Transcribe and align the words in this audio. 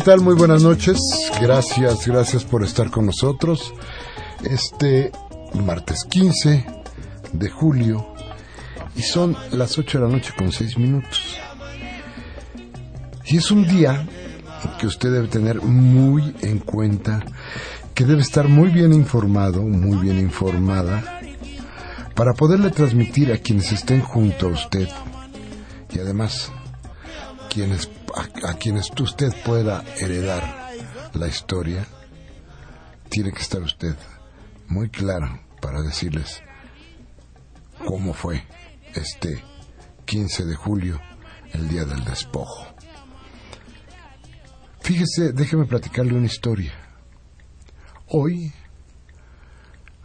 Tal? 0.00 0.20
Muy 0.20 0.34
buenas 0.34 0.62
noches. 0.62 0.98
Gracias, 1.40 2.06
gracias 2.06 2.44
por 2.44 2.62
estar 2.62 2.90
con 2.90 3.06
nosotros. 3.06 3.74
Este 4.42 5.12
martes 5.54 6.04
15 6.04 6.64
de 7.32 7.50
julio 7.50 8.14
y 8.96 9.02
son 9.02 9.36
las 9.52 9.76
8 9.78 9.98
de 9.98 10.04
la 10.04 10.10
noche 10.10 10.32
con 10.36 10.52
6 10.52 10.78
minutos. 10.78 11.36
Y 13.26 13.36
es 13.36 13.50
un 13.50 13.66
día 13.66 14.06
que 14.78 14.86
usted 14.86 15.12
debe 15.12 15.28
tener 15.28 15.60
muy 15.60 16.34
en 16.40 16.58
cuenta, 16.60 17.22
que 17.94 18.04
debe 18.04 18.22
estar 18.22 18.48
muy 18.48 18.70
bien 18.70 18.94
informado, 18.94 19.62
muy 19.62 19.98
bien 19.98 20.18
informada, 20.18 21.20
para 22.14 22.32
poderle 22.32 22.70
transmitir 22.70 23.32
a 23.32 23.38
quienes 23.38 23.70
estén 23.72 24.00
junto 24.00 24.46
a 24.46 24.50
usted 24.50 24.88
y 25.92 25.98
además 25.98 26.50
quienes 27.50 27.90
a, 28.20 28.54
quienes 28.54 28.90
usted 29.00 29.32
pueda 29.44 29.82
heredar 29.98 30.72
la 31.14 31.26
historia, 31.26 31.86
tiene 33.08 33.32
que 33.32 33.40
estar 33.40 33.62
usted 33.62 33.96
muy 34.68 34.90
claro 34.90 35.40
para 35.60 35.80
decirles 35.82 36.42
cómo 37.86 38.12
fue 38.12 38.44
este 38.94 39.42
15 40.04 40.44
de 40.44 40.54
julio, 40.54 41.00
el 41.52 41.68
día 41.68 41.84
del 41.84 42.04
despojo. 42.04 42.66
Fíjese, 44.80 45.32
déjeme 45.32 45.66
platicarle 45.66 46.14
una 46.14 46.26
historia. 46.26 46.72
Hoy, 48.08 48.52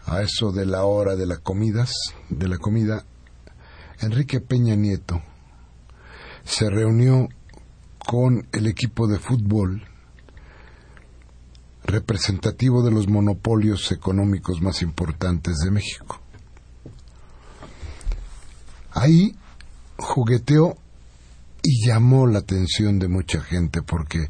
a 0.06 0.22
eso 0.22 0.52
de 0.52 0.66
la 0.66 0.86
hora 0.86 1.16
de 1.16 1.26
la 1.26 1.38
comidas, 1.38 1.94
de 2.30 2.48
la 2.48 2.58
comida, 2.58 3.04
Enrique 4.00 4.42
Peña 4.42 4.76
Nieto 4.76 5.22
se 6.44 6.70
reunió 6.70 7.28
con 8.06 8.48
el 8.52 8.68
equipo 8.68 9.08
de 9.08 9.20
fútbol 9.20 9.84
representativo 11.84 12.84
de 12.84 12.92
los 12.92 13.08
monopolios 13.08 13.92
económicos 13.92 14.62
más 14.62 14.82
importantes 14.82 15.58
de 15.64 15.72
México. 15.72 16.20
Ahí 18.92 19.36
jugueteó 19.98 20.78
y 21.62 21.88
llamó 21.88 22.28
la 22.28 22.40
atención 22.40 23.00
de 23.00 23.08
mucha 23.08 23.42
gente 23.42 23.82
porque 23.82 24.30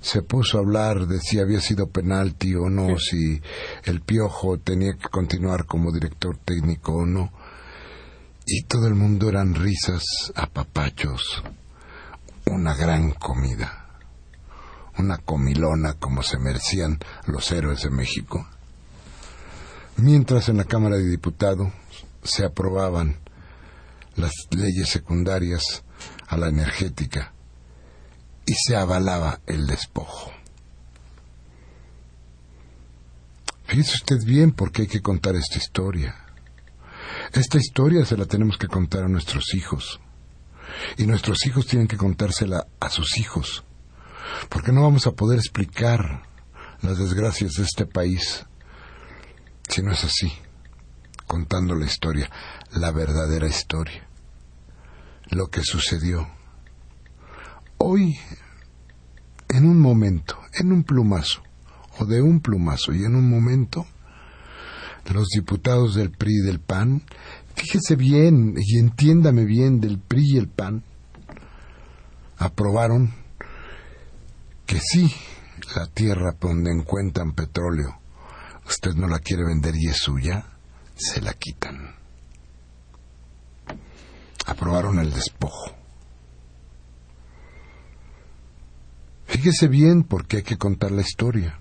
se 0.00 0.22
puso 0.22 0.58
a 0.58 0.60
hablar 0.60 1.06
de 1.06 1.20
si 1.20 1.40
había 1.40 1.60
sido 1.60 1.88
penalti 1.88 2.54
o 2.54 2.70
no, 2.70 2.98
si 2.98 3.40
el 3.84 4.00
piojo 4.00 4.58
tenía 4.58 4.92
que 4.94 5.08
continuar 5.08 5.66
como 5.66 5.92
director 5.92 6.38
técnico 6.38 6.92
o 6.92 7.06
no. 7.06 7.32
Y 8.46 8.62
todo 8.62 8.86
el 8.86 8.94
mundo 8.94 9.28
eran 9.28 9.54
risas, 9.54 10.04
apapachos, 10.34 11.42
una 12.50 12.74
gran 12.74 13.12
comida, 13.12 13.86
una 14.98 15.18
comilona 15.18 15.94
como 15.94 16.22
se 16.22 16.38
merecían 16.38 16.98
los 17.26 17.50
héroes 17.52 17.82
de 17.82 17.90
México. 17.90 18.46
Mientras 19.96 20.48
en 20.48 20.58
la 20.58 20.64
Cámara 20.64 20.96
de 20.96 21.08
Diputados 21.08 21.72
se 22.22 22.44
aprobaban 22.44 23.18
las 24.16 24.32
leyes 24.50 24.88
secundarias 24.88 25.84
a 26.26 26.36
la 26.36 26.48
energética 26.48 27.32
y 28.46 28.54
se 28.54 28.76
avalaba 28.76 29.40
el 29.46 29.66
despojo. 29.66 30.32
Fíjese 33.64 33.94
usted 33.96 34.24
bien 34.24 34.52
por 34.52 34.72
qué 34.72 34.82
hay 34.82 34.88
que 34.88 35.02
contar 35.02 35.36
esta 35.36 35.58
historia. 35.58 36.16
Esta 37.32 37.58
historia 37.58 38.04
se 38.06 38.16
la 38.16 38.24
tenemos 38.24 38.56
que 38.56 38.66
contar 38.66 39.04
a 39.04 39.08
nuestros 39.08 39.52
hijos. 39.54 40.00
Y 40.96 41.06
nuestros 41.06 41.46
hijos 41.46 41.66
tienen 41.66 41.88
que 41.88 41.96
contársela 41.96 42.66
a 42.80 42.90
sus 42.90 43.18
hijos, 43.18 43.64
porque 44.48 44.72
no 44.72 44.82
vamos 44.82 45.06
a 45.06 45.12
poder 45.12 45.38
explicar 45.38 46.22
las 46.82 46.98
desgracias 46.98 47.52
de 47.54 47.64
este 47.64 47.86
país 47.86 48.46
si 49.68 49.82
no 49.82 49.92
es 49.92 50.02
así, 50.04 50.32
contando 51.26 51.74
la 51.74 51.84
historia, 51.84 52.30
la 52.72 52.90
verdadera 52.90 53.46
historia, 53.46 54.08
lo 55.28 55.48
que 55.48 55.62
sucedió. 55.62 56.26
Hoy, 57.76 58.18
en 59.48 59.66
un 59.66 59.78
momento, 59.78 60.38
en 60.54 60.72
un 60.72 60.84
plumazo, 60.84 61.42
o 61.98 62.06
de 62.06 62.22
un 62.22 62.40
plumazo 62.40 62.94
y 62.94 63.04
en 63.04 63.14
un 63.14 63.28
momento, 63.28 63.86
los 65.12 65.28
diputados 65.28 65.94
del 65.94 66.10
PRI 66.10 66.38
y 66.38 66.46
del 66.46 66.60
PAN 66.60 67.02
fíjese 67.58 67.96
bien 67.96 68.54
y 68.56 68.78
entiéndame 68.78 69.44
bien 69.44 69.80
del 69.80 69.98
PRI 69.98 70.34
y 70.34 70.38
el 70.38 70.48
PAN, 70.48 70.84
aprobaron 72.36 73.12
que 74.64 74.78
sí, 74.80 75.12
la 75.74 75.86
tierra 75.86 76.36
donde 76.40 76.70
encuentran 76.70 77.32
petróleo, 77.32 78.00
usted 78.66 78.94
no 78.94 79.08
la 79.08 79.18
quiere 79.18 79.44
vender 79.44 79.74
y 79.76 79.88
es 79.88 79.96
suya, 79.96 80.46
se 80.94 81.20
la 81.20 81.32
quitan. 81.34 81.96
Aprobaron 84.46 84.98
el 84.98 85.12
despojo. 85.12 85.74
Fíjese 89.26 89.68
bien 89.68 90.04
porque 90.04 90.38
hay 90.38 90.42
que 90.42 90.56
contar 90.56 90.90
la 90.90 91.02
historia. 91.02 91.60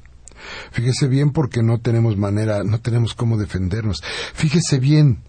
Fíjese 0.71 1.07
bien 1.07 1.31
porque 1.31 1.63
no 1.63 1.79
tenemos 1.79 2.17
manera, 2.17 2.63
no 2.63 2.79
tenemos 2.79 3.13
cómo 3.13 3.37
defendernos. 3.37 4.01
Fíjese 4.33 4.79
bien 4.79 5.23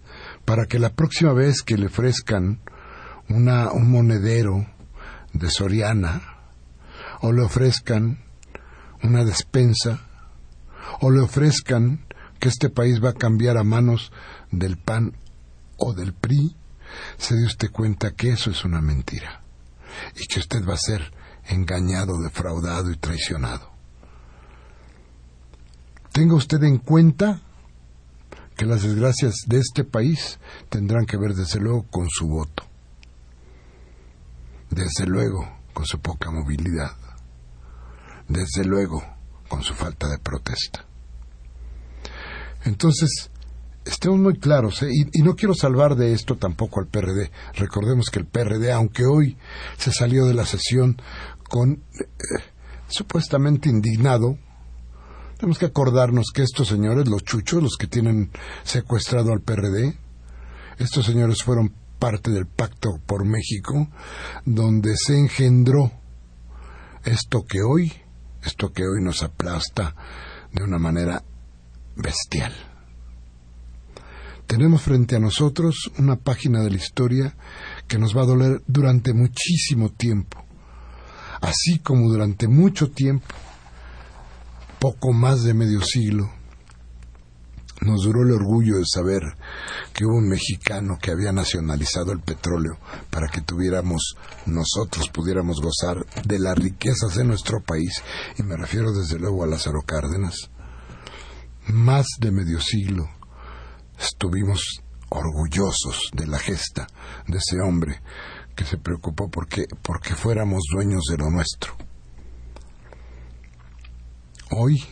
para 0.49 0.65
que 0.65 0.79
la 0.79 0.89
próxima 0.89 1.31
vez 1.31 1.61
que 1.61 1.77
le 1.77 1.85
ofrezcan 1.85 2.59
una, 3.29 3.71
un 3.71 3.91
monedero 3.91 4.65
de 5.31 5.47
Soriana 5.47 6.39
o 7.21 7.31
le 7.31 7.43
ofrezcan 7.43 8.17
una 9.03 9.23
despensa 9.23 10.07
o 11.01 11.11
le 11.11 11.19
ofrezcan 11.19 12.03
que 12.39 12.49
este 12.49 12.71
país 12.71 12.99
va 12.99 13.09
a 13.09 13.13
cambiar 13.13 13.59
a 13.59 13.63
manos 13.63 14.11
del 14.49 14.79
PAN 14.79 15.15
o 15.77 15.93
del 15.93 16.13
PRI, 16.13 16.55
se 17.19 17.35
dé 17.35 17.45
usted 17.45 17.69
cuenta 17.69 18.15
que 18.15 18.31
eso 18.31 18.49
es 18.49 18.65
una 18.65 18.81
mentira 18.81 19.43
y 20.15 20.25
que 20.25 20.39
usted 20.39 20.67
va 20.67 20.73
a 20.73 20.77
ser 20.77 21.13
engañado, 21.45 22.19
defraudado 22.23 22.89
y 22.89 22.97
traicionado. 22.97 23.69
Tenga 26.11 26.33
usted 26.33 26.63
en 26.63 26.79
cuenta 26.79 27.39
que 28.59 28.65
las 28.65 28.83
desgracias 28.83 29.35
de 29.47 29.57
este 29.59 29.85
país 29.85 30.37
tendrán 30.67 31.05
que 31.05 31.15
ver 31.15 31.33
desde 31.33 31.61
luego 31.61 31.85
con 31.89 32.09
su 32.09 32.27
voto, 32.27 32.65
desde 34.69 35.05
luego 35.05 35.49
con 35.73 35.85
su 35.85 35.97
poca 36.01 36.29
movilidad, 36.29 36.91
desde 38.27 38.65
luego 38.65 39.01
con 39.47 39.63
su 39.63 39.73
falta 39.73 40.09
de 40.09 40.17
protesta. 40.17 40.83
Entonces, 42.65 43.31
estemos 43.85 44.19
muy 44.19 44.37
claros, 44.37 44.83
¿eh? 44.83 44.89
y, 44.91 45.21
no 45.21 45.37
quiero 45.37 45.53
salvar 45.53 45.95
de 45.95 46.11
esto 46.11 46.35
tampoco 46.35 46.81
al 46.81 46.87
PRD. 46.87 47.31
Recordemos 47.55 48.09
que 48.09 48.19
el 48.19 48.25
PRD, 48.25 48.73
aunque 48.73 49.05
hoy 49.05 49.37
se 49.77 49.93
salió 49.93 50.25
de 50.25 50.33
la 50.33 50.45
sesión 50.45 51.01
con 51.47 51.81
eh, 51.97 52.43
supuestamente 52.89 53.69
indignado, 53.69 54.37
tenemos 55.39 55.57
que 55.57 55.67
acordarnos 55.67 56.31
que 56.33 56.43
estos 56.43 56.67
señores, 56.67 57.07
los 57.07 57.23
chuchos, 57.23 57.63
los 57.63 57.77
que 57.77 57.87
tienen 57.87 58.29
secuestrado 58.63 59.31
al 59.31 59.39
PRD, 59.39 59.97
estos 60.77 61.05
señores 61.05 61.43
fueron 61.43 61.73
parte 61.97 62.29
del 62.29 62.45
Pacto 62.45 62.99
por 63.05 63.25
México, 63.25 63.87
donde 64.43 64.97
se 64.97 65.17
engendró 65.17 65.93
esto 67.05 67.45
que 67.45 67.61
hoy, 67.61 67.93
esto 68.43 68.73
que 68.73 68.83
hoy 68.83 69.01
nos 69.01 69.23
aplasta 69.23 69.95
de 70.51 70.61
una 70.61 70.77
manera 70.77 71.23
bestial. 71.95 72.53
Tenemos 74.45 74.81
frente 74.81 75.15
a 75.15 75.19
nosotros 75.19 75.89
una 75.97 76.17
página 76.17 76.61
de 76.63 76.71
la 76.71 76.77
historia 76.77 77.37
que 77.87 77.97
nos 77.97 78.15
va 78.15 78.23
a 78.23 78.25
doler 78.25 78.61
durante 78.67 79.13
muchísimo 79.13 79.89
tiempo, 79.89 80.43
así 81.39 81.79
como 81.79 82.09
durante 82.09 82.49
mucho 82.49 82.91
tiempo, 82.91 83.35
poco 84.79 85.11
más 85.11 85.43
de 85.43 85.53
medio 85.53 85.81
siglo, 85.81 86.31
nos 87.81 88.03
duró 88.03 88.23
el 88.23 88.31
orgullo 88.31 88.77
de 88.77 88.85
saber 88.85 89.23
que 89.93 90.05
hubo 90.05 90.17
un 90.17 90.29
mexicano 90.29 90.97
que 91.01 91.11
había 91.11 91.31
nacionalizado 91.31 92.11
el 92.11 92.19
petróleo 92.19 92.77
para 93.09 93.27
que 93.27 93.41
tuviéramos 93.41 94.15
nosotros 94.45 95.09
pudiéramos 95.09 95.61
gozar 95.61 96.05
de 96.25 96.39
las 96.39 96.57
riquezas 96.57 97.15
de 97.15 97.23
nuestro 97.23 97.61
país 97.61 98.01
y 98.37 98.43
me 98.43 98.57
refiero 98.57 98.91
desde 98.91 99.19
luego 99.19 99.43
a 99.43 99.47
Lázaro 99.47 99.81
Cárdenas. 99.85 100.49
Más 101.67 102.05
de 102.19 102.31
medio 102.31 102.59
siglo 102.59 103.09
estuvimos 103.97 104.81
orgullosos 105.09 106.09
de 106.13 106.27
la 106.27 106.39
gesta 106.39 106.87
de 107.27 107.37
ese 107.37 107.61
hombre 107.61 108.01
que 108.55 108.65
se 108.65 108.77
preocupó 108.77 109.29
porque, 109.29 109.65
porque 109.81 110.15
fuéramos 110.15 110.63
dueños 110.73 111.03
de 111.09 111.17
lo 111.17 111.29
nuestro. 111.29 111.88
Hoy, 114.51 114.83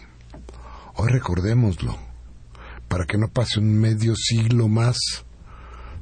hoy 0.94 1.10
recordémoslo, 1.10 1.98
para 2.88 3.06
que 3.06 3.18
no 3.18 3.28
pase 3.28 3.60
un 3.60 3.80
medio 3.80 4.16
siglo 4.16 4.68
más 4.68 4.98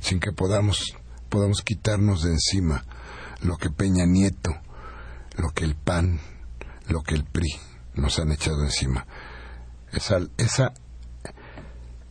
sin 0.01 0.19
que 0.19 0.33
podamos, 0.33 0.97
podamos 1.29 1.61
quitarnos 1.61 2.23
de 2.23 2.31
encima 2.31 2.83
lo 3.41 3.55
que 3.55 3.69
Peña 3.69 4.05
Nieto, 4.05 4.51
lo 5.37 5.51
que 5.51 5.63
el 5.63 5.75
PAN, 5.75 6.19
lo 6.89 7.01
que 7.01 7.15
el 7.15 7.23
PRI 7.23 7.49
nos 7.93 8.19
han 8.19 8.33
echado 8.33 8.61
encima. 8.61 9.07
Esa, 9.93 10.19
esa 10.35 10.73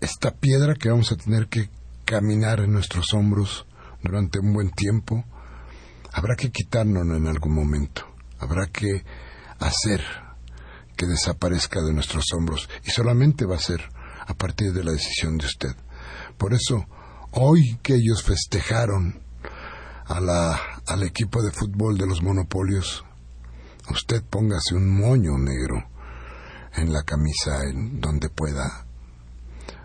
esta 0.01 0.31
piedra 0.31 0.77
que 0.77 0.89
vamos 0.89 1.13
a 1.13 1.17
tener 1.17 1.49
que 1.49 1.69
caminar 2.07 2.61
en 2.61 2.73
nuestros 2.73 3.13
hombros 3.13 3.67
durante 4.03 4.39
un 4.39 4.55
buen 4.55 4.71
tiempo, 4.71 5.27
habrá 6.11 6.37
que 6.37 6.51
quitárnoslo 6.51 7.17
en 7.17 7.27
algún 7.27 7.55
momento, 7.55 8.07
habrá 8.39 8.67
que 8.69 9.05
hacer 9.59 10.24
que 10.97 11.07
desaparezca 11.07 11.83
de 11.83 11.93
nuestros 11.93 12.33
hombros 12.33 12.69
y 12.85 12.91
solamente 12.91 13.47
va 13.47 13.57
a 13.57 13.61
ser 13.61 13.89
a 14.27 14.35
partir 14.35 14.73
de 14.73 14.85
la 14.85 14.93
decisión 14.93 15.39
de 15.39 15.47
usted. 15.47 15.77
Por 16.39 16.55
eso, 16.55 16.87
hoy 17.33 17.79
que 17.83 17.95
ellos 17.95 18.23
festejaron 18.23 19.23
a 20.07 20.21
la, 20.21 20.61
al 20.87 21.03
equipo 21.03 21.43
de 21.43 21.53
fútbol 21.53 21.99
de 21.99 22.07
los 22.07 22.23
monopolios, 22.23 23.05
usted 23.91 24.23
póngase 24.23 24.75
un 24.75 24.97
moño 24.97 25.39
negro 25.39 25.89
en 26.75 26.93
la 26.93 27.03
camisa 27.03 27.63
en 27.65 28.01
donde 28.01 28.29
pueda 28.29 28.85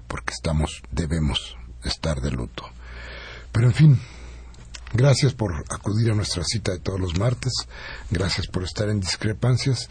porque 0.10 0.34
estamos, 0.34 0.82
debemos 0.92 1.56
estar 1.84 2.20
de 2.20 2.32
luto. 2.32 2.64
Pero 3.54 3.68
en 3.68 3.74
fin, 3.74 4.02
gracias 4.94 5.34
por 5.34 5.54
acudir 5.70 6.12
a 6.12 6.16
nuestra 6.16 6.44
cita 6.44 6.72
de 6.72 6.80
todos 6.80 7.00
los 7.00 7.18
martes, 7.18 7.54
gracias 8.10 8.48
por 8.48 8.64
estar 8.64 8.90
en 8.90 9.00
discrepancias 9.00 9.90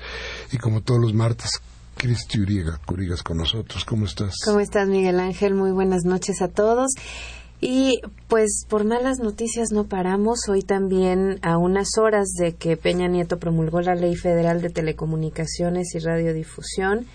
y 0.52 0.58
como 0.58 0.82
todos 0.82 1.00
los 1.00 1.14
martes, 1.14 1.60
Cristi 1.96 2.40
Uriga, 2.40 2.80
Curigas 2.86 3.22
con 3.22 3.38
nosotros. 3.38 3.84
¿Cómo 3.84 4.06
estás? 4.06 4.34
¿Cómo 4.44 4.60
estás, 4.60 4.88
Miguel 4.88 5.18
Ángel? 5.18 5.54
Muy 5.54 5.72
buenas 5.72 6.04
noches 6.04 6.40
a 6.42 6.48
todos. 6.48 6.92
Y 7.60 8.00
pues 8.28 8.64
por 8.68 8.84
malas 8.84 9.18
noticias 9.18 9.72
no 9.72 9.84
paramos. 9.84 10.48
Hoy 10.48 10.62
también, 10.62 11.40
a 11.42 11.58
unas 11.58 11.98
horas 11.98 12.28
de 12.38 12.54
que 12.54 12.76
Peña 12.76 13.08
Nieto 13.08 13.40
promulgó 13.40 13.80
la 13.80 13.96
Ley 13.96 14.14
Federal 14.14 14.62
de 14.62 14.70
Telecomunicaciones 14.70 15.92
y 15.94 15.98
Radiodifusión, 15.98 17.06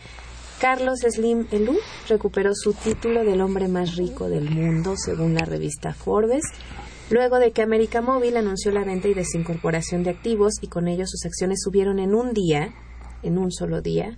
Carlos 0.59 0.99
Slim 0.99 1.47
Elú 1.51 1.77
recuperó 2.09 2.51
su 2.53 2.73
título 2.73 3.23
del 3.23 3.41
hombre 3.41 3.69
más 3.69 3.95
rico 3.95 4.27
del 4.27 4.49
mundo, 4.49 4.95
según 4.97 5.33
la 5.35 5.45
revista 5.45 5.93
Forbes, 5.93 6.43
luego 7.09 7.39
de 7.39 7.51
que 7.51 7.61
América 7.61 8.01
Móvil 8.01 8.37
anunció 8.37 8.71
la 8.71 8.83
venta 8.83 9.07
y 9.07 9.13
desincorporación 9.13 10.03
de 10.03 10.11
activos 10.11 10.53
y 10.61 10.67
con 10.67 10.87
ello 10.87 11.05
sus 11.05 11.25
acciones 11.25 11.61
subieron 11.61 11.99
en 11.99 12.15
un 12.15 12.33
día, 12.33 12.73
en 13.21 13.37
un 13.37 13.51
solo 13.51 13.81
día. 13.81 14.17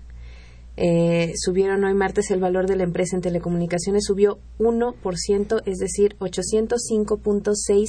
Eh, 0.78 1.34
subieron 1.36 1.84
hoy 1.84 1.94
martes 1.94 2.32
el 2.32 2.42
valor 2.42 2.68
de 2.68 2.76
la 2.76 2.84
empresa 2.84 3.16
en 3.16 3.22
telecomunicaciones 3.22 4.06
subió 4.06 4.40
1%, 4.60 5.62
es 5.66 5.78
decir, 5.78 6.18
805.6 6.20 7.88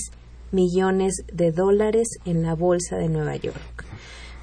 millones 0.53 1.15
de 1.33 1.51
dólares 1.51 2.09
en 2.25 2.43
la 2.43 2.55
bolsa 2.55 2.97
de 2.97 3.09
Nueva 3.09 3.37
York 3.37 3.85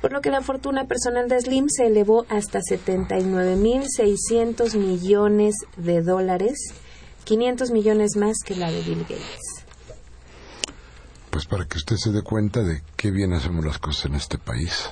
por 0.03 0.11
lo 0.11 0.19
que 0.19 0.31
la 0.31 0.41
fortuna 0.41 0.85
personal 0.85 1.29
de 1.29 1.39
Slim 1.39 1.69
se 1.69 1.85
elevó 1.85 2.25
hasta 2.27 2.59
79.600 2.59 4.75
millones 4.75 5.55
de 5.77 6.01
dólares, 6.01 6.73
500 7.23 7.71
millones 7.71 8.17
más 8.17 8.39
que 8.45 8.57
la 8.57 8.69
de 8.69 8.81
Bill 8.81 9.03
Gates. 9.03 9.52
Pues 11.33 11.47
para 11.47 11.65
que 11.65 11.79
usted 11.79 11.95
se 11.95 12.11
dé 12.11 12.21
cuenta 12.21 12.61
de 12.61 12.83
qué 12.95 13.09
bien 13.09 13.33
hacemos 13.33 13.65
las 13.65 13.79
cosas 13.79 14.05
en 14.05 14.13
este 14.13 14.37
país, 14.37 14.91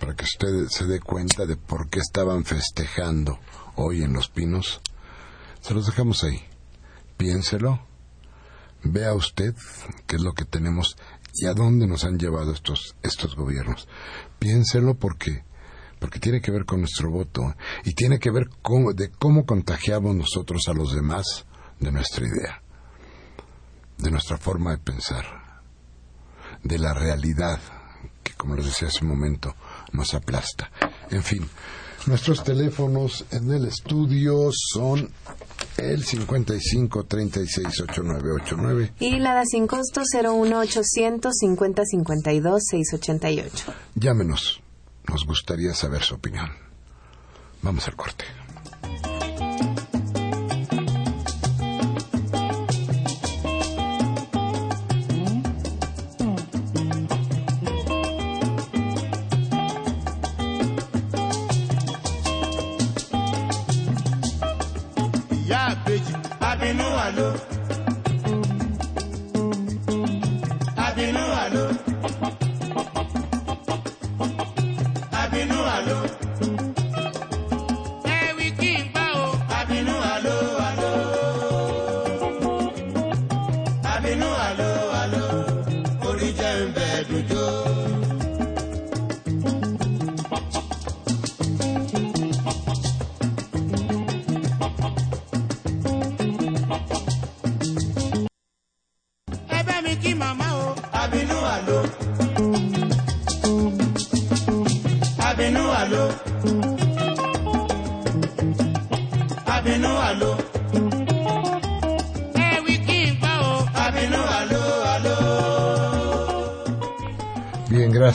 para 0.00 0.16
que 0.16 0.24
usted 0.24 0.66
se 0.70 0.86
dé 0.86 0.98
cuenta 0.98 1.44
de 1.44 1.56
por 1.58 1.90
qué 1.90 2.00
estaban 2.00 2.46
festejando 2.46 3.38
hoy 3.76 4.02
en 4.02 4.14
Los 4.14 4.30
Pinos, 4.30 4.80
se 5.60 5.74
los 5.74 5.84
dejamos 5.84 6.24
ahí. 6.24 6.42
Piénselo, 7.18 7.86
vea 8.82 9.12
usted 9.12 9.54
qué 10.06 10.16
es 10.16 10.22
lo 10.22 10.32
que 10.32 10.46
tenemos 10.46 10.96
y 11.34 11.44
a 11.44 11.52
dónde 11.52 11.86
nos 11.86 12.04
han 12.04 12.18
llevado 12.18 12.52
estos, 12.52 12.96
estos 13.02 13.36
gobiernos. 13.36 13.88
Piénselo 14.38 14.94
porque, 14.94 15.44
porque 16.00 16.18
tiene 16.18 16.40
que 16.40 16.50
ver 16.50 16.64
con 16.64 16.80
nuestro 16.80 17.10
voto 17.10 17.42
y 17.84 17.92
tiene 17.92 18.18
que 18.18 18.30
ver 18.30 18.48
con, 18.62 18.96
de 18.96 19.10
cómo 19.10 19.44
contagiamos 19.44 20.16
nosotros 20.16 20.62
a 20.68 20.72
los 20.72 20.94
demás 20.94 21.44
de 21.78 21.92
nuestra 21.92 22.26
idea, 22.26 22.62
de 23.98 24.10
nuestra 24.10 24.38
forma 24.38 24.70
de 24.70 24.78
pensar, 24.78 25.41
de 26.62 26.78
la 26.78 26.94
realidad 26.94 27.58
que, 28.22 28.32
como 28.34 28.56
les 28.56 28.66
decía 28.66 28.88
hace 28.88 29.04
un 29.04 29.10
momento, 29.10 29.54
nos 29.92 30.14
aplasta. 30.14 30.70
En 31.10 31.22
fin, 31.22 31.48
nuestros 32.06 32.42
teléfonos 32.42 33.24
en 33.30 33.50
el 33.52 33.66
estudio 33.66 34.50
son 34.52 35.10
el 35.76 36.04
55 36.04 37.04
36 37.04 37.80
8989 37.80 38.94
y 38.98 39.18
la 39.18 39.34
da 39.34 39.44
sin 39.44 39.66
costo 39.66 40.02
01 40.02 40.58
800 40.58 41.32
50 41.34 41.84
52 41.84 42.62
688. 42.70 43.74
Llámenos, 43.94 44.60
nos 45.08 45.24
gustaría 45.26 45.74
saber 45.74 46.02
su 46.02 46.14
opinión. 46.14 46.50
Vamos 47.62 47.86
al 47.86 47.96
corte. 47.96 48.24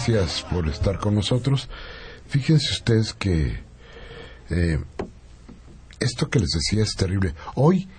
Gracias 0.07 0.43
por 0.49 0.67
estar 0.69 0.99
con 0.99 1.15
nosotros. 1.15 1.67
Fíjense 2.27 2.71
ustedes 2.71 3.13
que 3.13 3.59
eh, 4.49 4.81
esto 5.99 6.29
que 6.29 6.39
les 6.39 6.49
decía 6.49 6.83
es 6.83 6.95
terrible. 6.95 7.35
Hoy, 7.55 7.89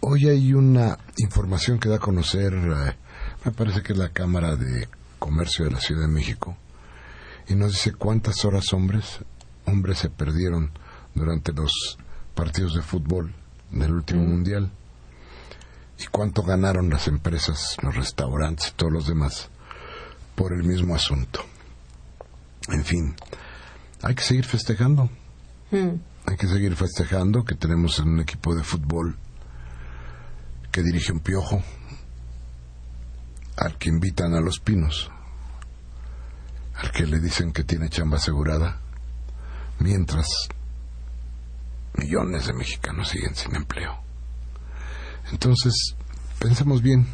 hoy 0.00 0.28
hay 0.28 0.52
una 0.52 0.98
información 1.16 1.78
que 1.78 1.88
da 1.88 1.96
a 1.96 2.00
conocer, 2.00 2.52
eh, 2.52 2.96
me 3.44 3.52
parece 3.52 3.82
que 3.82 3.94
es 3.94 3.98
la 3.98 4.10
Cámara 4.10 4.56
de 4.56 4.86
Comercio 5.18 5.64
de 5.64 5.70
la 5.70 5.80
Ciudad 5.80 6.02
de 6.02 6.08
México, 6.08 6.58
y 7.48 7.54
nos 7.54 7.72
dice 7.72 7.92
cuántas 7.92 8.44
horas 8.44 8.72
hombres, 8.74 9.20
hombres 9.64 9.98
se 9.98 10.10
perdieron 10.10 10.72
durante 11.14 11.52
los 11.52 11.98
partidos 12.34 12.74
de 12.74 12.82
fútbol 12.82 13.32
del 13.70 13.92
último 13.92 14.22
mundial 14.24 14.70
y 15.98 16.04
cuánto 16.08 16.42
ganaron 16.42 16.90
las 16.90 17.08
empresas, 17.08 17.78
los 17.82 17.96
restaurantes 17.96 18.68
y 18.68 18.72
todos 18.72 18.92
los 18.92 19.06
demás 19.06 19.48
por 20.36 20.52
el 20.52 20.62
mismo 20.62 20.94
asunto. 20.94 21.44
En 22.68 22.84
fin, 22.84 23.16
hay 24.02 24.14
que 24.14 24.22
seguir 24.22 24.44
festejando. 24.44 25.10
Hmm. 25.72 25.96
Hay 26.26 26.36
que 26.36 26.46
seguir 26.46 26.76
festejando 26.76 27.44
que 27.44 27.54
tenemos 27.54 27.98
un 27.98 28.20
equipo 28.20 28.54
de 28.54 28.62
fútbol 28.62 29.16
que 30.70 30.82
dirige 30.82 31.12
un 31.12 31.20
piojo 31.20 31.62
al 33.56 33.78
que 33.78 33.88
invitan 33.88 34.34
a 34.34 34.40
los 34.40 34.60
pinos, 34.60 35.10
al 36.74 36.90
que 36.92 37.06
le 37.06 37.20
dicen 37.20 37.52
que 37.52 37.64
tiene 37.64 37.88
chamba 37.88 38.18
asegurada, 38.18 38.80
mientras 39.78 40.26
millones 41.94 42.46
de 42.46 42.52
mexicanos 42.52 43.08
siguen 43.08 43.34
sin 43.34 43.56
empleo. 43.56 43.98
Entonces, 45.32 45.96
pensemos 46.38 46.82
bien 46.82 47.06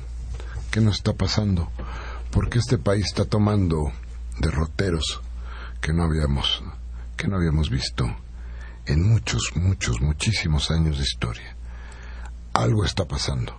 qué 0.71 0.81
nos 0.81 0.97
está 0.97 1.13
pasando, 1.13 1.71
porque 2.33 2.59
este 2.59 2.79
país 2.79 3.07
está 3.07 3.27
tomando 3.27 3.93
derroteros 4.41 5.21
que 5.81 5.93
no 5.93 6.03
habíamos 6.05 6.65
que 7.17 7.29
no 7.29 7.37
habíamos 7.37 7.71
visto 7.71 8.05
en 8.87 9.09
muchos, 9.09 9.53
muchos, 9.55 10.01
muchísimos 10.01 10.71
años 10.73 10.97
de 10.97 11.05
historia. 11.05 11.57
Algo 12.53 12.85
está 12.85 13.05
pasando. 13.05 13.57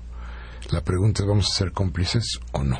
La 0.71 0.81
pregunta 0.81 1.23
es, 1.23 1.29
¿vamos 1.29 1.49
a 1.49 1.57
ser 1.57 1.71
cómplices 1.71 2.39
o 2.51 2.63
no? 2.63 2.77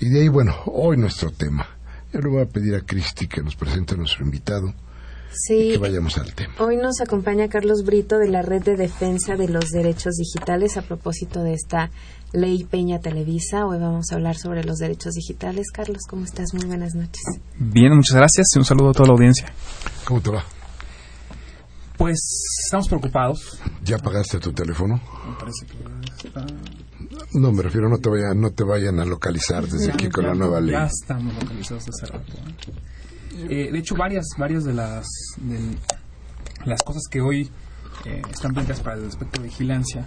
Y 0.00 0.10
de 0.10 0.20
ahí, 0.20 0.28
bueno, 0.28 0.54
hoy 0.66 0.96
nuestro 0.98 1.30
tema. 1.30 1.66
Yo 2.12 2.20
le 2.20 2.28
voy 2.28 2.42
a 2.42 2.46
pedir 2.46 2.74
a 2.74 2.82
Cristi 2.82 3.28
que 3.28 3.42
nos 3.42 3.56
presente 3.56 3.94
a 3.94 3.96
nuestro 3.96 4.24
invitado 4.24 4.74
Sí, 5.34 5.54
y 5.54 5.72
que 5.72 5.78
vayamos 5.78 6.18
al 6.18 6.34
tema. 6.34 6.54
hoy 6.58 6.76
nos 6.76 7.00
acompaña 7.00 7.48
Carlos 7.48 7.84
Brito 7.84 8.18
de 8.18 8.28
la 8.28 8.42
Red 8.42 8.62
de 8.64 8.76
Defensa 8.76 9.36
de 9.36 9.48
los 9.48 9.70
Derechos 9.70 10.14
Digitales 10.16 10.76
a 10.76 10.82
propósito 10.82 11.42
de 11.42 11.54
esta 11.54 11.90
ley 12.32 12.64
Peña 12.64 12.98
Televisa. 13.00 13.66
Hoy 13.66 13.78
vamos 13.78 14.12
a 14.12 14.16
hablar 14.16 14.36
sobre 14.36 14.64
los 14.64 14.78
derechos 14.78 15.14
digitales. 15.14 15.70
Carlos, 15.72 16.02
¿cómo 16.08 16.24
estás? 16.24 16.52
Muy 16.54 16.66
buenas 16.66 16.94
noches. 16.94 17.22
Bien, 17.58 17.94
muchas 17.94 18.16
gracias 18.16 18.46
y 18.54 18.58
un 18.58 18.64
saludo 18.64 18.90
a 18.90 18.92
toda 18.92 19.08
la 19.08 19.14
audiencia. 19.14 19.46
¿Cómo 20.04 20.20
te 20.20 20.30
va? 20.30 20.44
Pues 21.96 22.18
estamos 22.64 22.88
preocupados. 22.88 23.58
¿Ya 23.84 23.98
pagaste 23.98 24.38
tu 24.38 24.52
teléfono? 24.52 24.94
Me 24.96 25.36
parece 25.38 25.66
que 25.66 26.26
está... 26.28 26.46
No, 27.34 27.52
me 27.52 27.62
refiero, 27.62 27.88
no 27.88 27.98
te 27.98 28.08
vayan, 28.08 28.40
no 28.40 28.50
te 28.50 28.64
vayan 28.64 28.98
a 29.00 29.04
localizar 29.04 29.66
desde 29.66 29.92
aquí 29.92 30.08
con 30.08 30.26
la 30.26 30.34
nueva 30.34 30.60
ley. 30.60 30.72
Ya 30.72 30.86
estamos 30.86 31.34
localizados 31.34 31.88
hace 31.88 32.06
rato. 32.06 32.32
¿eh? 32.32 32.72
Eh, 33.48 33.70
de 33.72 33.78
hecho, 33.78 33.94
varias, 33.96 34.26
varias 34.38 34.64
de 34.64 34.74
las, 34.74 35.06
de 35.38 35.76
las 36.64 36.82
cosas 36.82 37.02
que 37.10 37.20
hoy 37.20 37.50
eh, 38.04 38.22
están 38.30 38.52
planteadas 38.52 38.82
para 38.82 38.96
el 38.96 39.06
aspecto 39.06 39.40
de 39.40 39.48
vigilancia 39.48 40.06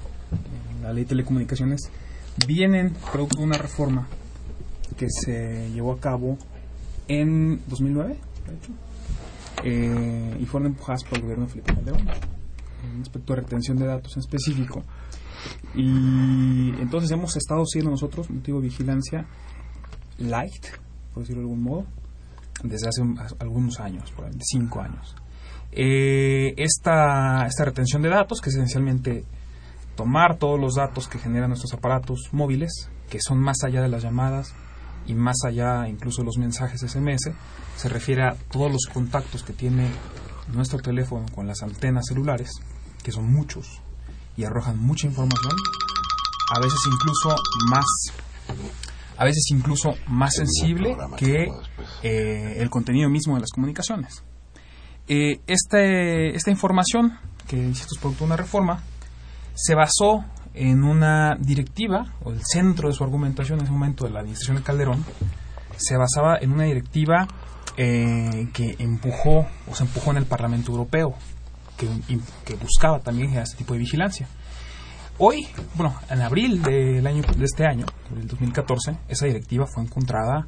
en 0.76 0.84
la 0.84 0.94
ley 0.94 1.04
de 1.04 1.10
telecomunicaciones 1.10 1.90
vienen 2.46 2.94
producto 3.12 3.38
de 3.38 3.44
una 3.44 3.58
reforma 3.58 4.08
que 4.98 5.08
se 5.10 5.72
llevó 5.72 5.94
a 5.94 6.00
cabo 6.00 6.38
en 7.08 7.62
2009, 7.68 8.18
de 8.48 8.56
hecho, 8.56 8.72
eh, 9.64 10.38
y 10.40 10.46
fueron 10.46 10.72
empujadas 10.72 11.04
por 11.04 11.18
el 11.18 11.24
gobierno 11.24 11.46
de 11.46 11.52
Felipe 11.52 11.74
Calderón, 11.74 12.02
en 12.02 13.02
aspecto 13.02 13.34
de 13.34 13.42
retención 13.42 13.78
de 13.78 13.86
datos 13.86 14.16
en 14.16 14.20
específico. 14.22 14.84
Y 15.76 16.70
entonces 16.80 17.12
hemos 17.12 17.36
estado 17.36 17.66
siendo 17.66 17.92
nosotros, 17.92 18.30
motivo 18.30 18.60
de 18.60 18.68
vigilancia, 18.68 19.26
light, 20.18 20.66
por 21.14 21.24
decirlo 21.24 21.42
de 21.42 21.48
algún 21.48 21.64
modo, 21.64 21.86
desde 22.68 22.88
hace 22.90 23.02
un- 23.02 23.20
algunos 23.40 23.80
años, 23.80 24.10
probablemente 24.12 24.46
cinco 24.50 24.82
años. 24.82 25.16
Eh, 25.72 26.54
esta, 26.58 27.46
esta 27.48 27.66
retención 27.66 28.02
de 28.02 28.10
datos, 28.10 28.40
que 28.42 28.50
es 28.50 28.56
esencialmente 28.56 29.24
tomar 29.96 30.38
todos 30.38 30.60
los 30.60 30.76
datos 30.76 31.08
que 31.08 31.20
generan 31.20 31.50
nuestros 31.50 31.74
aparatos 31.74 32.30
móviles, 32.32 32.90
que 33.10 33.20
son 33.22 33.40
más 33.40 33.58
allá 33.64 33.82
de 33.82 33.90
las 33.90 34.04
llamadas 34.04 34.54
y 35.08 35.14
más 35.14 35.38
allá 35.46 35.88
incluso 35.88 36.22
de 36.22 36.26
los 36.26 36.38
mensajes 36.38 36.82
SMS, 36.82 37.32
se 37.76 37.90
refiere 37.90 38.24
a 38.24 38.36
todos 38.52 38.72
los 38.72 38.86
contactos 38.92 39.44
que 39.44 39.54
tiene 39.54 39.90
nuestro 40.54 40.80
teléfono 40.80 41.26
con 41.34 41.48
las 41.48 41.62
antenas 41.62 42.06
celulares, 42.08 42.52
que 43.04 43.12
son 43.12 43.32
muchos 43.32 43.82
y 44.38 44.44
arrojan 44.44 44.78
mucha 44.80 45.08
información, 45.08 45.54
a 46.56 46.60
veces 46.60 46.80
incluso 46.92 47.36
más 47.70 47.86
a 49.18 49.24
veces 49.26 49.46
incluso 49.52 49.96
más 50.08 50.34
sensible 50.36 50.96
que 51.18 51.48
eh, 52.04 52.56
el 52.58 52.70
contenido 52.70 53.10
mismo 53.10 53.36
de 53.36 53.42
las 53.42 53.52
comunicaciones. 53.52 54.24
Eh, 55.08 55.40
este- 55.48 56.36
esta 56.36 56.52
información, 56.52 57.18
que 57.48 57.58
insisto 57.58 57.96
es 57.96 58.00
producto 58.02 58.24
de 58.24 58.28
una 58.28 58.38
reforma, 58.38 58.82
se 59.54 59.76
basó 59.76 60.26
en 60.54 60.84
una 60.84 61.36
directiva, 61.40 62.14
o 62.24 62.32
el 62.32 62.42
centro 62.44 62.90
de 62.90 62.96
su 62.96 63.04
argumentación 63.04 63.60
en 63.60 63.66
ese 63.66 63.74
momento 63.74 64.06
de 64.06 64.12
la 64.12 64.20
administración 64.22 64.58
de 64.58 64.64
Calderón, 64.64 65.06
se 65.78 65.98
basaba 65.98 66.38
en 66.40 66.52
una 66.52 66.64
directiva 66.64 67.28
eh, 67.78 68.48
que 68.54 68.76
empujó, 68.80 69.46
o 69.70 69.76
se 69.76 69.84
empujó 69.84 70.12
en 70.12 70.18
el 70.18 70.26
Parlamento 70.26 70.72
Europeo, 70.72 71.14
que, 71.78 71.88
que 72.46 72.56
buscaba 72.56 73.00
también 73.00 73.34
este 73.38 73.58
tipo 73.58 73.74
de 73.74 73.80
vigilancia. 73.80 74.30
Hoy, 75.18 75.48
bueno, 75.76 75.96
en 76.10 76.22
abril 76.22 76.62
del 76.62 77.06
año, 77.08 77.22
de 77.38 77.46
este 77.46 77.66
año, 77.66 77.86
del 78.14 78.28
2014, 78.28 78.98
esa 79.08 79.26
directiva 79.26 79.66
fue 79.66 79.84
encontrada 79.84 80.48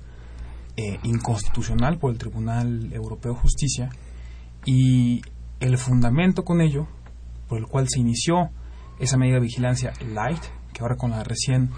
eh, 0.75 0.99
inconstitucional 1.03 1.97
por 1.97 2.11
el 2.11 2.17
Tribunal 2.17 2.91
Europeo 2.91 3.33
de 3.33 3.39
Justicia 3.39 3.89
y 4.65 5.21
el 5.61 5.77
fundamento 5.77 6.43
con 6.43 6.59
ello, 6.61 6.87
por 7.47 7.59
el 7.59 7.65
cual 7.67 7.87
se 7.89 8.01
inició 8.01 8.49
esa 8.99 9.17
medida 9.17 9.35
de 9.35 9.41
vigilancia 9.41 9.93
light, 10.13 10.41
que 10.73 10.81
ahora 10.81 10.97
con 10.97 11.11
la 11.11 11.23
recién 11.23 11.69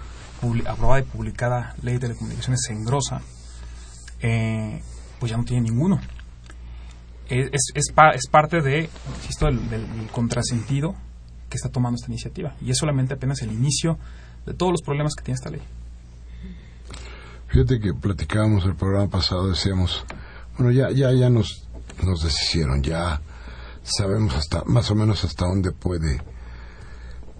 aprobada 0.66 1.00
y 1.00 1.04
publicada 1.04 1.76
ley 1.82 1.94
de 1.94 2.00
telecomunicaciones 2.00 2.60
se 2.66 2.72
engrosa, 2.72 3.20
eh, 4.20 4.82
pues 5.20 5.30
ya 5.30 5.36
no 5.38 5.44
tiene 5.44 5.70
ninguno. 5.70 6.00
Es, 7.28 7.70
es, 7.74 7.92
pa- 7.94 8.10
es 8.10 8.26
parte 8.28 8.60
de, 8.60 8.90
insisto, 9.16 9.46
del- 9.46 9.70
del 9.70 10.08
contrasentido 10.10 10.96
que 11.50 11.56
está 11.56 11.68
tomando 11.68 11.96
esta 11.96 12.10
iniciativa. 12.10 12.54
Y 12.62 12.70
es 12.70 12.78
solamente 12.78 13.14
apenas 13.14 13.42
el 13.42 13.52
inicio 13.52 13.98
de 14.46 14.54
todos 14.54 14.72
los 14.72 14.82
problemas 14.82 15.14
que 15.14 15.24
tiene 15.24 15.36
esta 15.36 15.50
ley. 15.50 15.60
Fíjate 17.48 17.80
que 17.80 17.92
platicábamos 17.92 18.64
el 18.64 18.76
programa 18.76 19.08
pasado, 19.10 19.48
decíamos, 19.48 20.04
bueno, 20.56 20.72
ya, 20.72 20.90
ya, 20.90 21.12
ya 21.12 21.28
nos, 21.28 21.66
nos 22.02 22.22
deshicieron, 22.22 22.82
ya 22.82 23.20
sabemos 23.82 24.34
hasta, 24.36 24.62
más 24.64 24.90
o 24.90 24.94
menos 24.94 25.24
hasta 25.24 25.46
dónde 25.46 25.72
puede, 25.72 26.22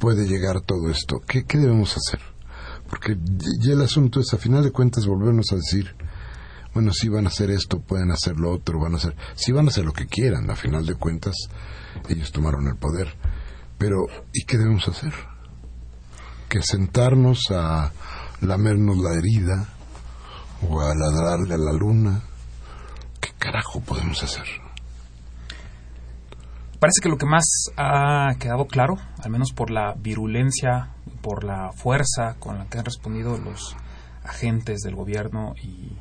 puede 0.00 0.26
llegar 0.26 0.60
todo 0.62 0.90
esto. 0.90 1.20
¿Qué, 1.26 1.44
qué 1.44 1.58
debemos 1.58 1.96
hacer? 1.96 2.20
Porque 2.88 3.16
ya 3.60 3.74
el 3.74 3.82
asunto 3.82 4.18
es, 4.18 4.34
a 4.34 4.38
final 4.38 4.64
de 4.64 4.72
cuentas, 4.72 5.06
volvernos 5.06 5.52
a 5.52 5.56
decir, 5.56 5.94
bueno, 6.74 6.92
si 6.92 7.08
van 7.08 7.26
a 7.26 7.28
hacer 7.28 7.50
esto, 7.50 7.80
pueden 7.80 8.10
hacer 8.10 8.36
lo 8.36 8.50
otro, 8.50 8.80
van 8.80 8.94
a 8.94 8.96
hacer, 8.96 9.14
si 9.36 9.52
van 9.52 9.66
a 9.66 9.68
hacer 9.68 9.84
lo 9.84 9.92
que 9.92 10.06
quieran, 10.06 10.50
a 10.50 10.56
final 10.56 10.86
de 10.86 10.94
cuentas, 10.94 11.34
ellos 12.08 12.32
tomaron 12.32 12.66
el 12.66 12.76
poder. 12.76 13.14
Pero, 13.80 14.06
¿y 14.34 14.44
qué 14.44 14.58
debemos 14.58 14.86
hacer? 14.88 15.14
Que 16.50 16.60
sentarnos 16.60 17.50
a 17.50 17.90
lamernos 18.42 18.98
la 18.98 19.14
herida, 19.14 19.68
o 20.68 20.82
a 20.82 20.94
ladrarle 20.94 21.54
a 21.54 21.58
la 21.58 21.72
luna. 21.72 22.20
¿Qué 23.20 23.30
carajo 23.38 23.80
podemos 23.80 24.22
hacer? 24.22 24.44
Parece 26.78 27.00
que 27.02 27.08
lo 27.08 27.16
que 27.16 27.24
más 27.24 27.70
ha 27.78 28.34
quedado 28.38 28.66
claro, 28.66 28.96
al 29.22 29.30
menos 29.30 29.52
por 29.52 29.70
la 29.70 29.94
virulencia, 29.98 30.90
por 31.22 31.44
la 31.44 31.72
fuerza 31.72 32.36
con 32.38 32.58
la 32.58 32.66
que 32.66 32.78
han 32.78 32.84
respondido 32.84 33.38
los 33.38 33.76
agentes 34.24 34.80
del 34.80 34.94
gobierno 34.94 35.54
y, 35.62 35.96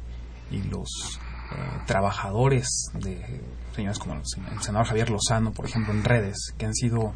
y 0.51 0.63
los 0.63 1.19
eh, 1.51 1.56
trabajadores 1.86 2.68
de 2.94 3.41
señores 3.75 4.00
como 4.00 4.15
el 4.15 4.22
sen- 4.22 4.51
el 4.51 4.62
senador 4.62 4.88
Javier 4.88 5.10
Lozano, 5.10 5.51
por 5.51 5.65
ejemplo, 5.65 5.94
en 5.94 6.03
redes, 6.03 6.53
que 6.58 6.65
han 6.65 6.74
sido 6.74 7.13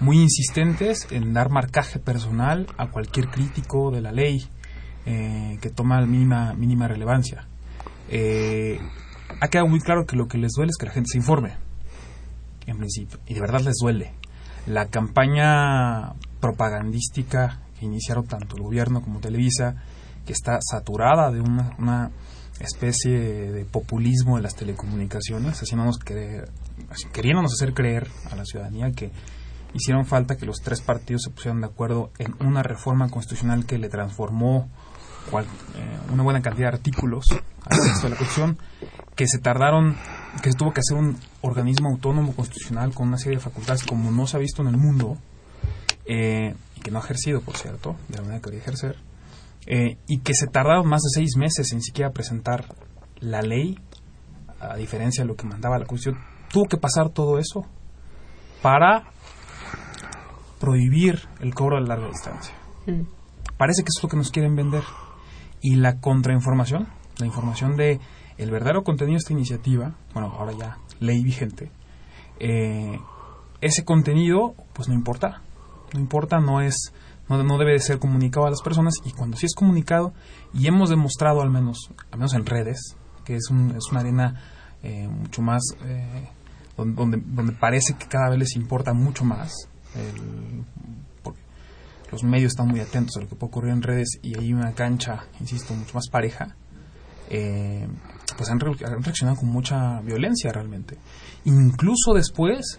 muy 0.00 0.20
insistentes 0.20 1.06
en 1.10 1.32
dar 1.32 1.50
marcaje 1.50 1.98
personal 1.98 2.66
a 2.76 2.88
cualquier 2.88 3.28
crítico 3.28 3.90
de 3.90 4.00
la 4.00 4.12
ley 4.12 4.46
eh, 5.06 5.58
que 5.60 5.70
toma 5.70 6.00
mínima, 6.06 6.52
mínima 6.54 6.88
relevancia. 6.88 7.46
Eh, 8.08 8.78
ha 9.40 9.48
quedado 9.48 9.68
muy 9.68 9.80
claro 9.80 10.04
que 10.06 10.16
lo 10.16 10.28
que 10.28 10.38
les 10.38 10.52
duele 10.52 10.70
es 10.70 10.76
que 10.76 10.86
la 10.86 10.92
gente 10.92 11.10
se 11.12 11.18
informe 11.18 11.54
en 12.66 12.78
principio, 12.78 13.18
y 13.26 13.34
de 13.34 13.40
verdad 13.40 13.60
les 13.60 13.76
duele. 13.80 14.12
La 14.66 14.86
campaña 14.86 16.14
propagandística 16.40 17.60
que 17.78 17.86
iniciaron 17.86 18.26
tanto 18.26 18.56
el 18.56 18.62
gobierno 18.62 19.00
como 19.02 19.20
Televisa, 19.20 19.76
que 20.26 20.32
está 20.32 20.58
saturada 20.60 21.30
de 21.30 21.40
una, 21.40 21.74
una 21.78 22.10
especie 22.60 23.18
de 23.52 23.64
populismo 23.64 24.36
de 24.36 24.42
las 24.42 24.54
telecomunicaciones, 24.54 25.60
haciéndonos 25.60 25.98
creer, 25.98 26.48
queriéndonos 27.12 27.52
hacer 27.52 27.74
creer 27.74 28.08
a 28.30 28.36
la 28.36 28.44
ciudadanía 28.44 28.92
que 28.92 29.10
hicieron 29.74 30.06
falta 30.06 30.36
que 30.36 30.46
los 30.46 30.60
tres 30.62 30.80
partidos 30.80 31.22
se 31.24 31.30
pusieran 31.30 31.60
de 31.60 31.66
acuerdo 31.66 32.10
en 32.18 32.34
una 32.40 32.62
reforma 32.62 33.08
constitucional 33.10 33.66
que 33.66 33.78
le 33.78 33.88
transformó 33.88 34.68
eh, 35.28 35.44
una 36.12 36.22
buena 36.22 36.40
cantidad 36.40 36.70
de 36.70 36.76
artículos 36.76 37.26
al 37.64 37.78
texto 37.78 38.04
de 38.04 38.10
la 38.10 38.16
Constitución, 38.16 38.58
que 39.16 39.26
se 39.26 39.38
tardaron, 39.38 39.96
que 40.42 40.52
se 40.52 40.56
tuvo 40.56 40.72
que 40.72 40.80
hacer 40.80 40.96
un 40.96 41.18
organismo 41.40 41.88
autónomo 41.90 42.34
constitucional 42.34 42.94
con 42.94 43.08
una 43.08 43.18
serie 43.18 43.38
de 43.38 43.42
facultades 43.42 43.82
como 43.84 44.10
no 44.12 44.26
se 44.26 44.36
ha 44.36 44.40
visto 44.40 44.62
en 44.62 44.68
el 44.68 44.76
mundo, 44.76 45.18
eh, 46.04 46.54
y 46.76 46.80
que 46.80 46.90
no 46.90 46.98
ha 46.98 47.02
ejercido, 47.02 47.40
por 47.40 47.56
cierto, 47.56 47.96
de 48.08 48.16
la 48.16 48.22
manera 48.22 48.40
que 48.40 48.44
quería 48.44 48.60
ejercer, 48.60 48.96
eh, 49.66 49.98
y 50.06 50.20
que 50.20 50.34
se 50.34 50.46
tardaron 50.46 50.88
más 50.88 51.02
de 51.02 51.10
seis 51.10 51.36
meses 51.36 51.72
en 51.72 51.82
siquiera 51.82 52.12
presentar 52.12 52.64
la 53.18 53.42
ley, 53.42 53.78
a 54.60 54.76
diferencia 54.76 55.24
de 55.24 55.28
lo 55.28 55.36
que 55.36 55.46
mandaba 55.46 55.78
la 55.78 55.86
Constitución. 55.86 56.24
Tuvo 56.50 56.64
que 56.64 56.76
pasar 56.76 57.10
todo 57.10 57.38
eso 57.38 57.66
para 58.62 59.04
prohibir 60.60 61.28
el 61.40 61.54
cobro 61.54 61.76
de 61.76 61.86
larga 61.86 62.08
distancia. 62.08 62.54
Mm. 62.86 63.02
Parece 63.56 63.82
que 63.82 63.88
eso 63.88 63.98
es 63.98 64.02
lo 64.02 64.08
que 64.08 64.16
nos 64.16 64.30
quieren 64.30 64.54
vender. 64.54 64.82
Y 65.60 65.76
la 65.76 66.00
contrainformación, 66.00 66.88
la 67.18 67.26
información 67.26 67.76
de 67.76 68.00
el 68.38 68.50
verdadero 68.50 68.84
contenido 68.84 69.14
de 69.14 69.18
esta 69.18 69.32
iniciativa, 69.32 69.96
bueno, 70.12 70.32
ahora 70.38 70.52
ya 70.52 70.78
ley 71.00 71.22
vigente, 71.22 71.70
eh, 72.38 72.98
ese 73.60 73.84
contenido, 73.84 74.54
pues 74.74 74.88
no 74.88 74.94
importa. 74.94 75.42
No 75.94 76.00
importa, 76.00 76.40
no 76.40 76.60
es, 76.60 76.92
no, 77.28 77.42
no, 77.42 77.58
debe 77.58 77.72
de 77.72 77.80
ser 77.80 77.98
comunicado 77.98 78.46
a 78.46 78.50
las 78.50 78.62
personas 78.62 78.94
y 79.04 79.12
cuando 79.12 79.36
sí 79.36 79.46
es 79.46 79.54
comunicado, 79.54 80.12
y 80.54 80.66
hemos 80.66 80.90
demostrado 80.90 81.42
al 81.42 81.50
menos, 81.50 81.90
al 82.10 82.18
menos 82.18 82.34
en 82.34 82.46
redes, 82.46 82.96
que 83.24 83.36
es, 83.36 83.50
un, 83.50 83.76
es 83.76 83.90
una 83.90 84.00
arena 84.00 84.42
eh, 84.82 85.08
mucho 85.08 85.42
más, 85.42 85.62
eh, 85.84 86.28
donde, 86.76 87.22
donde 87.24 87.52
parece 87.52 87.94
que 87.94 88.06
cada 88.06 88.30
vez 88.30 88.38
les 88.38 88.56
importa 88.56 88.92
mucho 88.92 89.24
más, 89.24 89.52
porque 91.22 91.40
los 92.12 92.22
medios 92.22 92.52
están 92.52 92.68
muy 92.68 92.80
atentos 92.80 93.16
a 93.16 93.20
lo 93.20 93.28
que 93.28 93.34
puede 93.34 93.48
ocurrir 93.48 93.72
en 93.72 93.82
redes 93.82 94.18
y 94.22 94.38
hay 94.38 94.52
una 94.52 94.72
cancha, 94.74 95.24
insisto, 95.40 95.74
mucho 95.74 95.94
más 95.94 96.08
pareja, 96.08 96.54
eh, 97.30 97.88
pues 98.36 98.50
han, 98.50 98.60
reaccionado 98.60 99.38
con 99.38 99.48
mucha 99.48 100.00
violencia 100.00 100.52
realmente. 100.52 100.98
Incluso 101.44 102.12
después 102.14 102.78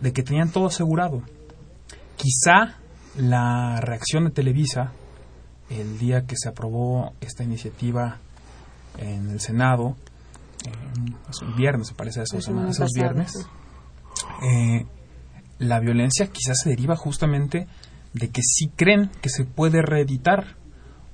de 0.00 0.12
que 0.12 0.22
tenían 0.22 0.50
todo 0.50 0.66
asegurado. 0.66 1.22
Quizá 2.16 2.77
la 3.18 3.80
reacción 3.80 4.24
de 4.24 4.30
Televisa 4.30 4.92
el 5.70 5.98
día 5.98 6.24
que 6.24 6.36
se 6.36 6.48
aprobó 6.48 7.12
esta 7.20 7.44
iniciativa 7.44 8.18
en 8.96 9.30
el 9.30 9.40
Senado, 9.40 9.96
eh, 10.66 11.52
viernes, 11.56 11.88
se 11.88 11.94
parece 11.94 12.20
a 12.20 12.22
eso, 12.22 12.38
esos 12.38 12.92
viernes, 12.94 13.32
eh, 14.42 14.86
la 15.58 15.80
violencia 15.80 16.28
quizás 16.28 16.60
se 16.62 16.70
deriva 16.70 16.96
justamente 16.96 17.66
de 18.14 18.30
que 18.30 18.40
sí 18.42 18.70
creen 18.74 19.10
que 19.20 19.28
se 19.28 19.44
puede 19.44 19.82
reeditar 19.82 20.56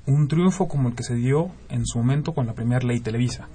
un 0.07 0.29
triunfo 0.29 0.69
como 0.69 0.91
el 0.91 0.95
que 0.95 1.03
se 1.03 1.15
dio 1.15 1.51
en 1.69 1.85
su 1.87 1.99
momento 1.99 2.33
con 2.33 2.47
la 2.47 2.53
primera 2.53 2.87
ley 2.87 3.01
Televisa. 3.01 3.49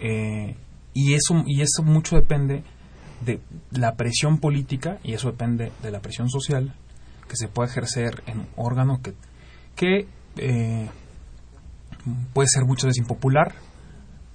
Eh, 0.00 0.56
y, 0.94 1.14
eso, 1.14 1.42
y 1.44 1.60
eso 1.60 1.82
mucho 1.82 2.16
depende 2.16 2.62
de 3.24 3.40
la 3.70 3.96
presión 3.96 4.38
política 4.38 4.98
y 5.02 5.14
eso 5.14 5.30
depende 5.30 5.72
de 5.82 5.90
la 5.90 6.00
presión 6.00 6.30
social 6.30 6.74
que 7.28 7.36
se 7.36 7.48
puede 7.48 7.70
ejercer 7.70 8.22
en 8.26 8.40
un 8.40 8.48
órgano 8.56 9.00
que, 9.02 9.14
que 9.74 10.08
eh, 10.36 10.90
puede 12.32 12.48
ser 12.48 12.64
muchas 12.64 12.86
veces 12.86 12.98
impopular, 12.98 13.54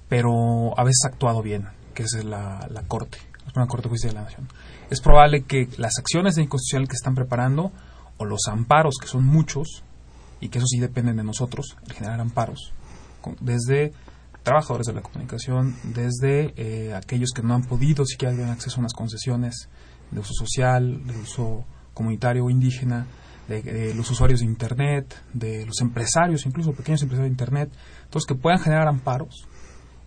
pero 0.09 0.77
a 0.77 0.83
veces 0.83 1.01
ha 1.05 1.09
actuado 1.09 1.41
bien, 1.41 1.67
que 1.93 2.03
es 2.03 2.23
la, 2.23 2.67
la 2.69 2.83
Corte, 2.83 3.17
la 3.55 3.67
Corte 3.67 3.83
de 3.83 3.89
Justicia 3.89 4.09
de 4.09 4.15
la 4.15 4.23
Nación. 4.23 4.47
Es 4.89 5.01
probable 5.01 5.43
que 5.43 5.69
las 5.77 5.97
acciones 5.99 6.35
de 6.35 6.43
inconstitucional 6.43 6.87
que 6.87 6.95
están 6.95 7.15
preparando 7.15 7.71
o 8.17 8.25
los 8.25 8.41
amparos, 8.47 8.95
que 8.99 9.07
son 9.07 9.25
muchos, 9.25 9.83
y 10.41 10.49
que 10.49 10.57
eso 10.57 10.67
sí 10.67 10.79
dependen 10.79 11.15
de 11.17 11.23
nosotros, 11.23 11.77
generar 11.93 12.19
amparos, 12.19 12.73
desde 13.39 13.93
trabajadores 14.43 14.87
de 14.87 14.93
la 14.93 15.01
comunicación, 15.01 15.75
desde 15.83 16.53
eh, 16.57 16.93
aquellos 16.95 17.29
que 17.31 17.43
no 17.43 17.53
han 17.53 17.63
podido 17.63 18.05
siquiera 18.05 18.33
tener 18.33 18.49
acceso 18.49 18.77
a 18.77 18.79
unas 18.79 18.93
concesiones 18.93 19.69
de 20.09 20.19
uso 20.19 20.33
social, 20.33 21.05
de 21.05 21.17
uso 21.17 21.63
comunitario 22.01 22.49
indígena, 22.49 23.07
de, 23.47 23.93
los 23.95 24.09
usuarios 24.09 24.39
de 24.39 24.45
Internet, 24.45 25.13
de 25.33 25.65
los 25.65 25.81
empresarios, 25.81 26.45
incluso 26.45 26.71
pequeños 26.71 27.01
empresarios 27.01 27.29
de 27.29 27.33
Internet, 27.33 27.69
entonces 28.05 28.27
que 28.27 28.35
puedan 28.35 28.59
generar 28.59 28.87
amparos 28.87 29.47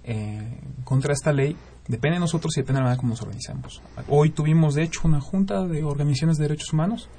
eh, 0.04 0.60
contra 0.84 1.12
esta 1.12 1.32
ley 1.32 1.56
Depende 1.86 2.16
de 2.16 2.20
nosotros 2.20 2.56
y 2.56 2.60
depende 2.60 2.78
de 2.78 2.80
la 2.80 2.84
manera 2.84 2.98
como 2.98 3.10
nos 3.10 3.20
organizamos. 3.20 3.82
Hoy 4.08 4.30
tuvimos, 4.30 4.74
de 4.74 4.84
hecho, 4.84 5.00
una 5.04 5.20
junta 5.20 5.66
de 5.66 5.84
organizaciones 5.84 6.38
de 6.38 6.44
derechos 6.44 6.72
humanos, 6.72 7.10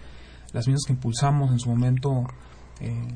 las 0.54 0.68
mismas 0.68 0.86
que 0.88 0.94
impulsamos 0.94 1.52
en 1.52 1.60
su 1.60 1.70
momento 1.70 2.26
eh, 2.80 3.08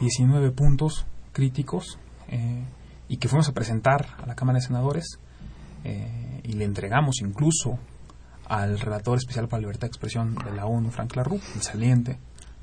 19 0.00 0.50
puntos 0.50 1.06
críticos 1.32 1.98
eh, 2.28 2.64
y 3.08 3.18
que 3.18 3.28
fuimos 3.28 3.48
a 3.48 3.52
presentar 3.52 4.16
a 4.20 4.26
la 4.26 4.34
Cámara 4.34 4.58
de 4.58 4.66
Senadores 4.66 5.20
eh, 5.84 6.40
y 6.42 6.54
le 6.54 6.64
entregamos 6.64 7.20
incluso 7.20 7.78
al 8.48 8.78
relator 8.78 9.18
especial 9.18 9.48
para 9.48 9.60
la 9.60 9.66
libertad 9.66 9.82
de 9.82 9.88
expresión 9.88 10.34
de 10.34 10.52
la 10.52 10.66
ONU, 10.66 10.90
Frank 10.90 11.14
LaRue, 11.16 11.40
el 11.54 11.62
saliente 11.62 12.18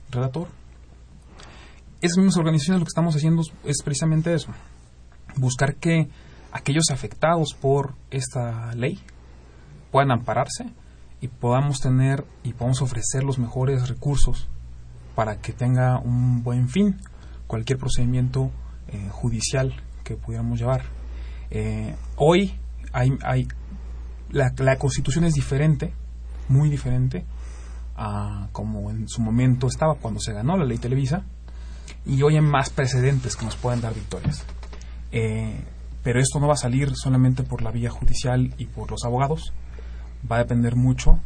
relator. 0.10 0.48
Esas 2.02 2.18
mismas 2.18 2.38
organizaciones 2.38 2.80
lo 2.80 2.86
que 2.86 2.90
estamos 2.90 3.16
haciendo 3.16 3.44
es 3.64 3.82
precisamente 3.84 4.34
eso, 4.34 4.52
buscar 5.38 5.76
que 5.76 6.10
aquellos 6.52 6.90
afectados 6.92 7.54
por 7.60 7.96
esta 8.12 8.74
ley 8.76 9.00
puedan 9.92 10.12
ampararse 10.12 10.66
y 11.22 11.28
podamos 11.28 11.80
tener 11.80 12.26
y 12.44 12.54
podamos 12.54 12.82
ofrecer 12.82 13.24
los 13.24 13.40
mejores 13.40 13.88
recursos 13.88 14.50
para 15.16 15.38
que 15.38 15.54
tenga 15.54 16.00
un 16.00 16.44
buen 16.44 16.68
fin 16.68 16.98
cualquier 17.48 17.78
procedimiento 17.78 18.52
eh, 18.88 19.10
judicial 19.12 19.74
que 20.04 20.16
pudiéramos 20.16 20.60
llevar. 20.60 20.84
Eh, 21.52 21.96
hoy 22.18 22.54
hay, 22.92 23.12
hay 23.24 23.48
la, 24.34 24.54
la, 24.58 24.78
constitución 24.78 25.26
es 25.26 25.34
diferente, 25.34 25.94
muy 26.50 26.70
diferente 26.70 27.26
a 27.96 28.50
como 28.52 28.90
en 28.90 29.08
su 29.08 29.22
momento 29.22 29.68
estaba 29.68 29.96
cuando 29.96 30.20
se 30.20 30.34
ganó 30.34 30.58
la 30.58 30.66
ley 30.66 30.80
Televisa 30.80 31.24
y 32.06 32.22
hoy 32.24 32.36
hay 32.36 32.42
más 32.42 32.70
precedentes 32.70 33.36
que 33.36 33.46
nos 33.46 33.56
pueden 33.56 33.82
dar 33.82 33.94
victorias. 33.94 34.46
Eh, 35.12 35.64
pero 36.04 36.20
esto 36.20 36.40
no 36.40 36.48
va 36.48 36.54
a 36.54 36.58
salir 36.58 36.92
solamente 36.96 37.44
por 37.44 37.62
la 37.62 37.72
vía 37.72 37.90
judicial 37.90 38.54
y 38.58 38.66
por 38.66 38.92
los 38.92 39.06
abogados. 39.06 39.54
Va 40.30 40.38
a 40.38 40.40
depender 40.40 40.76
mucho 40.76 41.20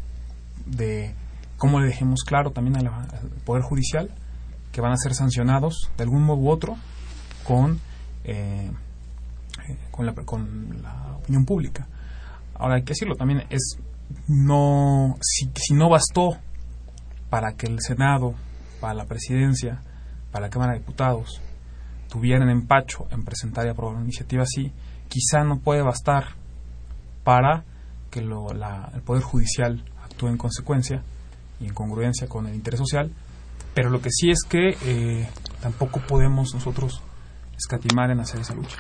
de 0.66 1.16
cómo 1.58 1.80
le 1.80 1.88
dejemos 1.88 2.24
claro 2.24 2.52
también 2.52 2.78
al 2.78 2.92
Poder 3.46 3.64
Judicial 3.64 4.12
que 4.72 4.82
van 4.82 4.92
a 4.92 4.98
ser 4.98 5.16
sancionados 5.16 5.90
de 5.98 6.04
algún 6.04 6.24
modo 6.24 6.40
u 6.40 6.50
otro 6.50 6.76
con, 7.44 7.80
eh, 8.24 8.72
con, 9.90 10.06
la, 10.06 10.14
con 10.14 10.82
la 10.84 11.16
opinión 11.18 11.46
pública. 11.46 11.88
Ahora 12.60 12.76
hay 12.76 12.84
que 12.84 12.94
decirlo 12.94 13.16
también, 13.16 13.44
es 13.50 13.78
no 14.28 15.18
si, 15.22 15.74
no 15.74 15.90
bastó 15.90 16.38
para 17.30 17.54
que 17.54 17.68
el 17.68 17.80
Senado, 17.82 18.34
para 18.80 18.94
la 18.94 19.06
presidencia, 19.06 19.82
para 20.32 20.48
la 20.48 20.50
Cámara 20.50 20.74
de 20.74 20.80
Diputados 20.80 21.42
tuvieran 22.10 22.50
empacho 22.50 23.06
en 23.12 23.26
presentar 23.26 23.66
y 23.66 23.70
aprobar 23.70 23.96
una 23.96 24.06
iniciativa 24.06 24.44
así, 24.44 24.72
quizá 25.10 25.44
no 25.44 25.60
puede 25.60 25.82
bastar 25.82 26.36
para 27.24 27.66
que 28.10 28.22
lo, 28.22 28.50
el 28.52 29.02
Poder 29.02 29.24
Judicial 29.24 29.84
actúe 30.04 30.28
en 30.28 30.38
consecuencia 30.38 31.04
y 31.60 31.66
en 31.68 31.74
congruencia 31.74 32.28
con 32.28 32.48
el 32.48 32.56
interés 32.56 32.80
social, 32.80 33.12
pero 33.74 33.90
lo 33.90 34.02
que 34.02 34.10
sí 34.10 34.30
es 34.30 34.44
que 34.48 34.78
eh, 34.86 35.30
tampoco 35.62 36.00
podemos 36.00 36.54
nosotros 36.54 37.02
escatimar 37.58 38.10
en 38.12 38.22
hacer 38.22 38.40
esa 38.40 38.56
lucha. 38.56 38.78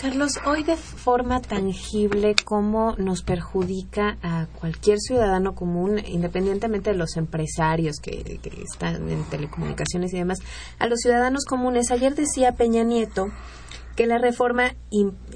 Carlos, 0.00 0.40
hoy 0.46 0.62
de 0.62 0.76
forma 0.76 1.42
tangible, 1.42 2.34
¿cómo 2.46 2.94
nos 2.96 3.22
perjudica 3.22 4.16
a 4.22 4.46
cualquier 4.58 4.98
ciudadano 4.98 5.54
común, 5.54 6.00
independientemente 6.06 6.92
de 6.92 6.96
los 6.96 7.18
empresarios 7.18 7.96
que, 8.00 8.40
están 8.64 9.10
en 9.10 9.24
telecomunicaciones 9.24 10.14
y 10.14 10.16
demás, 10.16 10.38
a 10.78 10.86
los 10.86 11.00
ciudadanos 11.00 11.44
comunes? 11.44 11.90
Ayer 11.90 12.14
decía 12.14 12.52
Peña 12.52 12.82
Nieto 12.82 13.26
que 13.94 14.06
la 14.06 14.16
reforma 14.16 14.74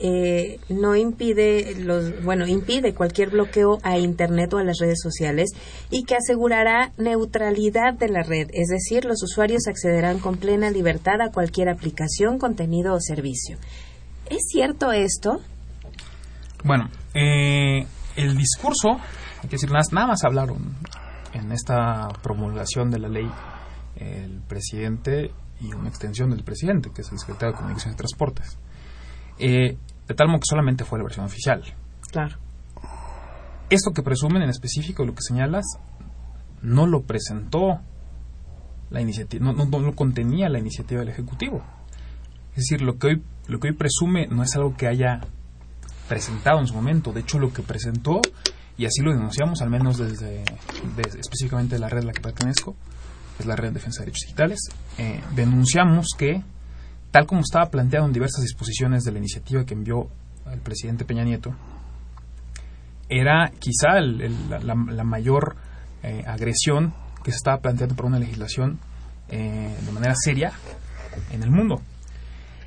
eh, 0.00 0.58
no 0.70 0.96
impide 0.96 1.74
los 1.80 2.24
bueno 2.24 2.46
impide 2.46 2.94
cualquier 2.94 3.28
bloqueo 3.30 3.80
a 3.82 3.98
internet 3.98 4.54
o 4.54 4.58
a 4.58 4.64
las 4.64 4.78
redes 4.78 5.00
sociales 5.02 5.50
y 5.90 6.04
que 6.04 6.14
asegurará 6.14 6.92
neutralidad 6.96 7.92
de 7.92 8.08
la 8.08 8.22
red 8.22 8.48
es 8.54 8.68
decir 8.68 9.04
los 9.04 9.22
usuarios 9.22 9.66
accederán 9.66 10.18
con 10.18 10.36
plena 10.36 10.70
libertad 10.70 11.20
a 11.20 11.32
cualquier 11.32 11.68
aplicación 11.68 12.38
contenido 12.38 12.94
o 12.94 13.00
servicio 13.00 13.58
¿Es 14.30 14.48
cierto 14.50 14.92
esto? 14.92 15.40
Bueno, 16.64 16.88
eh, 17.14 17.86
el 18.16 18.36
discurso, 18.36 18.98
hay 19.42 19.48
que 19.48 19.56
decir, 19.56 19.70
nada, 19.70 20.06
más 20.06 20.24
hablaron 20.24 20.76
en 21.32 21.52
esta 21.52 22.08
promulgación 22.22 22.90
de 22.90 22.98
la 22.98 23.08
ley 23.08 23.30
el 23.96 24.40
presidente 24.48 25.30
y 25.60 25.72
una 25.72 25.88
extensión 25.88 26.30
del 26.30 26.42
presidente, 26.42 26.90
que 26.94 27.02
es 27.02 27.12
el 27.12 27.18
secretario 27.18 27.52
de 27.52 27.56
Comunicaciones 27.58 27.94
y 27.94 27.98
Transportes. 27.98 28.58
Eh, 29.38 29.76
de 30.06 30.14
tal 30.14 30.28
modo 30.28 30.40
que 30.40 30.48
solamente 30.48 30.84
fue 30.84 30.98
la 30.98 31.04
versión 31.04 31.26
oficial. 31.26 31.62
Claro. 32.10 32.38
Esto 33.70 33.92
que 33.92 34.02
presumen 34.02 34.42
en 34.42 34.50
específico, 34.50 35.04
lo 35.04 35.14
que 35.14 35.22
señalas, 35.22 35.64
no 36.62 36.86
lo 36.86 37.02
presentó 37.02 37.80
la 38.90 39.00
iniciativa, 39.00 39.44
no, 39.44 39.52
no, 39.52 39.78
lo 39.80 39.94
contenía 39.94 40.48
la 40.48 40.58
iniciativa 40.58 41.00
del 41.00 41.08
Ejecutivo. 41.08 41.62
Es 42.56 42.68
decir, 42.68 42.82
lo 42.82 42.98
que 42.98 43.06
hoy, 43.08 43.22
lo 43.48 43.58
que 43.58 43.68
hoy 43.68 43.74
presume 43.74 44.26
no 44.28 44.42
es 44.42 44.54
algo 44.54 44.76
que 44.76 44.86
haya 44.86 45.20
presentado 46.08 46.60
en 46.60 46.66
su 46.66 46.74
momento. 46.74 47.12
De 47.12 47.20
hecho, 47.20 47.38
lo 47.38 47.52
que 47.52 47.62
presentó, 47.62 48.20
y 48.76 48.86
así 48.86 49.02
lo 49.02 49.12
denunciamos, 49.12 49.60
al 49.60 49.70
menos 49.70 49.98
desde, 49.98 50.44
específicamente 51.18 51.78
la 51.78 51.88
red 51.88 52.02
a 52.02 52.06
la 52.06 52.12
que 52.12 52.20
pertenezco, 52.20 52.76
es 53.38 53.46
la 53.46 53.56
Red 53.56 53.68
de 53.68 53.74
Defensa 53.74 54.00
de 54.00 54.06
Derechos 54.06 54.26
Digitales, 54.26 54.60
eh, 54.98 55.20
denunciamos 55.34 56.08
que, 56.16 56.42
tal 57.10 57.26
como 57.26 57.40
estaba 57.40 57.68
planteado 57.68 58.06
en 58.06 58.12
diversas 58.12 58.42
disposiciones 58.42 59.02
de 59.02 59.10
la 59.10 59.18
iniciativa 59.18 59.64
que 59.64 59.74
envió 59.74 60.08
el 60.52 60.60
presidente 60.60 61.04
Peña 61.04 61.24
Nieto, 61.24 61.52
era 63.08 63.50
quizá 63.58 64.00
la, 64.00 65.04
mayor 65.04 65.56
eh, 66.02 66.22
agresión 66.26 66.94
que 67.22 67.32
se 67.32 67.36
estaba 67.36 67.58
planteando 67.58 67.96
por 67.96 68.06
una 68.06 68.18
legislación 68.18 68.78
eh, 69.28 69.76
de 69.84 69.92
manera 69.92 70.14
seria 70.16 70.52
en 71.32 71.42
el 71.42 71.50
mundo. 71.50 71.80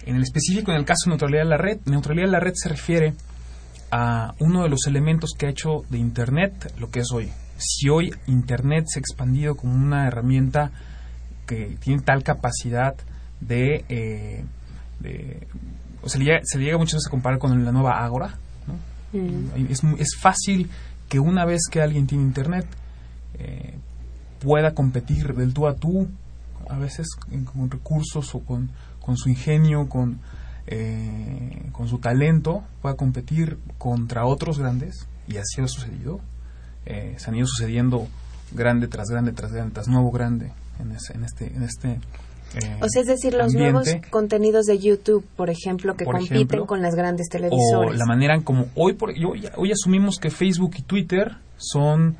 En 0.07 0.15
el 0.15 0.23
específico, 0.23 0.71
en 0.71 0.77
el 0.77 0.85
caso 0.85 1.01
de 1.05 1.09
neutralidad 1.09 1.43
de 1.43 1.49
la 1.49 1.57
red, 1.57 1.79
neutralidad 1.83 2.27
de 2.27 2.31
la 2.31 2.39
red 2.39 2.53
se 2.55 2.69
refiere 2.69 3.13
a 3.91 4.33
uno 4.39 4.63
de 4.63 4.69
los 4.69 4.87
elementos 4.87 5.31
que 5.37 5.47
ha 5.47 5.49
hecho 5.49 5.83
de 5.89 5.97
Internet 5.97 6.73
lo 6.79 6.89
que 6.89 7.01
es 7.01 7.11
hoy. 7.11 7.29
Si 7.57 7.89
hoy 7.89 8.13
Internet 8.25 8.85
se 8.87 8.99
ha 8.99 9.01
expandido 9.01 9.55
como 9.55 9.73
una 9.73 10.07
herramienta 10.07 10.71
que 11.45 11.77
tiene 11.81 12.01
tal 12.03 12.23
capacidad 12.23 12.95
de... 13.41 13.83
Eh, 13.89 14.45
o 16.01 16.07
se 16.07 16.19
le, 16.19 16.41
llega, 16.55 16.77
muchas 16.77 16.95
veces 16.95 17.07
a 17.07 17.11
comparar 17.11 17.37
con 17.37 17.65
la 17.65 17.71
nueva 17.73 18.01
Ágora. 18.01 18.37
Mm. 19.11 19.69
Es, 19.69 19.83
es, 19.99 20.15
fácil 20.17 20.69
que 21.09 21.19
una 21.19 21.43
vez 21.43 21.63
que 21.69 21.81
alguien 21.81 22.07
tiene 22.07 22.23
Internet 22.23 22.65
eh, 23.39 23.75
pueda 24.39 24.73
competir 24.73 25.33
del 25.35 25.53
tú 25.53 25.67
a 25.67 25.75
tú, 25.75 26.07
a 26.69 26.77
veces 26.77 27.07
con 27.53 27.69
recursos 27.69 28.33
o 28.35 28.39
con, 28.39 28.69
con 29.07 29.15
su 29.15 29.29
ingenio, 29.29 29.87
con 29.87 30.19
eh, 30.67 31.69
con 31.71 31.87
su 31.87 31.99
talento 31.99 32.65
pueda 32.81 32.97
competir 32.97 33.57
contra 33.77 34.25
otros 34.25 34.59
grandes, 34.59 35.07
y 35.29 35.37
así 35.37 35.61
ha 35.61 35.67
sucedido. 35.67 36.19
Eh, 36.85 37.15
se 37.17 37.29
han 37.29 37.37
ido 37.37 37.47
sucediendo 37.47 38.05
grande 38.51 38.87
tras 38.89 39.07
grande 39.09 39.31
tras 39.31 39.53
grande 39.53 39.73
tras 39.73 39.87
nuevo 39.87 40.11
grande 40.11 40.51
en, 40.79 40.91
en 40.91 41.23
este 41.23 41.47
en 41.47 41.63
este 41.63 41.99
eh, 42.55 42.79
o 42.81 42.87
sea, 42.87 43.01
es 43.01 43.07
decir, 43.07 43.33
los 43.33 43.53
nuevos 43.53 43.93
contenidos 44.09 44.65
de 44.65 44.79
YouTube, 44.79 45.25
por 45.35 45.49
ejemplo, 45.49 45.95
que 45.95 46.05
compiten 46.05 46.65
con 46.65 46.81
las 46.81 46.95
grandes 46.95 47.27
televisores. 47.27 47.91
O 47.91 47.93
la 47.93 48.05
manera 48.05 48.35
en 48.35 48.41
como 48.41 48.67
hoy, 48.73 48.93
por, 48.93 49.09
hoy, 49.09 49.49
hoy 49.57 49.71
asumimos 49.71 50.17
que 50.17 50.29
Facebook 50.29 50.75
y 50.77 50.81
Twitter 50.83 51.35
son, 51.57 52.15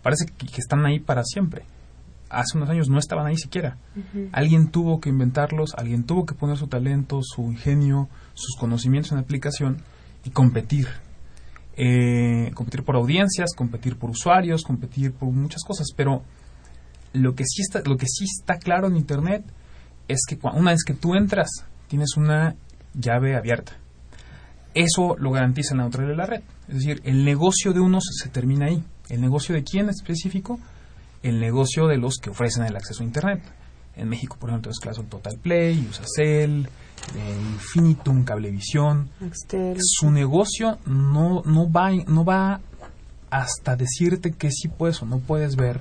parece 0.00 0.26
que 0.26 0.60
están 0.60 0.86
ahí 0.86 1.00
para 1.00 1.24
siempre 1.24 1.64
hace 2.30 2.56
unos 2.56 2.70
años 2.70 2.88
no 2.88 2.98
estaban 2.98 3.26
ahí 3.26 3.36
siquiera. 3.36 3.78
Alguien 4.32 4.68
tuvo 4.68 5.00
que 5.00 5.10
inventarlos, 5.10 5.74
alguien 5.76 6.04
tuvo 6.04 6.26
que 6.26 6.34
poner 6.34 6.56
su 6.56 6.66
talento, 6.66 7.20
su 7.22 7.42
ingenio, 7.42 8.08
sus 8.34 8.56
conocimientos 8.58 9.12
en 9.12 9.18
aplicación 9.18 9.82
y 10.24 10.30
competir. 10.30 10.88
Eh, 11.76 12.52
competir 12.54 12.84
por 12.84 12.96
audiencias, 12.96 13.50
competir 13.56 13.96
por 13.96 14.10
usuarios, 14.10 14.62
competir 14.62 15.12
por 15.12 15.30
muchas 15.30 15.62
cosas, 15.64 15.88
pero 15.96 16.22
lo 17.12 17.34
que 17.34 17.44
sí 17.44 17.62
está, 17.62 17.82
lo 17.88 17.96
que 17.96 18.06
sí 18.06 18.24
está 18.24 18.58
claro 18.58 18.86
en 18.86 18.96
Internet 18.96 19.44
es 20.08 20.20
que 20.28 20.38
una 20.42 20.72
vez 20.72 20.84
que 20.84 20.94
tú 20.94 21.14
entras, 21.14 21.48
tienes 21.88 22.16
una 22.16 22.56
llave 22.94 23.36
abierta. 23.36 23.72
Eso 24.74 25.16
lo 25.18 25.30
garantiza 25.30 25.74
la 25.74 25.82
neutralidad 25.82 26.12
de 26.12 26.16
la 26.16 26.26
red. 26.26 26.42
Es 26.68 26.74
decir, 26.74 27.00
el 27.04 27.24
negocio 27.24 27.72
de 27.72 27.80
unos 27.80 28.04
se 28.10 28.28
termina 28.28 28.66
ahí. 28.66 28.82
¿El 29.08 29.20
negocio 29.20 29.54
de 29.54 29.62
quién 29.62 29.88
específico? 29.88 30.58
El 31.24 31.40
negocio 31.40 31.86
de 31.86 31.96
los 31.96 32.18
que 32.18 32.30
ofrecen 32.30 32.64
el 32.64 32.76
acceso 32.76 33.02
a 33.02 33.06
Internet. 33.06 33.42
En 33.96 34.08
México, 34.08 34.36
por 34.38 34.50
ejemplo, 34.50 34.70
es 34.70 34.78
caso 34.78 35.02
Total 35.04 35.38
Play, 35.40 35.86
Usacell, 35.88 36.66
eh, 37.16 37.36
Infinitum, 37.54 38.24
Cablevisión. 38.24 39.08
Su 39.78 40.10
negocio 40.10 40.78
no, 40.84 41.42
no, 41.44 41.70
va, 41.70 41.90
no 42.06 42.24
va 42.24 42.60
hasta 43.30 43.74
decirte 43.74 44.32
que 44.32 44.50
sí 44.50 44.68
puedes 44.68 45.00
o 45.02 45.06
no 45.06 45.18
puedes 45.18 45.56
ver 45.56 45.80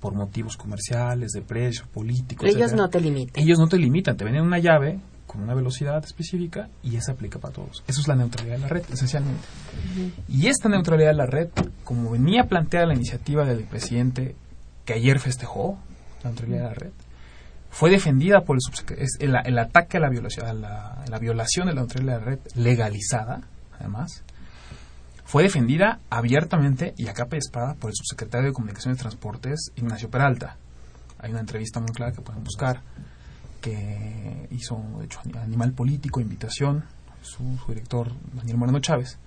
por 0.00 0.14
motivos 0.14 0.56
comerciales, 0.56 1.32
de 1.32 1.42
precio, 1.42 1.84
políticos. 1.92 2.48
Ellos 2.48 2.72
no 2.72 2.88
te 2.88 3.00
limitan. 3.00 3.42
Ellos 3.42 3.58
no 3.58 3.68
te 3.68 3.76
limitan, 3.76 4.16
te 4.16 4.24
venden 4.24 4.42
una 4.42 4.58
llave 4.58 5.00
con 5.30 5.42
una 5.44 5.54
velocidad 5.54 6.04
específica 6.04 6.68
y 6.82 6.96
esa 6.96 7.12
aplica 7.12 7.38
para 7.38 7.54
todos. 7.54 7.84
Eso 7.86 8.00
es 8.00 8.08
la 8.08 8.16
neutralidad 8.16 8.56
de 8.56 8.62
la 8.62 8.66
red, 8.66 8.82
esencialmente. 8.92 9.46
Y 10.26 10.48
esta 10.48 10.68
neutralidad 10.68 11.10
de 11.10 11.16
la 11.16 11.26
red, 11.26 11.50
como 11.84 12.10
venía 12.10 12.48
planteada 12.48 12.86
la 12.86 12.94
iniciativa 12.94 13.44
del 13.44 13.62
presidente 13.62 14.34
que 14.84 14.94
ayer 14.94 15.20
festejó, 15.20 15.78
la 16.24 16.30
neutralidad 16.30 16.62
de 16.62 16.68
la 16.68 16.74
red, 16.74 16.90
fue 17.70 17.90
defendida 17.90 18.40
por 18.40 18.56
el 18.56 18.60
subsecretario. 18.60 19.08
El, 19.20 19.36
el, 19.46 19.58
ataque 19.60 19.98
a 19.98 20.00
la, 20.00 20.08
violación, 20.08 20.46
a 20.46 20.52
la, 20.52 21.18
violación 21.20 21.68
de 21.68 21.74
la 21.74 21.82
neutralidad 21.82 22.14
de 22.14 22.18
la 22.18 22.26
red, 22.26 22.38
legalizada, 22.56 23.42
además, 23.78 24.24
fue 25.24 25.44
defendida 25.44 26.00
abiertamente 26.10 26.92
y 26.96 27.06
a 27.06 27.14
capa 27.14 27.36
y 27.36 27.38
espada 27.38 27.74
por 27.74 27.90
el 27.90 27.94
subsecretario 27.94 28.48
de 28.48 28.52
Comunicaciones 28.52 28.98
y 28.98 29.02
Transportes, 29.02 29.70
Ignacio 29.76 30.10
Peralta. 30.10 30.56
Hay 31.20 31.30
una 31.30 31.38
entrevista 31.38 31.78
muy 31.78 31.92
clara 31.92 32.10
que 32.10 32.20
pueden 32.20 32.42
buscar 32.42 32.82
que 33.60 34.48
hizo, 34.50 34.82
de 34.98 35.04
hecho, 35.04 35.20
Animal 35.42 35.72
Político, 35.72 36.20
Invitación, 36.20 36.84
su, 37.22 37.58
director 37.68 38.12
Daniel 38.34 38.56
Moreno 38.56 38.80
Chávez, 38.80 39.18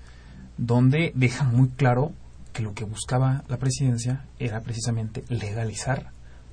donde 0.57 1.11
deja 1.15 1.43
muy 1.43 1.69
claro 1.69 2.11
que 2.51 2.63
lo 2.63 2.73
que 2.73 2.83
buscaba 2.83 3.43
la 3.47 3.57
presidencia 3.57 4.25
era 4.39 4.61
precisamente 4.61 5.23
legalizar 5.29 6.11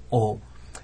o 0.09 0.38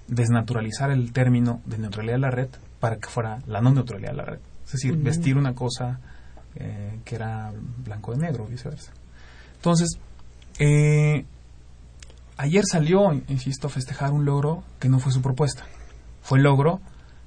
desnaturalizar 0.09 0.91
el 0.91 1.13
término 1.13 1.61
de 1.65 1.79
neutralidad 1.79 2.15
de 2.15 2.21
la 2.21 2.31
red 2.31 2.49
para 2.81 2.97
que 2.97 3.09
fuera 3.09 3.43
la 3.47 3.61
no 3.61 3.73
neutralidad 3.73 4.11
de 4.11 4.17
la 4.17 4.25
red. 4.25 4.41
Es 4.65 4.73
decir, 4.73 4.97
vestir 4.97 5.37
una 5.37 5.55
cosa 5.55 6.01
eh, 6.55 7.01
que 7.05 7.15
era 7.15 7.53
blanco 7.85 8.13
de 8.13 8.19
negro, 8.19 8.47
viceversa. 8.47 8.93
Entonces, 9.55 9.99
eh, 10.59 11.25
ayer 12.37 12.65
salió, 12.67 13.13
insisto, 13.13 13.69
a 13.69 13.71
festejar 13.71 14.13
un 14.13 14.25
logro 14.25 14.65
que 14.79 14.89
no 14.89 14.99
fue 14.99 15.13
su 15.13 15.23
propuesta 15.23 15.65
fue 16.27 16.39
el 16.39 16.45
logro 16.45 16.81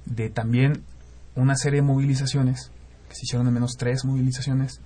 de 0.05 0.29
también 0.29 0.83
una 1.35 1.55
serie 1.55 1.79
de 1.79 1.88
movilizaciones, 1.88 2.69
que 3.07 3.15
se 3.15 3.21
hicieron 3.23 3.47
al 3.47 3.53
menos 3.53 3.77
tres 3.77 4.03
movilizaciones, 4.03 4.81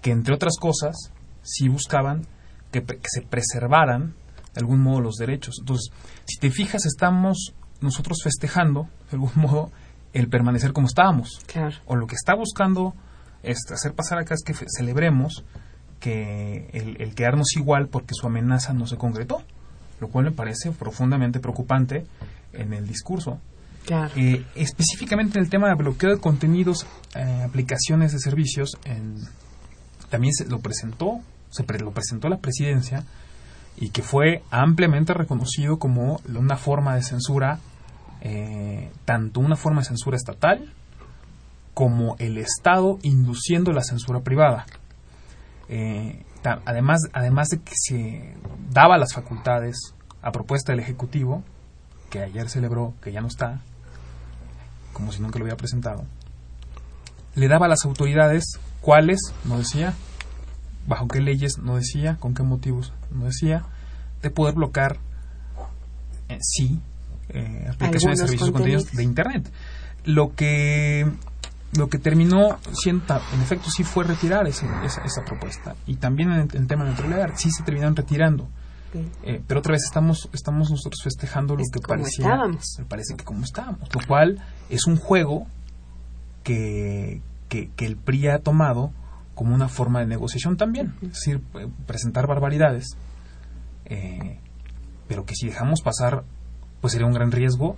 que 0.00 0.12
entre 0.12 0.34
otras 0.34 0.56
cosas 0.58 1.12
sí 1.42 1.68
buscaban 1.68 2.26
que, 2.72 2.82
se 3.02 3.20
preservaran 3.20 4.14
de 4.54 4.60
algún 4.60 4.80
modo 4.80 5.02
los 5.02 5.16
derechos. 5.16 5.56
Entonces, 5.60 5.92
si 6.24 6.38
te 6.38 6.50
fijas, 6.50 6.86
estamos 6.86 7.52
nosotros 7.82 8.22
festejando, 8.24 8.88
de 9.10 9.16
algún 9.16 9.32
modo, 9.34 9.70
el 10.14 10.28
permanecer 10.28 10.72
como 10.72 10.86
estábamos. 10.86 11.38
O 11.84 11.96
lo 11.96 12.06
que 12.06 12.14
está 12.14 12.34
buscando 12.34 12.94
este, 13.42 13.74
hacer 13.74 13.92
pasar 13.92 14.18
acá 14.18 14.34
es 14.34 14.42
que 14.42 14.54
celebremos 14.74 15.44
que 15.98 16.70
el, 16.72 16.96
el, 16.98 17.14
quedarnos 17.14 17.54
igual 17.56 17.88
porque 17.88 18.14
su 18.14 18.26
amenaza 18.26 18.72
no 18.72 18.86
se 18.86 18.96
concretó, 18.96 19.42
lo 20.00 20.08
cual 20.08 20.24
me 20.24 20.32
parece 20.32 20.72
profundamente 20.72 21.40
preocupante 21.40 22.06
en 22.54 22.72
el 22.72 22.86
discurso. 22.86 23.38
Eh, 24.16 24.44
específicamente 24.54 25.38
en 25.38 25.44
el 25.44 25.50
tema 25.50 25.68
de 25.68 25.74
bloqueo 25.74 26.10
de 26.10 26.20
contenidos, 26.20 26.86
eh, 27.14 27.42
aplicaciones 27.44 28.12
de 28.12 28.18
servicios, 28.18 28.78
también 30.08 30.32
se 30.32 30.46
lo 30.46 30.60
presentó, 30.60 31.20
se 31.50 31.64
lo 31.78 31.90
presentó 31.92 32.28
la 32.28 32.38
presidencia 32.38 33.04
y 33.76 33.90
que 33.90 34.02
fue 34.02 34.42
ampliamente 34.50 35.14
reconocido 35.14 35.78
como 35.78 36.20
una 36.28 36.56
forma 36.56 36.94
de 36.94 37.02
censura, 37.02 37.58
eh, 38.20 38.90
tanto 39.04 39.40
una 39.40 39.56
forma 39.56 39.80
de 39.80 39.86
censura 39.86 40.16
estatal 40.16 40.72
como 41.74 42.16
el 42.18 42.38
Estado 42.38 42.98
induciendo 43.02 43.72
la 43.72 43.82
censura 43.82 44.20
privada. 44.20 44.66
además, 46.64 47.00
además 47.12 47.48
de 47.48 47.60
que 47.60 47.72
se 47.74 48.34
daba 48.70 48.98
las 48.98 49.14
facultades 49.14 49.76
a 50.20 50.32
propuesta 50.32 50.72
del 50.72 50.80
Ejecutivo, 50.80 51.42
que 52.10 52.20
ayer 52.20 52.48
celebró, 52.48 52.94
que 53.00 53.12
ya 53.12 53.20
no 53.20 53.28
está, 53.28 53.62
como 54.92 55.12
si 55.12 55.20
nunca 55.20 55.38
lo 55.38 55.44
hubiera 55.44 55.56
presentado, 55.56 56.04
le 57.34 57.48
daba 57.48 57.66
a 57.66 57.68
las 57.68 57.84
autoridades 57.84 58.58
cuáles, 58.80 59.20
no 59.44 59.58
decía, 59.58 59.94
bajo 60.86 61.08
qué 61.08 61.20
leyes, 61.20 61.58
no 61.58 61.76
decía, 61.76 62.16
con 62.16 62.34
qué 62.34 62.42
motivos, 62.42 62.92
no 63.10 63.26
decía, 63.26 63.64
de 64.22 64.30
poder 64.30 64.54
bloquear, 64.54 64.98
eh, 66.28 66.38
sí, 66.40 66.80
eh, 67.28 67.66
aplicaciones, 67.70 68.18
servicios 68.18 68.50
contenidos 68.50 68.92
de 68.92 69.02
Internet. 69.02 69.50
Lo 70.04 70.34
que 70.34 71.06
lo 71.76 71.88
que 71.88 71.98
terminó 71.98 72.58
siendo, 72.72 73.20
en 73.32 73.40
efecto, 73.40 73.70
sí 73.70 73.84
fue 73.84 74.04
retirar 74.04 74.46
esa, 74.48 74.66
esa, 74.84 75.24
propuesta. 75.24 75.76
Y 75.86 75.96
también 75.96 76.32
en 76.32 76.40
el, 76.40 76.66
tema 76.66 76.84
de 76.84 76.90
neutralidad, 76.90 77.30
sí 77.36 77.50
se 77.50 77.62
terminaron 77.62 77.94
retirando. 77.94 78.48
Eh, 79.22 79.42
pero 79.46 79.60
otra 79.60 79.72
vez 79.72 79.82
estamos, 79.84 80.28
estamos 80.32 80.70
nosotros 80.70 81.00
festejando 81.02 81.56
lo 81.56 81.64
que 81.64 81.80
parecía. 81.80 82.38
Me 82.78 82.84
parece 82.84 83.14
que 83.16 83.24
como 83.24 83.44
estábamos. 83.44 83.88
Lo 83.94 84.00
cual 84.06 84.42
es 84.68 84.86
un 84.86 84.96
juego 84.96 85.46
que, 86.42 87.20
que, 87.48 87.70
que 87.76 87.86
el 87.86 87.96
PRI 87.96 88.28
ha 88.28 88.38
tomado 88.40 88.92
como 89.34 89.54
una 89.54 89.68
forma 89.68 90.00
de 90.00 90.06
negociación 90.06 90.56
también. 90.56 90.94
Es 91.02 91.12
decir, 91.12 91.40
eh, 91.54 91.68
presentar 91.86 92.26
barbaridades, 92.26 92.96
eh, 93.86 94.38
pero 95.08 95.24
que 95.24 95.34
si 95.34 95.46
dejamos 95.46 95.80
pasar, 95.82 96.24
pues 96.80 96.92
sería 96.92 97.06
un 97.06 97.14
gran 97.14 97.32
riesgo 97.32 97.76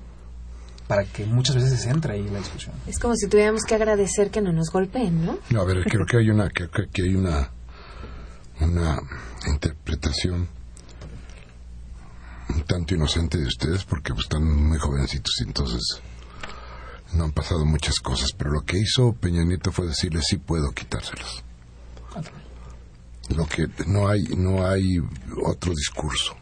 para 0.88 1.04
que 1.04 1.24
muchas 1.24 1.56
veces 1.56 1.70
se 1.70 1.88
centre 1.88 2.14
ahí 2.14 2.28
la 2.28 2.38
discusión. 2.38 2.74
Es 2.86 2.98
como 2.98 3.14
si 3.14 3.28
tuviéramos 3.28 3.62
que 3.62 3.74
agradecer 3.74 4.30
que 4.30 4.40
no 4.40 4.52
nos 4.52 4.70
golpeen, 4.70 5.24
¿no? 5.24 5.38
No, 5.50 5.60
a 5.60 5.64
ver, 5.64 5.84
creo 5.84 6.04
que 6.04 6.16
hay 6.18 6.30
una, 6.30 6.50
creo 6.50 6.68
que 6.70 7.02
hay 7.02 7.14
una, 7.14 7.50
una 8.60 8.98
interpretación 9.46 10.48
tanto 12.66 12.94
inocente 12.94 13.38
de 13.38 13.46
ustedes 13.46 13.84
porque 13.84 14.12
pues, 14.12 14.24
están 14.24 14.44
muy 14.44 14.78
jovencitos 14.78 15.32
y 15.40 15.44
entonces 15.44 16.00
no 17.14 17.24
han 17.24 17.32
pasado 17.32 17.64
muchas 17.64 18.00
cosas, 18.00 18.32
pero 18.36 18.50
lo 18.50 18.62
que 18.62 18.78
hizo 18.78 19.12
Peña 19.12 19.44
Nieto 19.44 19.72
fue 19.72 19.86
decirle 19.86 20.20
sí 20.22 20.36
puedo 20.38 20.70
quitárselos. 20.72 21.42
Lo 23.34 23.46
que 23.46 23.66
no 23.86 24.08
hay 24.08 24.22
no 24.36 24.66
hay 24.66 24.98
otro 25.44 25.72
discurso. 25.72 26.34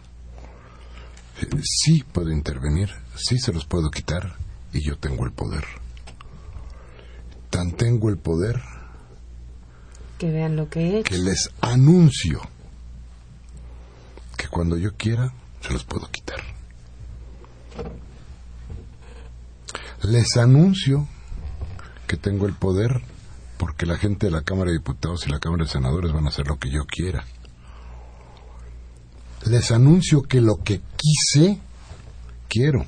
Eh, 1.41 1.47
Sí 1.63 2.03
puedo 2.13 2.31
intervenir, 2.31 2.91
sí 3.17 3.39
se 3.39 3.53
los 3.53 3.65
puedo 3.67 3.91
quitar 3.91 4.37
y 4.73 4.83
yo 4.85 4.97
tengo 4.99 5.25
el 5.25 5.33
poder. 5.33 5.65
Tan 7.51 7.73
tengo 7.73 8.09
el 8.11 8.17
poder 8.19 8.61
Que 10.19 10.31
vean 10.31 10.55
lo 10.57 10.69
que 10.69 10.81
he 10.81 10.99
hecho. 11.01 11.11
que 11.11 11.19
les 11.19 11.51
anuncio 11.61 12.41
que 14.37 14.47
cuando 14.49 14.77
yo 14.77 14.95
quiera 14.97 15.33
se 15.61 15.73
los 15.73 15.85
puedo 15.85 16.09
quitar. 16.11 16.41
Les 20.03 20.37
anuncio 20.37 21.07
que 22.07 22.17
tengo 22.17 22.47
el 22.47 22.55
poder 22.55 23.03
porque 23.59 23.85
la 23.85 23.99
gente 23.99 24.27
de 24.27 24.33
la 24.33 24.43
Cámara 24.43 24.71
de 24.71 24.79
Diputados 24.79 25.27
y 25.27 25.31
la 25.31 25.39
Cámara 25.39 25.65
de 25.65 25.71
Senadores 25.71 26.13
van 26.13 26.25
a 26.25 26.31
hacer 26.31 26.47
lo 26.47 26.59
que 26.59 26.71
yo 26.71 26.87
quiera. 26.87 27.25
Les 29.47 29.71
anuncio 29.71 30.23
que 30.23 30.41
lo 30.41 30.57
que 30.57 30.81
quise, 30.97 31.61
quiero. 32.49 32.87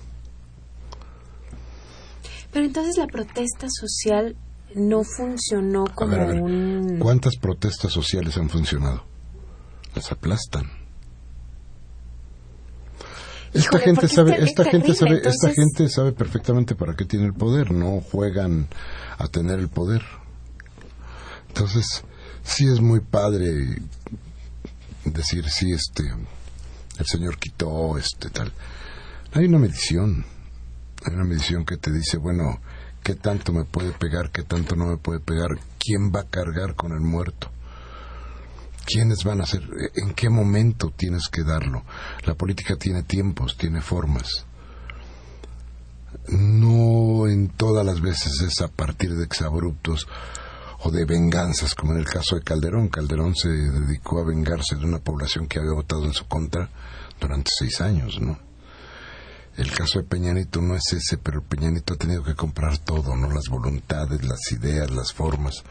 Pero 2.53 2.67
entonces 2.67 2.97
la 2.97 3.07
protesta 3.07 3.67
social 3.71 4.37
no 4.75 5.03
funcionó 5.05 5.85
A 5.85 5.95
como 5.95 6.11
ver, 6.13 6.21
a 6.21 6.27
ver, 6.27 6.43
un... 6.43 6.99
¿cuántas 6.99 7.37
protestas 7.37 7.93
sociales 7.93 8.37
han 8.37 8.49
funcionado? 8.49 9.05
Las 9.95 10.11
aplastan. 10.11 10.82
Esta 13.53 13.79
Híjole, 13.79 13.85
gente 13.85 14.09
sabe, 14.09 14.43
esta 14.43 14.63
es 14.63 14.71
gente 14.71 14.95
sabe, 14.95 15.21
esta 15.25 15.53
gente 15.53 15.89
sabe 15.89 16.13
perfectamente 16.13 16.75
para 16.75 16.95
qué 16.95 17.05
tiene 17.05 17.27
el 17.27 17.35
poder, 17.35 17.71
no 17.71 18.01
juegan 18.01 18.67
a 19.19 19.29
tener 19.29 19.59
el 19.59 19.69
poder. 19.69 20.03
Entonces, 21.49 22.03
sí 22.43 22.67
es 22.67 22.81
muy 22.81 23.01
padre 23.01 23.51
decir 25.05 25.45
sí 25.51 25.73
este 25.73 26.05
el 26.99 27.07
señor 27.07 27.39
quitó 27.39 27.99
este 27.99 28.31
tal. 28.31 28.53
Hay 29.33 29.47
una 29.47 29.59
medición. 29.59 30.25
Hay 31.05 31.15
una 31.15 31.25
medición 31.25 31.65
que 31.65 31.77
te 31.77 31.91
dice, 31.91 32.17
bueno, 32.17 32.61
qué 33.03 33.15
tanto 33.15 33.53
me 33.53 33.65
puede 33.65 33.93
pegar, 33.93 34.31
qué 34.31 34.43
tanto 34.43 34.77
no 34.77 34.87
me 34.87 34.97
puede 34.97 35.21
pegar, 35.21 35.49
quién 35.79 36.13
va 36.15 36.21
a 36.21 36.29
cargar 36.29 36.75
con 36.77 36.93
el 36.93 37.01
muerto. 37.01 37.51
¿Quiénes 38.85 39.25
van 39.25 39.41
a 39.41 39.47
ser? 39.47 39.63
¿En 39.95 40.15
qué 40.15 40.29
momento 40.29 40.93
tienes 40.97 41.29
que 41.29 41.43
darlo? 41.43 41.85
La 42.25 42.35
política 42.35 42.77
tiene 42.77 43.03
tiempos, 43.03 43.57
tiene 43.57 43.81
formas. 43.81 44.47
No 46.29 47.27
en 47.29 47.49
todas 47.49 47.85
las 47.85 48.01
veces 48.01 48.41
es 48.41 48.61
a 48.61 48.69
partir 48.69 49.15
de 49.15 49.25
exabruptos 49.25 50.07
o 50.81 50.91
de 50.91 51.05
venganzas, 51.05 51.75
como 51.75 51.93
en 51.93 51.99
el 51.99 52.07
caso 52.07 52.37
de 52.37 52.43
Calderón. 52.43 52.89
Calderón 52.89 53.35
se 53.35 53.49
dedicó 53.49 54.21
a 54.21 54.25
vengarse 54.25 54.77
de 54.77 54.85
una 54.85 54.99
población 54.99 55.47
que 55.47 55.59
había 55.59 55.73
votado 55.73 56.05
en 56.05 56.13
su 56.13 56.27
contra 56.27 56.69
durante 57.21 57.51
seis 57.57 57.81
años, 57.81 58.21
¿no? 58.21 58.39
El 59.57 59.71
caso 59.71 59.99
de 59.99 60.07
Peñanito 60.07 60.63
no 60.63 60.75
es 60.75 60.93
ese, 60.93 61.19
pero 61.19 61.43
Peñanito 61.43 61.95
ha 61.95 61.99
tenido 61.99 62.25
que 62.25 62.35
comprar 62.35 62.79
todo, 62.79 63.15
¿no? 63.17 63.31
Las 63.31 63.49
voluntades, 63.49 64.25
las 64.25 64.51
ideas, 64.51 64.91
las 64.91 65.13
formas. 65.13 65.63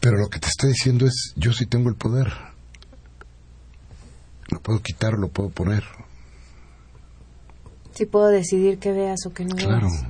Pero 0.00 0.18
lo 0.18 0.28
que 0.28 0.38
te 0.38 0.48
está 0.48 0.66
diciendo 0.66 1.06
es, 1.06 1.32
yo 1.36 1.52
sí 1.52 1.66
tengo 1.66 1.88
el 1.88 1.96
poder. 1.96 2.32
Lo 4.48 4.60
puedo 4.60 4.80
quitar, 4.80 5.14
lo 5.14 5.28
puedo 5.28 5.48
poner. 5.50 5.82
Si 7.94 8.06
puedo 8.06 8.28
decidir 8.28 8.78
que 8.78 8.92
veas 8.92 9.20
o 9.26 9.32
que 9.32 9.44
no 9.44 9.54
Claro. 9.56 9.88
veas. 9.90 10.04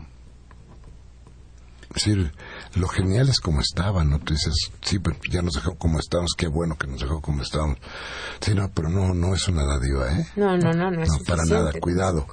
Es 1.94 2.04
decir, 2.06 2.32
lo 2.74 2.88
genial 2.88 3.28
es 3.28 3.38
como 3.38 3.60
estaban, 3.60 4.08
¿no? 4.08 4.18
Tú 4.18 4.32
dices, 4.32 4.54
sí, 4.80 4.98
pero 4.98 5.16
ya 5.30 5.42
nos 5.42 5.52
dejó 5.54 5.74
como 5.76 5.98
estábamos, 5.98 6.32
qué 6.38 6.46
bueno 6.46 6.76
que 6.78 6.86
nos 6.86 7.00
dejó 7.00 7.20
como 7.20 7.42
estábamos. 7.42 7.76
Sí, 8.40 8.54
no, 8.54 8.70
pero 8.70 8.88
no, 8.88 9.12
no 9.12 9.34
es 9.34 9.46
una 9.48 9.64
dádiva, 9.66 10.10
¿eh? 10.18 10.26
No, 10.36 10.56
no, 10.56 10.72
no, 10.72 10.90
no 10.90 11.02
es 11.02 11.08
No, 11.10 11.18
para 11.26 11.42
suficiente. 11.42 11.54
nada, 11.54 11.72
cuidado. 11.80 12.26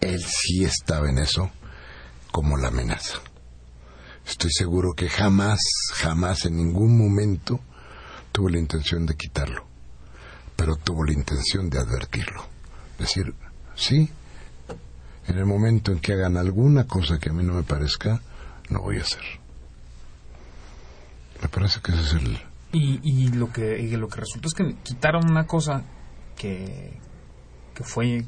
Él 0.00 0.22
sí 0.22 0.64
estaba 0.64 1.08
en 1.08 1.18
eso 1.18 1.50
como 2.30 2.58
la 2.58 2.68
amenaza. 2.68 3.18
Estoy 4.26 4.50
seguro 4.52 4.92
que 4.94 5.08
jamás, 5.08 5.60
jamás 5.94 6.46
en 6.46 6.56
ningún 6.56 6.96
momento 6.96 7.60
tuvo 8.30 8.48
la 8.48 8.58
intención 8.58 9.06
de 9.06 9.14
quitarlo, 9.14 9.66
pero 10.56 10.76
tuvo 10.76 11.04
la 11.04 11.12
intención 11.12 11.68
de 11.68 11.78
advertirlo. 11.78 12.44
Decir, 12.98 13.34
sí, 13.74 14.08
en 15.26 15.38
el 15.38 15.46
momento 15.46 15.92
en 15.92 16.00
que 16.00 16.12
hagan 16.12 16.36
alguna 16.36 16.86
cosa 16.86 17.18
que 17.18 17.30
a 17.30 17.32
mí 17.32 17.42
no 17.42 17.54
me 17.54 17.62
parezca, 17.62 18.20
lo 18.68 18.82
voy 18.82 18.98
a 18.98 19.02
hacer. 19.02 19.22
Me 21.42 21.48
parece 21.48 21.80
que 21.80 21.92
ese 21.92 22.02
es 22.02 22.12
el... 22.14 22.38
Y, 22.72 23.00
y 23.02 23.28
lo 23.28 23.52
que 23.52 23.76
lo 23.98 24.08
que 24.08 24.20
resultó 24.20 24.48
es 24.48 24.54
que 24.54 24.76
quitaron 24.82 25.30
una 25.30 25.46
cosa 25.46 25.84
que, 26.36 26.98
que 27.74 27.84
fue 27.84 28.24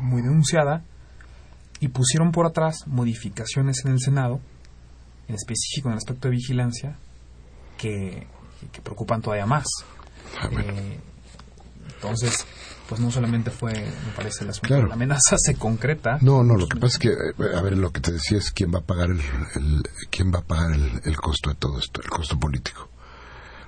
muy 0.00 0.22
denunciada 0.22 0.82
y 1.78 1.88
pusieron 1.88 2.32
por 2.32 2.46
atrás 2.46 2.86
modificaciones 2.86 3.84
en 3.84 3.92
el 3.92 4.00
Senado, 4.00 4.40
en 5.28 5.34
específico 5.34 5.88
en 5.88 5.92
el 5.92 5.98
aspecto 5.98 6.28
de 6.28 6.32
vigilancia, 6.36 6.96
que, 7.78 8.26
que 8.72 8.80
preocupan 8.80 9.20
todavía 9.22 9.46
más. 9.46 9.66
A 10.40 10.48
ver, 10.48 10.60
Eh, 10.60 11.00
entonces, 11.94 12.46
pues 12.88 13.00
no 13.00 13.10
solamente 13.10 13.50
fue, 13.50 13.72
me 13.72 14.12
parece, 14.14 14.44
el 14.44 14.50
asunto 14.50 14.68
Claro. 14.68 14.82
de 14.84 14.88
la 14.88 14.94
amenaza 14.94 15.36
se 15.38 15.54
concreta. 15.56 16.18
No, 16.20 16.42
no, 16.44 16.54
lo 16.56 16.68
que 16.68 16.76
pasa 16.78 16.94
es 16.94 16.98
que, 16.98 17.08
eh, 17.08 17.56
a 17.56 17.60
ver, 17.62 17.76
lo 17.78 17.90
que 17.90 18.00
te 18.00 18.12
decía 18.12 18.38
es 18.38 18.50
quién 18.50 18.72
va 18.72 18.78
a 18.80 18.82
pagar 18.82 19.10
el, 19.10 19.20
el- 19.56 19.82
quién 20.10 20.32
va 20.32 20.40
a 20.40 20.42
pagar 20.42 20.72
el, 20.72 21.00
el 21.04 21.16
costo 21.16 21.50
de 21.50 21.56
todo 21.56 21.78
esto, 21.78 22.00
el 22.02 22.10
costo 22.10 22.38
político. 22.38 22.88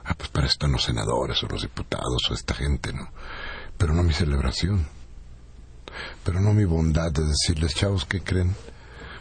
Ah, 0.04 0.14
pues 0.16 0.28
para 0.30 0.46
esto 0.46 0.66
los 0.68 0.84
senadores 0.84 1.42
o 1.42 1.46
los 1.48 1.62
diputados 1.62 2.22
o 2.30 2.34
esta 2.34 2.54
gente, 2.54 2.92
¿no? 2.92 3.08
Pero 3.76 3.92
no 3.94 4.02
mi 4.02 4.12
celebración. 4.12 4.86
Pero 6.24 6.40
no 6.40 6.52
mi 6.52 6.64
bondad 6.64 7.10
de 7.12 7.24
decirles, 7.24 7.74
chavos, 7.74 8.04
¿qué 8.04 8.20
creen? 8.20 8.54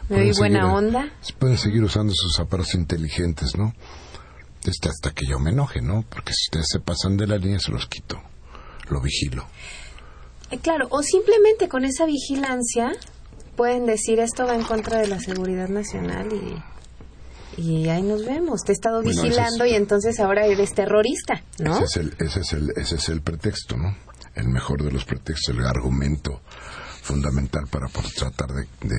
Me 0.08 0.16
doy 0.24 0.32
buena 0.38 0.60
seguir- 0.62 0.74
onda. 0.76 1.12
Pueden 1.38 1.58
seguir 1.58 1.82
usando 1.84 2.12
sus 2.14 2.38
aparatos 2.40 2.74
inteligentes, 2.74 3.56
¿no? 3.56 3.74
Este, 4.64 4.88
hasta 4.88 5.10
que 5.12 5.26
yo 5.26 5.38
me 5.38 5.50
enoje, 5.50 5.80
¿no? 5.80 6.04
Porque 6.08 6.32
si 6.32 6.48
ustedes 6.48 6.66
se 6.70 6.80
pasan 6.80 7.16
de 7.16 7.26
la 7.26 7.36
línea, 7.38 7.58
se 7.58 7.70
los 7.70 7.86
quito. 7.86 8.20
Lo 8.88 9.00
vigilo. 9.00 9.46
Eh, 10.50 10.58
claro, 10.58 10.88
o 10.90 11.02
simplemente 11.02 11.68
con 11.68 11.84
esa 11.84 12.06
vigilancia 12.06 12.92
pueden 13.56 13.86
decir 13.86 14.18
esto 14.20 14.46
va 14.46 14.54
en 14.54 14.62
contra 14.64 14.98
de 14.98 15.06
la 15.08 15.20
seguridad 15.20 15.68
nacional 15.68 16.28
y, 17.56 17.60
y 17.60 17.88
ahí 17.88 18.02
nos 18.02 18.24
vemos. 18.24 18.62
Te 18.62 18.72
he 18.72 18.74
estado 18.74 19.02
Bueno, 19.02 19.22
vigilando 19.22 19.64
es- 19.64 19.72
y 19.72 19.74
entonces 19.74 20.18
ahora 20.20 20.46
eres 20.46 20.72
terrorista, 20.74 21.42
¿no? 21.58 21.76
Ese 21.76 21.84
es 21.84 21.96
el, 21.96 22.14
ese 22.18 22.40
es 22.40 22.52
el, 22.54 22.70
ese 22.76 22.94
es 22.96 23.08
el 23.10 23.20
pretexto, 23.20 23.76
¿no? 23.76 23.94
El 24.34 24.48
mejor 24.48 24.82
de 24.82 24.90
los 24.92 25.04
pretextos, 25.04 25.54
el 25.54 25.66
argumento 25.66 26.40
fundamental 27.02 27.64
para 27.70 27.88
poder 27.88 28.10
tratar 28.12 28.48
de, 28.52 28.62
de, 28.88 28.96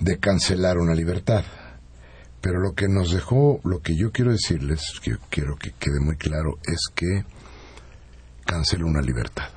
de 0.00 0.18
cancelar 0.18 0.78
una 0.78 0.94
libertad. 0.94 1.44
Pero 2.40 2.58
lo 2.60 2.74
que 2.74 2.88
nos 2.88 3.12
dejó, 3.12 3.60
lo 3.64 3.80
que 3.80 3.94
yo 3.96 4.12
quiero 4.12 4.32
decirles, 4.32 4.80
que 5.02 5.10
yo 5.10 5.16
quiero 5.28 5.56
que 5.56 5.72
quede 5.72 6.00
muy 6.00 6.16
claro, 6.16 6.58
es 6.64 6.88
que 6.94 7.24
cancela 8.46 8.86
una 8.86 9.02
libertad. 9.02 9.48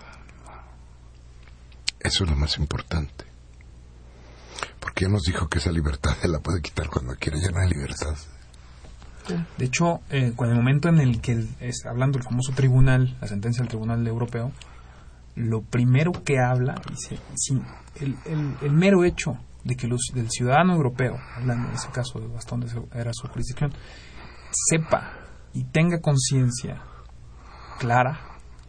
Eso 2.00 2.26
es 2.26 2.30
lo 2.30 2.36
más 2.36 2.58
importante. 2.58 3.26
Porque 4.80 5.06
ya 5.06 5.10
nos 5.10 5.22
dijo 5.24 5.48
que 5.48 5.60
esa 5.60 5.72
libertad 5.72 6.16
se 6.22 6.28
la 6.28 6.40
puede 6.40 6.62
quitar 6.62 6.90
cuando 6.90 7.16
quiera, 7.16 7.38
ya 7.40 7.52
no 7.52 7.60
hay 7.60 7.70
libertad. 7.70 8.16
De 9.58 9.66
hecho, 9.66 10.02
eh, 10.10 10.34
con 10.36 10.50
el 10.50 10.56
momento 10.56 10.90
en 10.90 11.00
el 11.00 11.22
que, 11.22 11.32
el- 11.32 11.50
es, 11.62 11.86
hablando 11.86 12.18
del 12.18 12.26
famoso 12.28 12.52
tribunal, 12.54 13.18
la 13.22 13.28
sentencia 13.30 13.62
del 13.62 13.70
Tribunal 13.70 14.06
Europeo, 14.06 14.52
lo 15.36 15.62
primero 15.62 16.12
que 16.12 16.40
habla, 16.40 16.76
dice, 16.90 17.18
el, 18.02 18.18
el- 18.26 18.58
el 18.62 18.72
mero 18.74 19.06
hecho 19.06 19.38
de 19.64 19.76
que 19.76 19.88
los, 19.88 20.02
del 20.14 20.30
ciudadano 20.30 20.74
europeo, 20.76 21.18
hablando 21.36 21.70
en 21.70 21.76
ese 21.76 21.90
caso 21.90 22.20
de 22.20 22.36
hasta 22.38 22.52
donde 22.52 22.68
era 22.94 23.12
su 23.14 23.28
jurisdicción, 23.28 23.72
sepa 24.52 25.14
y 25.54 25.64
tenga 25.66 26.00
conciencia 26.02 26.82
clara, 27.80 28.20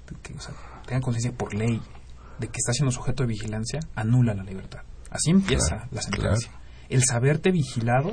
de 0.09 0.17
que, 0.21 0.35
o 0.35 0.41
sea, 0.41 0.55
tenga 0.87 1.01
conciencia 1.01 1.33
por 1.37 1.55
ley 1.55 1.81
de 2.39 2.49
que 2.49 2.59
está 2.59 2.73
siendo 2.73 2.91
sujeto 2.93 3.23
de 3.23 3.29
vigilancia, 3.29 3.81
anula 3.95 4.35
la 4.35 4.43
libertad. 4.43 4.81
Así 5.11 5.31
empieza 5.31 5.77
Claro, 5.77 5.89
la 5.93 6.03
sentencia. 6.03 6.51
el 6.89 7.03
saberte 7.05 7.51
vigilado, 7.53 8.13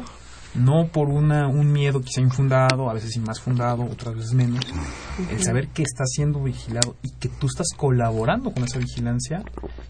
no 0.55 0.87
por 0.87 1.09
una, 1.09 1.47
un 1.47 1.71
miedo 1.71 2.01
quizá 2.01 2.21
infundado, 2.21 2.89
a 2.89 2.93
veces 2.93 3.17
más 3.19 3.39
fundado, 3.39 3.83
otras 3.83 4.15
veces 4.15 4.33
menos, 4.33 4.65
el 5.29 5.41
saber 5.41 5.69
que 5.69 5.83
estás 5.83 6.09
siendo 6.11 6.43
vigilado 6.43 6.95
y 7.03 7.11
que 7.11 7.29
tú 7.29 7.47
estás 7.47 7.67
colaborando 7.75 8.51
con 8.51 8.63
esa 8.63 8.79
vigilancia 8.79 9.43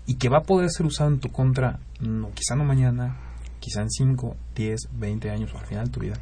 y 0.06 0.16
que 0.16 0.30
va 0.30 0.40
a 0.40 0.44
poder 0.44 0.70
ser 0.70 0.86
usado 0.86 1.10
en 1.10 1.20
tu 1.20 1.32
contra, 1.32 1.80
no, 2.00 2.32
quizá 2.32 2.56
no 2.56 2.64
mañana, 2.64 3.18
quizá 3.60 3.82
en 3.82 3.90
5, 3.90 4.36
10, 4.56 4.80
20 4.94 5.30
años 5.30 5.54
o 5.54 5.58
al 5.58 5.66
final 5.66 5.86
de 5.86 5.92
tu 5.92 6.00
vida, 6.00 6.16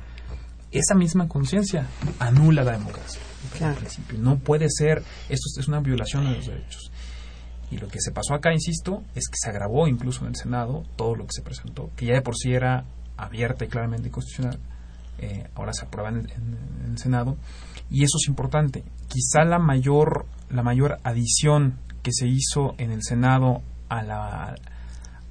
esa 0.71 0.95
misma 0.95 1.27
conciencia 1.27 1.87
anula 2.19 2.63
la 2.63 2.73
democracia. 2.73 3.21
No 4.19 4.37
puede 4.37 4.67
ser, 4.69 5.03
esto 5.29 5.59
es 5.59 5.67
una 5.67 5.79
violación 5.79 6.25
de 6.25 6.35
los 6.35 6.45
derechos. 6.45 6.91
Y 7.71 7.77
lo 7.77 7.87
que 7.87 7.99
se 7.99 8.11
pasó 8.11 8.33
acá, 8.33 8.51
insisto, 8.51 9.03
es 9.15 9.27
que 9.27 9.35
se 9.35 9.49
agravó 9.49 9.87
incluso 9.87 10.21
en 10.21 10.29
el 10.29 10.35
Senado 10.35 10.83
todo 10.95 11.15
lo 11.15 11.25
que 11.25 11.33
se 11.33 11.41
presentó, 11.41 11.91
que 11.95 12.07
ya 12.07 12.13
de 12.13 12.21
por 12.21 12.35
sí 12.35 12.51
era 12.51 12.85
abierta 13.23 13.65
y 13.65 13.67
claramente 13.67 14.07
inconstitucional, 14.07 14.59
eh, 15.19 15.47
ahora 15.55 15.73
se 15.73 15.85
aprueba 15.85 16.09
en, 16.09 16.27
el 16.85 16.97
Senado, 16.97 17.37
y 17.89 18.03
eso 18.03 18.17
es 18.21 18.27
importante. 18.27 18.83
Quizá 19.07 19.43
la 19.43 19.59
mayor, 19.59 20.25
la 20.49 20.63
mayor 20.63 20.97
adición 21.03 21.79
que 22.03 22.11
se 22.13 22.27
hizo 22.27 22.75
en 22.77 22.91
el 22.91 23.03
Senado 23.03 23.61
a 23.89 24.03
la, 24.03 24.55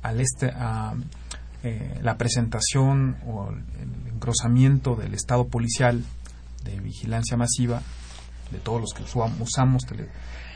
al 0.02 0.20
este, 0.20 0.50
a, 0.50 0.94
eh, 1.62 1.98
la 2.02 2.16
presentación 2.16 3.16
o 3.26 3.50
el 3.50 4.12
engrosamiento 4.12 4.94
del 4.94 5.14
Estado 5.14 5.48
policial 5.48 6.04
de 6.64 6.78
vigilancia 6.80 7.36
masiva 7.36 7.82
de 8.50 8.58
todos 8.58 8.80
los 8.80 8.92
que 8.92 9.02
usamos, 9.02 9.84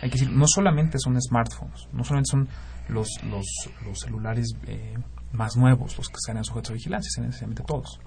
hay 0.03 0.11
que 0.11 0.18
decir, 0.18 0.31
no 0.31 0.47
solamente 0.47 0.99
son 0.99 1.21
smartphones, 1.21 1.88
no 1.92 2.05
solamente 2.05 2.31
son 2.31 2.49
los, 2.88 3.09
los, 3.25 3.47
los 3.85 3.99
celulares 4.01 4.55
eh, 4.66 4.95
más 5.33 5.57
nuevos 5.57 5.97
los 5.97 6.09
que 6.09 6.16
estarían 6.16 6.45
sujetos 6.45 6.71
a 6.71 6.75
vigilancia, 6.75 7.11
son 7.14 7.25
necesariamente 7.27 7.62
todos. 7.64 8.01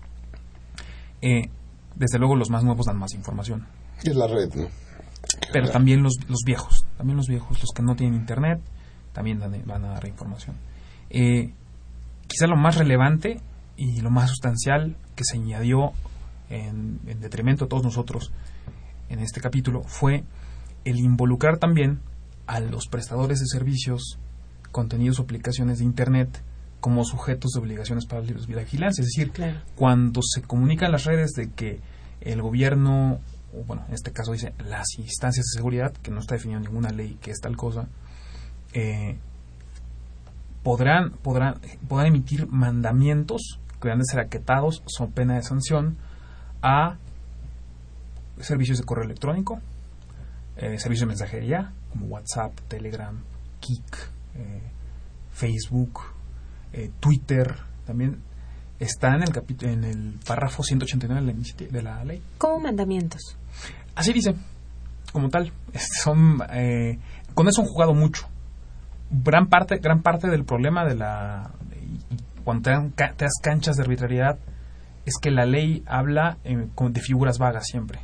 Eh, 1.22 1.50
desde 1.96 2.20
luego 2.20 2.36
los 2.36 2.50
más 2.50 2.64
nuevos 2.64 2.86
dan 2.86 2.98
más 2.98 3.14
información. 3.14 3.68
Y 4.04 4.12
la 4.14 4.28
red, 4.28 4.54
¿no? 4.54 4.68
Pero 5.52 5.70
también 5.70 6.04
los, 6.04 6.18
los 6.28 6.42
viejos, 6.46 6.86
también 6.98 7.18
los 7.18 7.28
viejos, 7.28 7.60
los 7.62 7.72
que 7.72 7.82
no 7.82 7.96
tienen 7.96 8.20
internet, 8.20 8.60
también 9.14 9.40
van 9.40 9.86
a 9.86 9.90
dar 9.90 10.08
información. 10.08 10.58
Eh, 11.10 11.54
quizá 12.28 12.48
lo 12.48 12.58
más 12.58 12.76
relevante 12.76 13.40
y 13.78 14.02
lo 14.02 14.12
más 14.12 14.30
sustancial 14.30 14.98
que 15.16 15.24
se 15.24 15.38
añadió 15.38 15.94
en, 16.50 17.00
en 17.08 17.22
detrimento 17.22 17.66
de 17.66 17.70
todos 17.70 17.84
nosotros 17.84 18.32
en 19.10 19.20
este 19.20 19.42
capítulo 19.42 19.84
fue 19.84 20.24
el 20.84 21.00
involucrar 21.00 21.58
también 21.58 22.02
a 22.48 22.60
los 22.60 22.88
prestadores 22.88 23.40
de 23.40 23.48
servicios, 23.48 24.20
contenidos 24.76 25.22
o 25.22 25.24
aplicaciones 25.24 25.80
de 25.80 25.86
Internet 25.86 26.44
como 26.82 27.06
sujetos 27.06 27.52
de 27.52 27.62
obligaciones 27.62 28.06
para 28.06 28.22
la 28.22 28.62
vigilancia. 28.62 29.02
Es 29.02 29.08
decir, 29.08 29.32
cuando 29.74 30.20
se 30.22 30.42
comunican 30.42 30.92
las 30.92 31.06
redes 31.06 31.32
de 31.32 31.50
que 31.50 31.80
el 32.20 32.42
gobierno, 32.42 33.22
o 33.58 33.64
bueno, 33.64 33.86
en 33.88 33.94
este 33.94 34.12
caso 34.12 34.34
dice 34.34 34.54
las 34.68 34.86
instancias 34.98 35.46
de 35.46 35.58
seguridad, 35.58 35.94
que 35.94 36.12
no 36.12 36.20
está 36.20 36.36
definido 36.36 36.60
ninguna 36.60 36.90
ley 36.90 37.18
que 37.22 37.32
es 37.32 37.40
tal 37.40 37.56
cosa, 37.56 37.88
eh, 38.74 39.18
podrán, 40.62 41.12
podrán, 41.24 41.62
podrán 41.88 42.08
emitir 42.08 42.46
mandamientos 42.48 43.62
que 43.82 43.90
han 43.90 44.00
de 44.00 44.06
ser 44.06 44.20
aquetados, 44.20 44.84
son 44.88 45.14
pena 45.14 45.36
de 45.36 45.44
sanción, 45.44 45.96
a 46.62 46.98
servicios 48.42 48.78
de 48.78 48.84
correo 48.84 49.06
electrónico, 49.06 49.62
eh, 50.58 50.78
servicios 50.80 51.08
de 51.08 51.16
mensajería 51.16 51.72
como 51.92 52.08
WhatsApp, 52.08 52.60
Telegram, 52.68 53.24
Kik, 53.62 54.16
Facebook, 55.32 56.02
eh, 56.74 56.92
Twitter, 57.00 57.56
también 57.86 58.22
está 58.80 59.16
en 59.16 59.24
el 59.24 59.32
capítulo 59.32 59.72
en 59.72 59.84
el 59.84 60.20
párrafo 60.26 60.64
189 60.64 61.22
de 61.22 61.34
la, 61.34 61.72
de 61.72 61.82
la 61.82 62.04
ley. 62.04 62.22
¿Cómo 62.38 62.60
mandamientos? 62.60 63.38
Así 63.96 64.14
dice, 64.14 64.36
como 65.12 65.30
tal. 65.30 65.52
Son 66.04 66.40
con 67.34 67.48
eso 67.48 67.62
han 67.62 67.68
jugado 67.68 67.94
mucho. 67.94 68.28
Gran 69.12 69.48
parte, 69.48 69.78
gran 69.78 70.02
parte 70.02 70.30
del 70.30 70.46
problema 70.46 70.86
de 70.86 70.96
la 70.96 71.52
cuando 72.44 72.64
te 72.64 72.70
dan, 72.72 72.92
te 72.92 73.26
das 73.26 73.40
canchas 73.42 73.76
de 73.76 73.84
arbitrariedad 73.84 74.38
es 75.06 75.16
que 75.22 75.32
la 75.32 75.46
ley 75.46 75.84
habla 75.86 76.38
de 76.44 77.02
figuras 77.02 77.38
vagas 77.38 77.66
siempre 77.66 78.00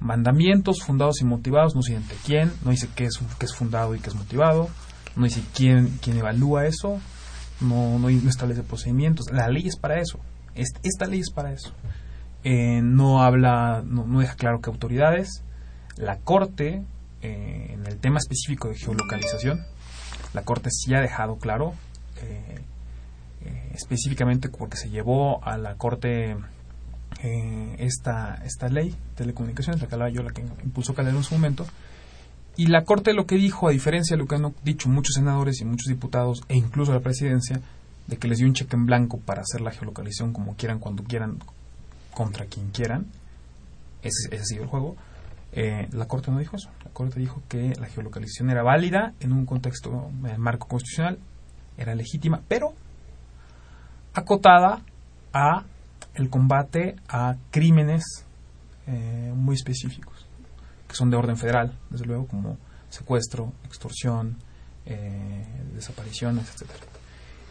mandamientos 0.00 0.82
fundados 0.82 1.20
y 1.20 1.24
motivados, 1.24 1.74
no 1.74 1.82
dice 1.82 2.00
quién, 2.24 2.52
no 2.64 2.70
dice 2.70 2.88
qué 2.94 3.04
es, 3.04 3.18
qué 3.38 3.46
es 3.46 3.54
fundado 3.54 3.94
y 3.94 4.00
qué 4.00 4.10
es 4.10 4.14
motivado, 4.14 4.68
no 5.18 5.24
dice 5.24 5.42
quién, 5.54 5.98
quién 6.00 6.16
evalúa 6.16 6.66
eso, 6.66 6.98
no, 7.60 7.98
no, 7.98 8.08
establece 8.08 8.62
procedimientos. 8.62 9.26
La 9.32 9.48
ley 9.48 9.66
es 9.66 9.76
para 9.76 10.00
eso, 10.00 10.20
esta 10.54 11.06
ley 11.06 11.20
es 11.20 11.30
para 11.30 11.52
eso. 11.52 11.72
Eh, 12.44 12.80
no 12.82 13.22
habla, 13.22 13.82
no, 13.84 14.20
deja 14.20 14.36
claro 14.36 14.60
qué 14.60 14.70
autoridades. 14.70 15.42
La 15.96 16.18
Corte, 16.18 16.84
eh, 17.20 17.70
en 17.70 17.86
el 17.86 17.98
tema 17.98 18.18
específico 18.18 18.68
de 18.68 18.76
geolocalización, 18.76 19.60
la 20.32 20.42
Corte 20.42 20.70
sí 20.70 20.94
ha 20.94 21.00
dejado 21.00 21.36
claro, 21.36 21.74
eh, 22.22 22.62
específicamente 23.74 24.48
porque 24.48 24.76
se 24.76 24.88
llevó 24.90 25.44
a 25.44 25.58
la 25.58 25.74
Corte 25.74 26.36
eh, 27.22 27.76
esta, 27.78 28.40
esta 28.44 28.68
ley 28.68 28.90
de 28.90 28.96
telecomunicaciones, 29.16 29.80
la 29.82 29.88
que 29.88 30.12
yo, 30.12 30.22
la 30.22 30.30
que 30.30 30.42
impulsó 30.62 30.94
Calderón 30.94 31.18
en 31.18 31.24
su 31.24 31.34
momento. 31.34 31.66
Y 32.58 32.66
la 32.66 32.82
Corte 32.82 33.14
lo 33.14 33.24
que 33.24 33.36
dijo, 33.36 33.68
a 33.68 33.70
diferencia 33.70 34.16
de 34.16 34.22
lo 34.22 34.26
que 34.26 34.34
han 34.34 34.52
dicho 34.64 34.88
muchos 34.88 35.14
senadores 35.14 35.60
y 35.60 35.64
muchos 35.64 35.86
diputados, 35.86 36.42
e 36.48 36.56
incluso 36.56 36.92
la 36.92 36.98
presidencia, 36.98 37.60
de 38.08 38.16
que 38.16 38.26
les 38.26 38.38
dio 38.38 38.48
un 38.48 38.54
cheque 38.54 38.74
en 38.74 38.84
blanco 38.84 39.20
para 39.20 39.42
hacer 39.42 39.60
la 39.60 39.70
geolocalización 39.70 40.32
como 40.32 40.56
quieran, 40.56 40.80
cuando 40.80 41.04
quieran, 41.04 41.38
contra 42.12 42.46
quien 42.46 42.70
quieran, 42.70 43.06
ese, 44.02 44.34
ese 44.34 44.42
ha 44.42 44.44
sido 44.44 44.64
el 44.64 44.68
juego, 44.68 44.96
eh, 45.52 45.86
la 45.92 46.08
Corte 46.08 46.32
no 46.32 46.40
dijo 46.40 46.56
eso. 46.56 46.68
La 46.84 46.90
Corte 46.90 47.20
dijo 47.20 47.42
que 47.48 47.74
la 47.78 47.86
geolocalización 47.86 48.50
era 48.50 48.64
válida 48.64 49.14
en 49.20 49.32
un 49.32 49.46
contexto, 49.46 50.10
el 50.24 50.38
marco 50.38 50.66
constitucional, 50.66 51.20
era 51.76 51.94
legítima, 51.94 52.42
pero 52.48 52.74
acotada 54.14 54.82
a 55.32 55.64
el 56.14 56.28
combate 56.28 56.96
a 57.08 57.36
crímenes 57.52 58.02
eh, 58.88 59.32
muy 59.32 59.54
específicos, 59.54 60.17
que 60.88 60.94
son 60.96 61.10
de 61.10 61.16
orden 61.16 61.36
federal, 61.36 61.78
desde 61.90 62.06
luego, 62.06 62.26
como 62.26 62.58
secuestro, 62.88 63.52
extorsión, 63.64 64.38
eh, 64.86 65.44
desapariciones, 65.74 66.48
etcétera. 66.48 66.80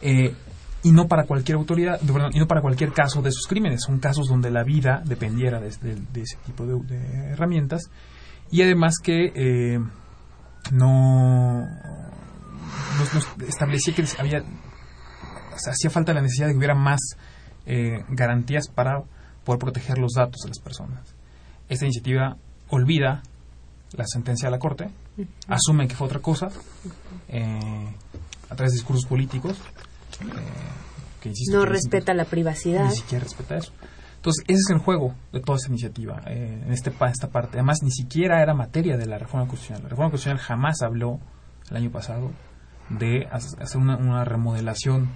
Eh, 0.02 0.36
y 0.84 0.91
no 0.91 1.08
para 1.08 1.23
cualquier 1.23 1.58
autoridad, 1.58 2.00
y 2.34 2.39
no 2.39 2.47
para 2.47 2.62
cualquier 2.62 2.91
caso 2.91 3.21
de 3.21 3.30
esos 3.30 3.47
crímenes, 3.47 3.82
son 3.86 4.00
casos 4.00 4.28
donde 4.28 4.52
la 4.52 4.63
vida 4.63 5.02
dependiera 5.06 5.60
de, 5.60 5.67
ese 5.67 6.38
tipo 6.45 6.65
de, 6.65 7.32
herramientas, 7.32 7.89
y 8.52 8.62
además 8.62 8.95
que 9.04 9.80
no, 10.71 11.67
establecía 13.47 13.93
que 13.93 14.04
había, 14.17 14.43
hacía 15.69 15.89
falta 15.89 16.13
la 16.13 16.21
necesidad 16.21 16.47
de 16.47 16.54
que 16.54 16.58
hubiera 16.58 16.76
más 16.76 17.00
eh, 17.65 18.04
garantías 18.10 18.69
para 18.69 19.04
poder 19.43 19.60
proteger 19.60 19.97
los 19.97 20.13
datos 20.13 20.41
de 20.43 20.50
las 20.50 20.60
personas. 20.60 21.15
Esta 21.69 21.86
iniciativa 21.86 22.38
olvida 22.69 23.23
la 23.93 24.06
sentencia 24.06 24.47
de 24.47 24.51
la 24.51 24.60
Corte, 24.60 24.89
asume 25.47 25.88
que 25.88 25.95
fue 25.95 26.08
otra 26.08 26.19
cosa, 26.19 26.49
eh, 27.30 27.95
a 28.49 28.56
través 28.56 28.74
de 28.74 28.78
discursos 28.78 29.05
políticos. 29.05 29.57
Eh, 30.22 31.32
no 31.51 31.65
respeta 31.65 32.13
la 32.13 32.26
privacidad. 32.26 32.86
Ni 32.86 32.95
siquiera 32.95 33.24
respeta 33.24 33.57
eso. 33.57 33.74
Entonces, 34.15 34.43
ese 34.47 34.59
es 34.59 34.70
el 34.70 34.80
juego 34.80 35.13
de 35.32 35.39
toda 35.39 35.57
esta 35.57 35.70
iniciativa, 35.70 36.22
en 36.26 36.72
este, 36.72 36.91
esta 37.09 37.30
parte. 37.30 37.57
Además, 37.57 37.80
ni 37.84 37.91
siquiera 37.91 38.41
era 38.41 38.53
materia 38.53 38.97
de 38.97 39.05
la 39.05 39.18
reforma 39.18 39.47
constitucional. 39.47 39.84
La 39.84 39.89
reforma 39.89 40.11
constitucional 40.11 40.43
jamás 40.43 40.82
habló, 40.82 41.20
el 41.70 41.78
año 41.78 41.91
pasado, 41.91 42.32
de 42.89 43.28
hacer 43.32 43.78
una, 43.78 43.97
una 43.97 44.24
remodelación 44.26 45.09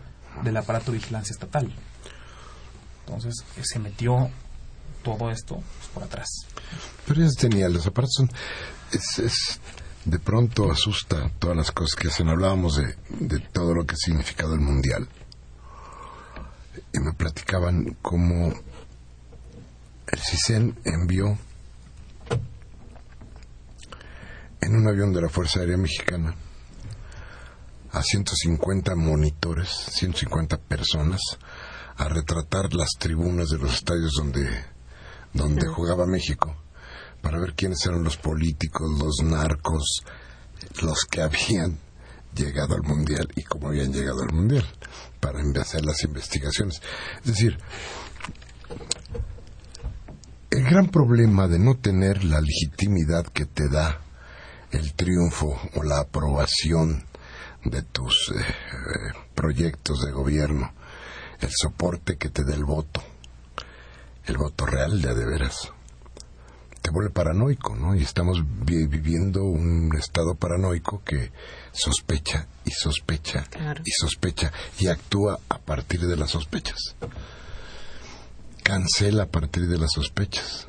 del 0.43 0.57
aparato 0.57 0.91
de 0.91 0.97
vigilancia 0.97 1.33
estatal. 1.33 1.71
Entonces 3.05 3.45
eh, 3.57 3.61
se 3.63 3.79
metió 3.79 4.29
todo 5.03 5.29
esto 5.31 5.55
pues, 5.55 5.89
por 5.93 6.03
atrás. 6.03 6.29
Pero 7.07 7.25
es 7.25 7.35
genial, 7.37 7.73
los 7.73 7.83
son... 7.83 8.31
Es, 8.91 9.59
de 10.03 10.19
pronto 10.19 10.71
asusta 10.71 11.31
todas 11.37 11.55
las 11.55 11.71
cosas 11.71 11.95
que 11.95 12.07
hacen. 12.07 12.27
Hablábamos 12.27 12.75
de, 12.75 12.95
de 13.09 13.39
todo 13.39 13.73
lo 13.75 13.85
que 13.85 13.93
ha 13.93 13.97
significado 13.97 14.55
el 14.55 14.59
Mundial. 14.59 15.07
Y 16.93 16.99
me 16.99 17.13
platicaban 17.13 17.97
cómo 18.01 18.53
el 20.07 20.19
CISEN 20.19 20.77
envió 20.83 21.37
en 24.61 24.75
un 24.75 24.87
avión 24.87 25.13
de 25.13 25.21
la 25.21 25.29
Fuerza 25.29 25.59
Aérea 25.59 25.77
Mexicana 25.77 26.35
a 27.91 28.01
150 28.01 28.95
monitores, 28.95 29.69
150 29.69 30.57
personas, 30.57 31.19
a 31.97 32.07
retratar 32.07 32.73
las 32.73 32.91
tribunas 32.97 33.49
de 33.49 33.57
los 33.57 33.73
estadios 33.73 34.13
donde, 34.15 34.65
donde 35.33 35.67
jugaba 35.67 36.05
México, 36.05 36.55
para 37.21 37.39
ver 37.39 37.53
quiénes 37.53 37.85
eran 37.85 38.03
los 38.03 38.17
políticos, 38.17 38.89
los 38.99 39.23
narcos, 39.23 40.03
los 40.81 41.05
que 41.05 41.21
habían 41.21 41.77
llegado 42.35 42.75
al 42.75 42.83
Mundial 42.83 43.27
y 43.35 43.43
cómo 43.43 43.67
habían 43.67 43.91
llegado 43.91 44.21
al 44.21 44.33
Mundial 44.33 44.65
para 45.19 45.39
hacer 45.61 45.85
las 45.85 46.03
investigaciones. 46.03 46.81
Es 47.23 47.31
decir, 47.31 47.57
el 50.49 50.63
gran 50.63 50.89
problema 50.89 51.47
de 51.47 51.59
no 51.59 51.75
tener 51.77 52.23
la 52.23 52.41
legitimidad 52.41 53.25
que 53.27 53.45
te 53.45 53.69
da 53.69 54.01
el 54.71 54.93
triunfo 54.93 55.57
o 55.75 55.83
la 55.83 55.99
aprobación 55.99 57.05
de 57.65 57.83
tus 57.83 58.33
eh, 58.35 59.17
proyectos 59.35 60.01
de 60.01 60.11
gobierno, 60.11 60.73
el 61.39 61.49
soporte 61.51 62.17
que 62.17 62.29
te 62.29 62.43
da 62.43 62.55
el 62.55 62.65
voto, 62.65 63.01
el 64.25 64.37
voto 64.37 64.65
real 64.65 65.01
de 65.01 65.13
de 65.13 65.25
veras, 65.25 65.71
te 66.81 66.89
vuelve 66.89 67.11
paranoico, 67.11 67.75
¿no? 67.75 67.95
Y 67.95 68.01
estamos 68.01 68.43
viviendo 68.65 69.43
un 69.43 69.95
estado 69.97 70.35
paranoico 70.35 71.03
que 71.03 71.31
sospecha 71.71 72.47
y 72.65 72.71
sospecha 72.71 73.45
y 73.85 73.91
sospecha 73.91 74.51
y 74.79 74.87
actúa 74.87 75.39
a 75.49 75.59
partir 75.59 76.01
de 76.01 76.17
las 76.17 76.31
sospechas. 76.31 76.95
Cancela 78.63 79.23
a 79.23 79.27
partir 79.27 79.67
de 79.67 79.77
las 79.77 79.91
sospechas. 79.91 80.67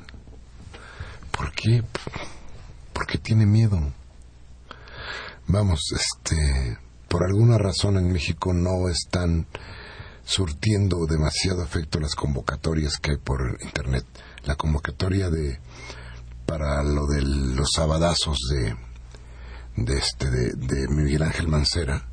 ¿Por 1.30 1.52
qué? 1.52 1.82
Porque 2.92 3.18
tiene 3.18 3.46
miedo. 3.46 3.92
Vamos, 5.46 5.80
este, 5.94 6.78
por 7.08 7.24
alguna 7.24 7.58
razón 7.58 7.96
en 7.96 8.12
México 8.12 8.52
no 8.52 8.88
están 8.88 9.46
surtiendo 10.24 11.06
demasiado 11.06 11.62
efecto 11.62 12.00
las 12.00 12.14
convocatorias 12.14 12.98
que 12.98 13.12
hay 13.12 13.16
por 13.18 13.58
internet. 13.60 14.04
La 14.44 14.56
convocatoria 14.56 15.30
de 15.30 15.60
para 16.46 16.82
lo 16.82 17.06
de 17.06 17.22
los 17.22 17.70
sabadazos 17.74 18.38
de 18.50 18.76
de 19.76 19.96
este 19.96 20.30
de, 20.30 20.88
Miguel 20.88 21.22
Ángel 21.22 21.48
Mancera 21.48 22.06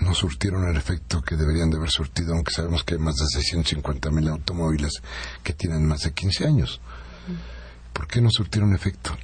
no 0.00 0.14
surtieron 0.14 0.68
el 0.68 0.76
efecto 0.76 1.22
que 1.22 1.36
deberían 1.36 1.70
de 1.70 1.78
haber 1.78 1.90
surtido, 1.90 2.34
aunque 2.34 2.52
sabemos 2.52 2.84
que 2.84 2.94
hay 2.94 3.00
más 3.00 3.14
de 3.16 3.26
650 3.26 4.10
mil 4.10 4.28
automóviles 4.28 5.00
que 5.42 5.54
tienen 5.54 5.86
más 5.86 6.02
de 6.02 6.12
15 6.12 6.46
años. 6.46 6.80
¿Por 7.94 8.06
qué 8.06 8.20
no 8.20 8.28
surtieron 8.30 8.74
efecto? 8.74 9.16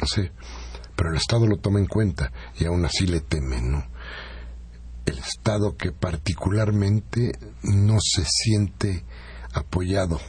No 0.00 0.06
sé, 0.06 0.32
pero 0.96 1.10
el 1.10 1.16
Estado 1.16 1.46
lo 1.46 1.58
toma 1.58 1.78
en 1.78 1.86
cuenta 1.86 2.32
y 2.58 2.64
aún 2.64 2.84
así 2.84 3.06
le 3.06 3.20
teme, 3.20 3.60
¿no? 3.60 3.86
El 5.10 5.18
Estado 5.18 5.76
que 5.76 5.90
particularmente 5.90 7.32
no 7.64 7.98
se 8.00 8.24
siente 8.24 9.04
apoyado, 9.52 10.20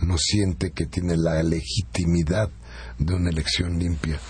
no 0.00 0.16
siente 0.16 0.70
que 0.70 0.86
tiene 0.86 1.16
la 1.16 1.42
legitimidad 1.42 2.48
de 2.98 3.14
una 3.14 3.30
elección 3.30 3.80
limpia 3.80 4.20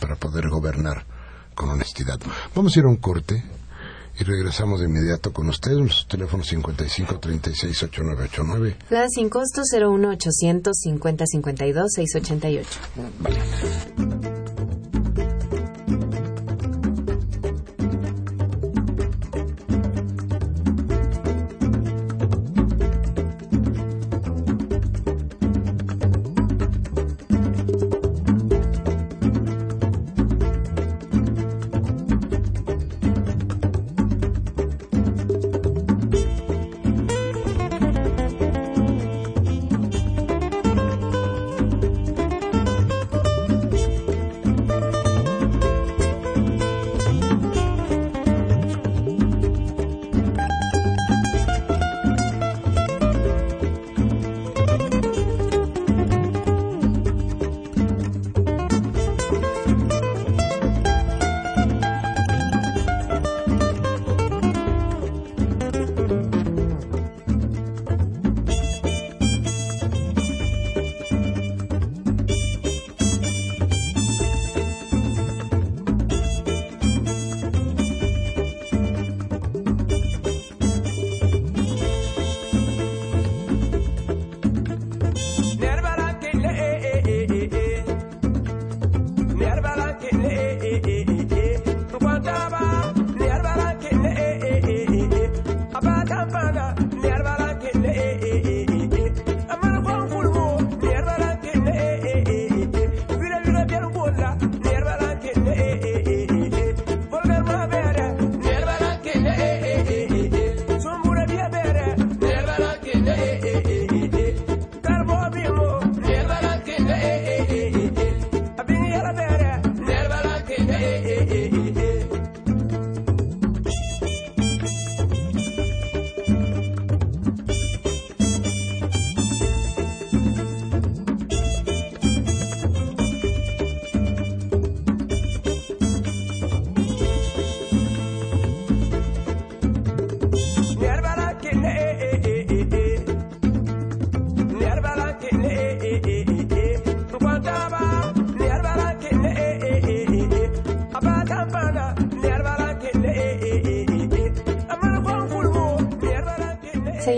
para 0.00 0.14
poder 0.14 0.48
gobernar 0.48 1.04
con 1.56 1.68
honestidad. 1.70 2.20
Vamos 2.54 2.76
a 2.76 2.78
ir 2.78 2.84
a 2.84 2.88
un 2.88 2.98
corte 2.98 3.42
y 4.20 4.22
regresamos 4.22 4.78
de 4.78 4.86
inmediato 4.86 5.32
con 5.32 5.48
ustedes. 5.48 5.78
Los 5.78 6.06
teléfonos 6.06 6.46
55 6.46 7.18
36 7.18 7.82
8989. 7.82 8.76
La 8.90 9.08
sin 9.08 9.28
costo 9.28 9.62
01 9.62 10.10
800 10.10 10.76
50 10.76 11.24
52 11.26 11.92
688. 11.92 12.68
Vale. 13.20 14.75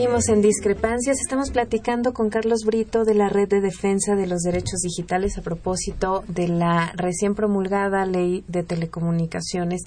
En 0.09 0.41
discrepancias. 0.41 1.19
Estamos 1.21 1.51
platicando 1.51 2.15
con 2.15 2.31
Carlos 2.31 2.65
Brito 2.65 3.05
de 3.05 3.15
la 3.15 3.29
Red 3.29 3.49
de 3.49 3.61
Defensa 3.61 4.17
de 4.17 4.27
los 4.27 4.41
Derechos 4.41 4.81
Digitales 4.81 5.37
a 5.37 5.43
propósito 5.43 6.25
de 6.29 6.49
la 6.49 6.93
recién 6.97 7.35
promulgada 7.35 8.07
Ley 8.07 8.43
de 8.49 8.63
Telecomunicaciones. 8.63 9.83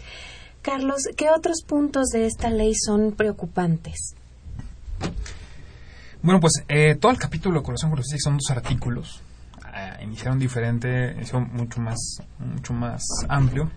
Carlos, 0.61 1.07
¿qué 1.17 1.29
otros 1.31 1.63
puntos 1.67 2.09
de 2.09 2.27
esta 2.27 2.51
ley 2.51 2.73
son 2.75 3.13
preocupantes? 3.13 4.15
Bueno, 6.21 6.39
pues 6.39 6.63
eh, 6.69 6.95
todo 6.95 7.11
el 7.11 7.17
capítulo 7.17 7.59
de 7.59 7.65
Corazón 7.65 7.89
con 7.89 8.03
son 8.03 8.35
dos 8.35 8.51
artículos. 8.51 9.21
Eh, 9.75 10.03
iniciaron 10.03 10.37
diferente, 10.37 11.13
iniciaron 11.13 11.49
mucho 11.51 11.81
más, 11.81 11.97
mucho 12.37 12.73
más 12.73 13.03
amplio. 13.27 13.71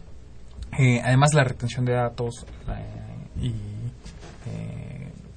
Eh, 0.79 1.01
además, 1.03 1.33
la 1.33 1.45
retención 1.45 1.87
de 1.87 1.95
datos 1.95 2.47
y 3.41 3.55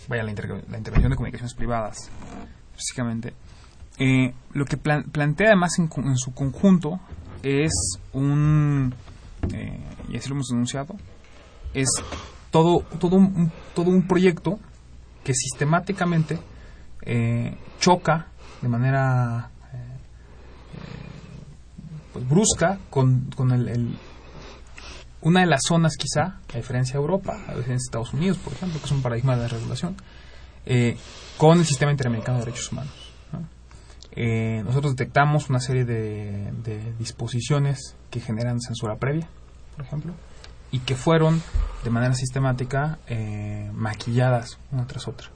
vaya, 0.07 0.23
la, 0.23 0.31
intervención 0.31 1.09
de 1.09 1.15
comunicaciones 1.15 1.53
privadas, 1.53 2.09
básicamente, 2.73 3.33
eh, 3.99 4.33
lo 4.53 4.65
que 4.65 4.77
plantea 4.77 5.47
además 5.47 5.77
en, 5.79 6.17
su 6.17 6.33
conjunto 6.33 6.99
es 7.43 7.71
un, 8.13 8.93
eh, 9.53 9.79
y 10.09 10.17
así 10.17 10.29
lo 10.29 10.35
hemos 10.35 10.47
denunciado, 10.47 10.95
es 11.73 11.89
todo, 12.51 12.79
todo, 12.99 13.17
un, 13.17 13.51
todo 13.73 13.89
un 13.89 14.07
proyecto 14.07 14.59
que 15.23 15.33
sistemáticamente 15.33 16.39
eh, 17.01 17.57
choca 17.79 18.27
de 18.61 18.69
manera 18.69 19.51
pues, 22.13 22.27
brusca 22.27 22.79
con, 22.89 23.29
con 23.35 23.51
el, 23.51 23.97
una 25.27 25.41
de 25.41 25.47
las 25.47 25.61
zonas 25.67 25.97
quizá, 25.97 26.39
a 26.53 26.57
diferencia 26.57 26.93
de 26.93 26.99
Europa, 26.99 27.33
a 27.33 27.55
diferencia 27.55 27.73
de 27.73 27.83
Estados 27.83 28.13
Unidos, 28.13 28.37
por 28.37 28.53
ejemplo, 28.53 28.79
que 28.79 28.85
es 28.85 28.91
un 28.91 29.01
paradigma 29.01 29.35
de 29.35 29.49
regulación, 29.49 29.97
eh, 30.65 30.97
con 31.37 31.59
el 31.59 31.65
sistema 31.65 31.91
interamericano 31.91 32.39
de 32.39 32.45
derechos 32.45 32.71
humanos. 32.71 32.93
Eh, 34.19 34.63
nosotros 34.65 34.95
detectamos 34.95 35.49
una 35.49 35.59
serie 35.59 35.83
de, 35.85 36.93
disposiciones 36.97 37.95
que 38.09 38.21
generan 38.21 38.61
censura 38.61 38.95
previa, 38.95 39.27
por 39.75 39.85
ejemplo, 39.85 40.13
y 40.71 40.79
que 40.79 40.95
fueron 40.95 41.43
de 41.83 41.89
manera 41.89 42.13
sistemática 42.13 42.97
eh, 43.07 43.69
maquilladas 43.73 44.57
una 44.71 44.87
tras 44.87 45.09
otra. 45.09 45.27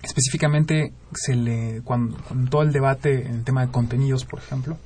específicamente, 0.00 0.94
se 1.12 1.34
le, 1.34 1.82
cuando, 1.82 2.16
todo 2.48 2.62
el 2.62 2.72
debate 2.72 3.26
en 3.26 3.34
el 3.34 3.44
tema 3.44 3.66
de 3.66 3.72
contenidos, 3.72 4.24
por 4.24 4.38
ejemplo, 4.38 4.78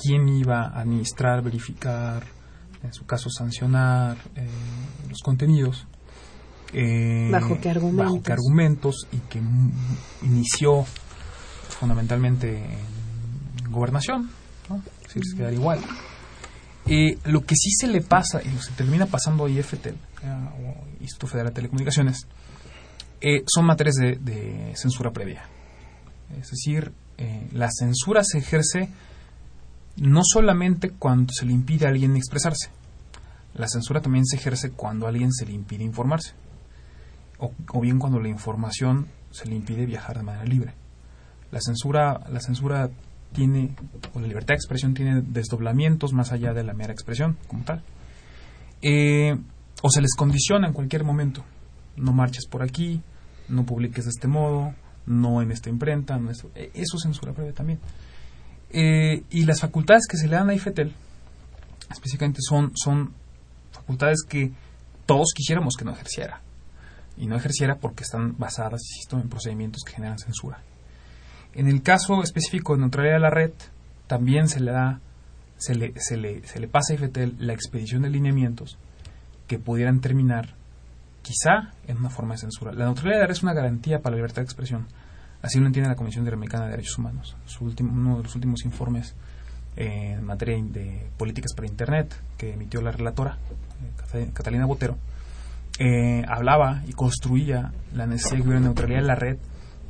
quién 0.00 0.28
iba 0.28 0.62
a 0.62 0.80
administrar, 0.80 1.42
verificar, 1.42 2.22
en 2.82 2.92
su 2.92 3.04
caso 3.04 3.28
sancionar 3.30 4.16
los 5.08 5.20
contenidos, 5.20 5.86
eh, 6.72 7.28
¿Bajo 7.32 7.60
qué 7.60 7.70
argumentos? 7.70 8.30
argumentos 8.30 9.08
y 9.10 9.16
que 9.28 9.40
inició 10.22 10.84
fundamentalmente 11.68 12.56
en 12.58 13.72
gobernación, 13.72 14.30
¿no? 14.68 14.82
Si 15.08 15.18
les 15.18 15.34
quedar 15.34 15.52
igual. 15.52 15.80
Eh, 16.86 17.18
lo 17.24 17.44
que 17.44 17.56
sí 17.56 17.70
se 17.72 17.88
le 17.88 18.00
pasa, 18.00 18.40
y 18.42 18.48
se 18.58 18.72
termina 18.72 19.06
pasando 19.06 19.46
a 19.46 19.50
IFTEL, 19.50 19.96
o 20.24 21.00
Instituto 21.00 21.26
Federal 21.26 21.48
de 21.48 21.54
Telecomunicaciones, 21.56 22.26
eh, 23.20 23.42
son 23.46 23.66
materias 23.66 23.96
de, 23.96 24.72
censura 24.76 25.10
previa. 25.10 25.44
Es 26.40 26.50
decir, 26.50 26.92
la 27.52 27.68
censura 27.70 28.22
se 28.24 28.38
ejerce 28.38 28.88
no 29.96 30.22
solamente 30.24 30.90
cuando 30.90 31.32
se 31.32 31.46
le 31.46 31.52
impide 31.52 31.86
a 31.86 31.90
alguien 31.90 32.16
expresarse, 32.16 32.70
la 33.54 33.68
censura 33.68 34.00
también 34.00 34.26
se 34.26 34.36
ejerce 34.36 34.70
cuando 34.70 35.06
a 35.06 35.08
alguien 35.10 35.32
se 35.32 35.46
le 35.46 35.52
impide 35.52 35.84
informarse 35.84 36.34
o, 37.40 37.80
bien 37.80 37.98
cuando 37.98 38.20
la 38.20 38.28
información 38.28 39.06
se 39.30 39.46
le 39.46 39.54
impide 39.54 39.86
viajar 39.86 40.18
de 40.18 40.22
manera 40.22 40.44
libre. 40.44 40.74
La 41.50 41.60
censura, 41.60 42.20
la 42.30 42.40
censura 42.40 42.90
tiene, 43.32 43.74
o 44.14 44.20
la 44.20 44.26
libertad 44.26 44.48
de 44.48 44.56
expresión 44.56 44.94
tiene 44.94 45.22
desdoblamientos 45.22 46.12
más 46.12 46.32
allá 46.32 46.52
de 46.52 46.64
la 46.64 46.74
mera 46.74 46.92
expresión 46.92 47.38
como 47.48 47.64
tal. 47.64 47.82
Eh, 48.82 49.36
o 49.82 49.90
se 49.90 50.00
les 50.00 50.14
condiciona 50.14 50.68
en 50.68 50.74
cualquier 50.74 51.04
momento. 51.04 51.44
No 51.96 52.12
marches 52.12 52.46
por 52.46 52.62
aquí, 52.62 53.00
no 53.48 53.64
publiques 53.64 54.04
de 54.04 54.10
este 54.10 54.28
modo, 54.28 54.74
no 55.06 55.42
en 55.42 55.50
esta 55.50 55.70
imprenta, 55.70 56.18
no 56.18 56.30
eh, 56.30 56.70
eso 56.74 56.96
es 56.96 57.02
censura 57.02 57.32
previa 57.32 57.52
también. 57.52 57.78
Eh, 58.72 59.24
y 59.30 59.44
las 59.44 59.60
facultades 59.60 60.06
que 60.08 60.16
se 60.16 60.28
le 60.28 60.36
dan 60.36 60.48
a 60.48 60.54
IFETEL, 60.54 60.92
específicamente 61.90 62.40
son, 62.40 63.12
facultades 63.72 64.22
que 64.28 64.52
todos 65.06 65.32
quisiéramos 65.34 65.74
que 65.76 65.84
no 65.84 65.92
ejerciera 65.92 66.40
y 67.16 67.26
no 67.26 67.36
ejerciera 67.36 67.76
porque 67.76 68.04
están 68.04 68.36
basadas, 68.38 68.80
insisto, 68.90 69.18
en 69.18 69.28
procedimientos 69.28 69.82
que 69.84 69.94
generan 69.94 70.18
censura. 70.18 70.62
En 71.54 71.66
el 71.66 71.82
caso 71.82 72.22
específico 72.22 72.74
de 72.74 72.80
neutralidad 72.80 73.14
de 73.14 73.20
la 73.20 73.30
red, 73.30 73.52
también 74.06 74.48
se 74.48 74.60
le 74.60 74.70
da, 74.70 75.00
se 75.56 75.74
le, 75.74 75.92
se 75.96 76.16
le, 76.16 76.46
se 76.46 76.60
le 76.60 76.68
pasa 76.68 76.92
a 76.92 76.96
IFETEL 76.96 77.36
la 77.40 77.52
expedición 77.52 78.02
de 78.02 78.10
lineamientos 78.10 78.78
que 79.48 79.58
pudieran 79.58 80.00
terminar 80.00 80.54
quizá 81.22 81.74
en 81.88 81.98
una 81.98 82.10
forma 82.10 82.34
de 82.34 82.40
censura. 82.40 82.72
La 82.72 82.84
neutralidad 82.84 83.16
de 83.16 83.20
la 83.22 83.26
red 83.26 83.36
es 83.36 83.42
una 83.42 83.52
garantía 83.52 83.98
para 83.98 84.12
la 84.12 84.18
libertad 84.18 84.42
de 84.42 84.46
expresión. 84.46 84.86
Así 85.42 85.58
lo 85.58 85.66
entiende 85.66 85.88
la 85.88 85.96
Comisión 85.96 86.22
Interamericana 86.22 86.64
de 86.64 86.72
Derechos 86.72 86.98
Humanos. 86.98 87.36
Su 87.46 87.64
último, 87.64 87.92
uno 87.92 88.18
de 88.18 88.24
los 88.24 88.34
últimos 88.34 88.64
informes 88.64 89.14
en 89.76 90.22
materia 90.24 90.62
de 90.62 91.08
políticas 91.16 91.54
para 91.54 91.68
Internet 91.68 92.14
que 92.36 92.52
emitió 92.52 92.82
la 92.82 92.90
relatora, 92.90 93.38
eh, 94.14 94.30
Catalina 94.34 94.66
Botero, 94.66 94.98
eh, 95.78 96.22
hablaba 96.28 96.82
y 96.86 96.92
construía 96.92 97.72
la 97.94 98.06
necesidad 98.06 98.44
de 98.44 98.60
neutralidad 98.60 99.00
en 99.00 99.06
la 99.06 99.14
red 99.14 99.38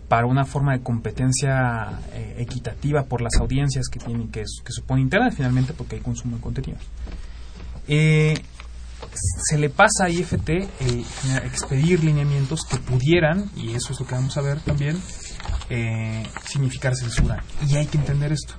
para 0.08 0.26
una 0.26 0.44
forma 0.44 0.72
de 0.72 0.82
competencia 0.82 1.98
eh, 2.12 2.36
equitativa 2.38 3.04
por 3.04 3.20
las 3.20 3.36
audiencias 3.40 3.88
que 3.88 3.98
tiene 3.98 4.28
que, 4.28 4.42
que 4.42 4.72
supone 4.72 5.00
Internet 5.02 5.34
finalmente 5.36 5.72
porque 5.72 5.96
hay 5.96 6.02
consumo 6.02 6.36
de 6.36 6.42
contenidos. 6.42 6.82
Eh, 7.88 8.34
se 9.48 9.58
le 9.58 9.70
pasa 9.70 10.04
a 10.04 10.10
IFT 10.10 10.50
expedir 11.44 12.04
lineamientos 12.04 12.60
que 12.64 12.76
pudieran, 12.76 13.50
y 13.56 13.74
eso 13.74 13.92
es 13.92 14.00
lo 14.00 14.06
que 14.06 14.14
vamos 14.14 14.36
a 14.36 14.42
ver 14.42 14.60
también, 14.60 14.96
significar 16.46 16.94
censura. 16.94 17.42
Y 17.68 17.76
hay 17.76 17.86
que 17.86 17.98
entender 17.98 18.32
esto. 18.32 18.54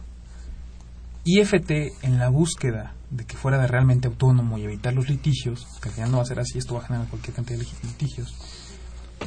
IFT 1.24 1.72
en 2.02 2.18
la 2.18 2.30
búsqueda 2.30 2.96
de 3.12 3.26
que 3.26 3.36
fuera 3.36 3.66
realmente 3.68 4.08
autónomo 4.08 4.58
y 4.58 4.64
evitar 4.64 4.94
los 4.94 5.10
litigios, 5.10 5.68
que 5.82 5.90
al 5.90 5.96
final 5.96 6.12
no 6.12 6.18
va 6.18 6.24
a 6.24 6.26
ser 6.26 6.40
así, 6.40 6.58
esto 6.58 6.76
va 6.76 6.82
a 6.82 6.88
generar 6.88 7.08
cualquier 7.10 7.36
cantidad 7.36 7.60
de 7.60 7.66
litigios, 7.84 8.34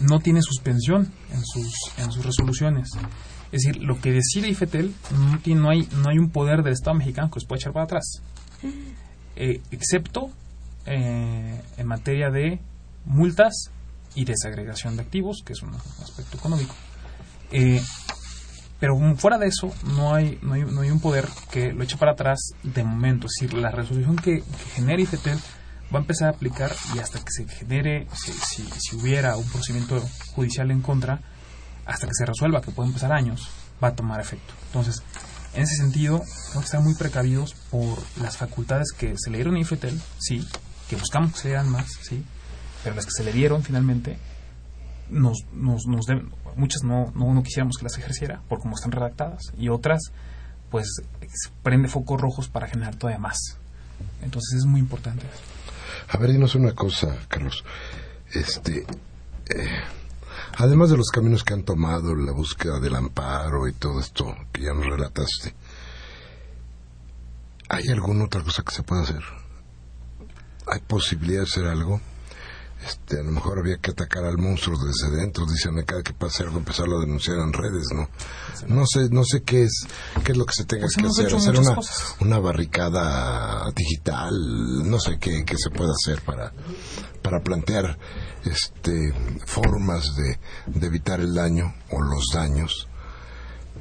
no 0.00 0.18
tiene 0.18 0.42
suspensión 0.42 1.12
en 1.30 1.44
sus, 1.44 1.72
en 1.98 2.10
sus 2.10 2.24
resoluciones. 2.24 2.88
Es 3.52 3.62
decir, 3.62 3.82
lo 3.82 4.00
que 4.00 4.10
decide 4.10 4.48
IFETEL, 4.48 4.92
no, 5.16 5.38
tiene, 5.38 5.60
no, 5.60 5.70
hay, 5.70 5.88
no 6.02 6.08
hay 6.08 6.18
un 6.18 6.30
poder 6.30 6.62
del 6.62 6.72
Estado 6.72 6.96
mexicano 6.96 7.30
que 7.30 7.38
se 7.38 7.46
pueda 7.46 7.60
echar 7.60 7.72
para 7.72 7.84
atrás, 7.84 8.22
eh, 9.36 9.60
excepto 9.70 10.30
eh, 10.86 11.62
en 11.76 11.86
materia 11.86 12.30
de 12.30 12.58
multas 13.04 13.70
y 14.16 14.24
desagregación 14.24 14.96
de 14.96 15.02
activos, 15.02 15.42
que 15.44 15.52
es 15.52 15.62
un 15.62 15.74
aspecto 15.74 16.38
económico. 16.38 16.74
Eh, 17.50 17.82
pero 18.80 18.98
fuera 19.16 19.38
de 19.38 19.46
eso, 19.46 19.72
no 19.96 20.14
hay, 20.14 20.38
no 20.42 20.54
hay, 20.54 20.62
no 20.62 20.82
hay 20.82 20.90
un 20.90 21.00
poder 21.00 21.28
que 21.50 21.72
lo 21.72 21.84
eche 21.84 21.96
para 21.96 22.12
atrás 22.12 22.38
de 22.62 22.84
momento. 22.84 23.26
Es 23.26 23.32
decir, 23.40 23.58
la 23.58 23.70
resolución 23.70 24.16
que, 24.16 24.42
genere 24.74 25.02
IFETEL 25.02 25.38
va 25.94 25.98
a 25.98 26.02
empezar 26.02 26.28
a 26.28 26.32
aplicar 26.32 26.70
y 26.94 26.98
hasta 26.98 27.18
que 27.20 27.30
se 27.30 27.48
genere, 27.48 28.06
si, 28.12 28.32
si, 28.62 28.96
hubiera 28.96 29.36
un 29.36 29.48
procedimiento 29.48 30.02
judicial 30.34 30.70
en 30.70 30.82
contra, 30.82 31.20
hasta 31.86 32.06
que 32.06 32.14
se 32.14 32.26
resuelva, 32.26 32.60
que 32.60 32.72
pueden 32.72 32.92
pasar 32.92 33.12
años, 33.12 33.48
va 33.82 33.88
a 33.88 33.94
tomar 33.94 34.20
efecto. 34.20 34.52
Entonces, 34.66 35.02
en 35.54 35.62
ese 35.62 35.76
sentido, 35.76 36.18
tenemos 36.18 36.52
que 36.52 36.64
estar 36.64 36.80
muy 36.80 36.94
precavidos 36.94 37.54
por 37.70 37.96
las 38.20 38.36
facultades 38.36 38.92
que 38.92 39.14
se 39.16 39.30
le 39.30 39.38
dieron 39.38 39.54
a 39.54 39.60
IFETEL, 39.60 40.00
sí, 40.18 40.46
que 40.90 40.96
buscamos 40.96 41.32
que 41.32 41.38
se 41.38 41.48
dieran 41.48 41.70
más, 41.70 41.86
sí, 42.02 42.24
pero 42.82 42.96
las 42.96 43.06
que 43.06 43.12
se 43.12 43.24
le 43.24 43.32
dieron 43.32 43.62
finalmente 43.62 44.18
nos, 45.10 45.46
nos, 45.52 45.86
nos 45.86 46.06
deben, 46.06 46.30
muchas 46.56 46.82
no, 46.82 47.12
no, 47.14 47.42
quisiéramos 47.42 47.76
que 47.76 47.84
las 47.84 47.98
ejerciera 47.98 48.42
por 48.48 48.60
cómo 48.60 48.74
están 48.74 48.92
redactadas 48.92 49.52
y 49.56 49.68
otras 49.68 50.00
pues 50.70 51.02
prende 51.62 51.88
focos 51.88 52.20
rojos 52.20 52.48
para 52.48 52.66
generar 52.66 52.96
todavía 52.96 53.20
más. 53.20 53.58
Entonces 54.22 54.58
es 54.58 54.64
muy 54.64 54.80
importante. 54.80 55.24
A 56.08 56.18
ver, 56.18 56.32
dinos 56.32 56.54
una 56.54 56.74
cosa, 56.74 57.16
Carlos. 57.28 57.64
Este, 58.32 58.84
eh, 59.54 59.80
además 60.56 60.90
de 60.90 60.96
los 60.96 61.10
caminos 61.10 61.44
que 61.44 61.54
han 61.54 61.62
tomado, 61.62 62.14
la 62.14 62.32
búsqueda 62.32 62.80
del 62.80 62.96
amparo 62.96 63.68
y 63.68 63.72
todo 63.72 64.00
esto 64.00 64.34
que 64.52 64.62
ya 64.62 64.72
nos 64.72 64.86
relataste, 64.86 65.54
¿hay 67.68 67.88
alguna 67.88 68.24
otra 68.24 68.42
cosa 68.42 68.62
que 68.62 68.74
se 68.74 68.82
pueda 68.82 69.02
hacer? 69.02 69.22
¿Hay 70.66 70.80
posibilidad 70.80 71.40
de 71.40 71.46
hacer 71.46 71.66
algo? 71.66 72.00
Este, 72.86 73.20
a 73.20 73.22
lo 73.22 73.32
mejor 73.32 73.58
había 73.58 73.78
que 73.78 73.92
atacar 73.92 74.24
al 74.24 74.38
monstruo 74.38 74.78
desde 74.78 75.16
dentro, 75.16 75.46
dicen 75.46 75.82
cada 75.84 76.02
que 76.02 76.12
pase 76.12 76.42
algo 76.42 76.58
empezarlo 76.58 76.98
a 76.98 77.00
denunciar 77.00 77.38
en 77.38 77.52
redes, 77.52 77.86
¿no? 77.94 78.08
No 78.68 78.86
sé, 78.86 79.08
no 79.10 79.24
sé 79.24 79.42
qué 79.42 79.64
es, 79.64 79.86
qué 80.24 80.32
es 80.32 80.38
lo 80.38 80.44
que 80.44 80.54
se 80.54 80.64
tenga 80.64 80.82
pues 80.82 80.96
que 80.96 81.06
hacer, 81.06 81.34
hacer 81.34 81.58
una, 81.58 81.76
una 82.20 82.38
barricada 82.38 83.70
digital, 83.74 84.32
no 84.88 84.98
sé 84.98 85.18
qué, 85.18 85.44
qué 85.44 85.56
se 85.56 85.70
puede 85.70 85.90
hacer 85.92 86.22
para, 86.22 86.52
para 87.22 87.40
plantear 87.42 87.98
este 88.44 89.14
formas 89.46 90.14
de, 90.16 90.38
de 90.66 90.86
evitar 90.86 91.20
el 91.20 91.34
daño 91.34 91.74
o 91.90 92.02
los 92.02 92.26
daños. 92.32 92.88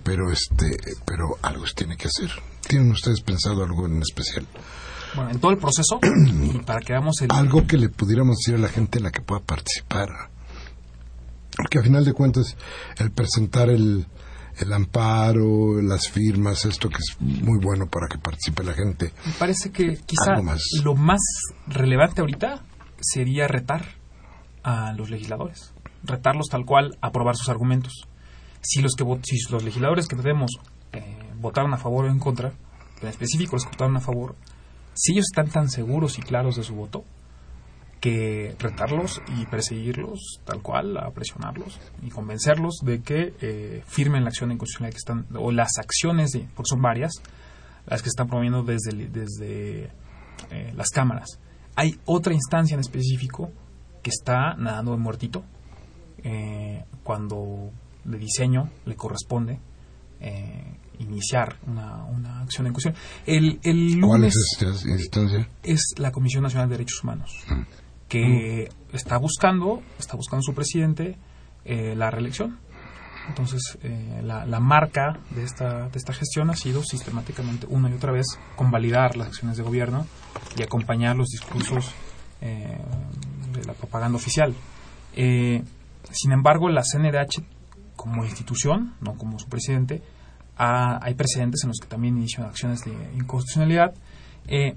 Pero 0.03 0.31
este 0.31 0.77
pero 1.05 1.37
algo 1.41 1.65
se 1.65 1.75
tiene 1.75 1.97
que 1.97 2.07
hacer. 2.07 2.29
Tienen 2.67 2.91
ustedes 2.91 3.21
pensado 3.21 3.63
algo 3.63 3.85
en 3.85 4.01
especial 4.01 4.47
bueno, 5.15 5.31
en 5.31 5.39
todo 5.39 5.51
el 5.51 5.57
proceso, 5.57 5.99
para 6.65 6.79
que 6.79 6.93
hagamos 6.93 7.21
el... 7.21 7.31
Algo 7.31 7.65
que 7.65 7.77
le 7.77 7.89
pudiéramos 7.89 8.37
decir 8.37 8.55
a 8.55 8.61
la 8.61 8.69
gente 8.69 8.97
en 8.99 9.05
la 9.05 9.11
que 9.11 9.21
pueda 9.21 9.41
participar. 9.41 10.09
Porque 11.55 11.79
a 11.79 11.83
final 11.83 12.03
de 12.03 12.13
cuentas, 12.13 12.57
el 12.97 13.11
presentar 13.11 13.69
el, 13.69 14.07
el 14.57 14.73
amparo, 14.73 15.81
las 15.81 16.09
firmas, 16.09 16.65
esto 16.65 16.89
que 16.89 16.97
es 16.97 17.17
muy 17.19 17.59
bueno 17.59 17.87
para 17.87 18.07
que 18.07 18.17
participe 18.17 18.63
la 18.63 18.73
gente. 18.73 19.13
Me 19.25 19.33
parece 19.33 19.71
que 19.71 19.97
quizá 20.05 20.35
lo 20.83 20.95
más 20.95 21.21
relevante 21.67 22.21
ahorita 22.21 22.63
sería 22.99 23.47
retar 23.47 23.85
a 24.63 24.93
los 24.93 25.09
legisladores, 25.09 25.73
retarlos 26.03 26.47
tal 26.49 26.65
cual, 26.65 26.97
aprobar 27.01 27.35
sus 27.35 27.49
argumentos. 27.49 28.07
Si 28.61 28.81
los 28.81 28.93
que 28.95 29.03
si 29.23 29.51
los 29.51 29.63
legisladores 29.63 30.07
que 30.07 30.15
tenemos 30.15 30.51
eh, 30.93 31.33
votaron 31.35 31.73
a 31.73 31.77
favor 31.77 32.05
o 32.05 32.09
en 32.09 32.19
contra, 32.19 32.53
en 33.01 33.07
específico 33.07 33.55
los 33.55 33.63
que 33.65 33.71
votaron 33.71 33.97
a 33.97 33.99
favor, 33.99 34.35
si 34.93 35.13
ellos 35.13 35.25
están 35.31 35.49
tan 35.49 35.69
seguros 35.69 36.17
y 36.19 36.21
claros 36.21 36.55
de 36.55 36.63
su 36.63 36.75
voto, 36.75 37.03
que 37.99 38.53
retarlos 38.59 39.21
y 39.37 39.45
perseguirlos 39.45 40.41
tal 40.43 40.61
cual, 40.61 40.97
a 40.97 41.09
presionarlos 41.11 41.79
y 42.01 42.09
convencerlos 42.09 42.79
de 42.83 43.01
que 43.01 43.33
eh, 43.39 43.83
firmen 43.87 44.23
la 44.23 44.29
acción 44.29 44.49
de 44.49 44.55
inconstitucionalidad 44.55 44.93
que 44.93 44.97
están, 44.97 45.41
o 45.41 45.51
las 45.51 45.77
acciones, 45.79 46.31
de, 46.31 46.41
porque 46.53 46.69
son 46.69 46.81
varias, 46.81 47.13
las 47.85 48.01
que 48.01 48.09
están 48.09 48.27
promoviendo 48.27 48.63
desde, 48.63 49.07
desde 49.07 49.83
eh, 50.51 50.73
las 50.75 50.89
cámaras. 50.89 51.39
Hay 51.75 51.97
otra 52.05 52.33
instancia 52.33 52.75
en 52.75 52.81
específico 52.81 53.51
que 54.01 54.09
está 54.09 54.55
nadando 54.55 54.93
en 54.93 54.99
muertito 54.99 55.43
eh, 56.23 56.83
cuando 57.03 57.71
de 58.03 58.17
diseño 58.17 58.69
le 58.85 58.95
corresponde 58.95 59.59
eh, 60.19 60.77
iniciar 61.03 61.57
una, 61.67 62.03
una, 62.05 62.41
acción 62.41 62.67
en 62.67 62.73
cuestión. 62.73 62.95
El, 63.25 63.59
el 63.63 63.99
¿Cuál 64.01 64.25
es 64.25 64.35
esta 64.35 64.89
instancia? 64.89 65.47
Es 65.63 65.93
la 65.97 66.11
Comisión 66.11 66.43
Nacional 66.43 66.69
de 66.69 66.77
Derechos 66.77 67.03
Humanos, 67.03 67.43
mm. 67.47 67.61
que 68.07 68.69
mm. 68.69 68.95
está 68.95 69.17
buscando, 69.17 69.81
está 69.99 70.15
buscando 70.15 70.41
su 70.41 70.53
presidente 70.53 71.17
eh, 71.65 71.95
la 71.95 72.11
reelección. 72.11 72.59
Entonces, 73.29 73.77
eh, 73.83 74.21
la, 74.21 74.45
la, 74.45 74.59
marca 74.59 75.19
de 75.29 75.43
esta, 75.43 75.87
de 75.87 75.97
esta 75.97 76.11
gestión 76.11 76.49
ha 76.49 76.57
sido 76.57 76.83
sistemáticamente, 76.83 77.65
una 77.69 77.89
y 77.89 77.93
otra 77.93 78.11
vez, 78.11 78.25
convalidar 78.57 79.15
las 79.15 79.27
acciones 79.27 79.55
de 79.55 79.63
gobierno 79.63 80.05
y 80.57 80.63
acompañar 80.63 81.15
los 81.15 81.29
discursos 81.29 81.93
eh, 82.41 82.77
de 83.53 83.63
la 83.63 83.73
propaganda 83.73 84.17
oficial. 84.17 84.53
Sin 85.13 86.31
embargo, 86.31 86.69
la 86.69 86.83
CNDH, 86.83 87.43
como 87.95 88.23
institución, 88.25 88.95
no 89.01 89.15
como 89.15 89.39
su 89.39 89.47
presidente, 89.47 90.01
hay 90.55 91.13
precedentes 91.15 91.63
en 91.63 91.69
los 91.69 91.79
que 91.79 91.87
también 91.87 92.17
inician 92.17 92.45
acciones 92.45 92.81
de 92.85 92.91
inconstitucionalidad. 93.15 93.93
Eh, 94.47 94.75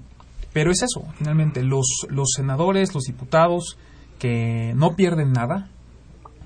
pero 0.53 0.71
es 0.71 0.81
eso, 0.81 1.05
finalmente, 1.17 1.63
los, 1.63 2.07
los 2.09 2.29
senadores, 2.35 2.93
los 2.95 3.03
diputados 3.03 3.77
que 4.17 4.73
no 4.75 4.95
pierden 4.95 5.31
nada, 5.31 5.69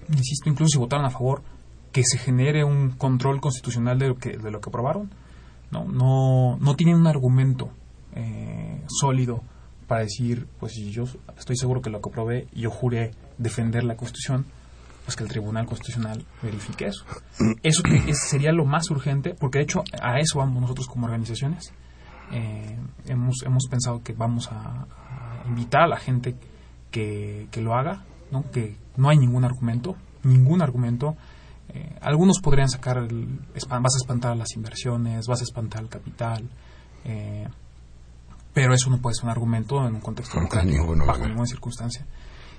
insisto, 0.10 0.50
incluso 0.50 0.74
si 0.74 0.78
votaron 0.78 1.06
a 1.06 1.10
favor, 1.10 1.44
que 1.92 2.04
se 2.04 2.18
genere 2.18 2.64
un 2.64 2.92
control 2.92 3.40
constitucional 3.40 4.00
de 4.00 4.08
lo 4.10 4.18
que, 4.18 4.38
de 4.38 4.52
lo 4.52 4.60
que 4.60 4.70
aprobaron, 4.70 5.12
no, 5.72 5.86
no, 5.86 6.58
no 6.60 6.76
tienen 6.76 6.96
un 6.98 7.08
argumento 7.08 7.70
eh, 8.16 8.84
sólido 8.88 9.44
para 9.88 10.02
decir, 10.02 10.48
pues 10.60 10.74
yo 10.76 11.04
estoy 11.38 11.58
seguro 11.58 11.82
que 11.82 11.90
lo 11.90 12.02
que 12.02 12.10
aprobé, 12.10 12.48
yo 12.54 12.70
juré 12.70 13.12
defender 13.38 13.84
la 13.84 13.96
Constitución, 13.96 14.46
pues 15.12 15.18
que 15.18 15.24
el 15.24 15.30
Tribunal 15.30 15.66
Constitucional 15.66 16.26
verifique 16.41 16.88
eso. 16.88 17.03
Eso 17.64 17.82
sería 18.14 18.51
lo 18.53 18.66
más 18.66 18.89
urgente, 18.91 19.36
porque 19.38 19.59
de 19.59 19.64
hecho 19.64 19.84
a 20.01 20.20
eso 20.20 20.39
vamos 20.39 20.62
nosotros 20.62 20.88
como 20.88 21.05
organizaciones. 21.05 21.74
Eh, 22.32 22.78
hemos, 23.07 23.43
hemos 23.45 23.68
pensado 23.70 24.01
que 24.03 24.14
vamos 24.14 24.49
a, 24.51 24.86
invitar 25.47 25.82
a 25.82 25.88
la 25.88 25.97
gente 25.97 26.36
que, 26.91 27.47
que, 27.51 27.62
lo 27.62 27.74
haga, 27.74 28.03
¿no? 28.32 28.49
que 28.51 28.78
no 28.95 29.09
hay 29.09 29.18
ningún 29.18 29.43
argumento, 29.43 29.95
ningún 30.24 30.62
argumento. 30.62 31.18
Eh, 31.70 31.97
algunos 32.01 32.39
podrían 32.39 32.70
sacar, 32.70 32.97
el, 32.99 33.28
vas 33.68 33.95
a 33.95 33.97
espantar 33.97 34.38
las 34.38 34.55
inversiones, 34.55 35.26
vas 35.28 35.41
a 35.41 35.43
espantar 35.43 35.82
el 35.82 35.89
capital, 35.89 36.47
eh, 37.03 37.47
pero 38.53 38.74
eso 38.74 38.89
no 38.89 38.99
puede 38.99 39.16
ser 39.16 39.26
un 39.26 39.32
argumento 39.32 39.86
en 39.86 39.95
un 39.95 40.01
contexto 40.01 40.38
democrático, 40.38 40.95
bajo 41.05 41.28
ninguna 41.28 41.47
circunstancia. 41.47 42.05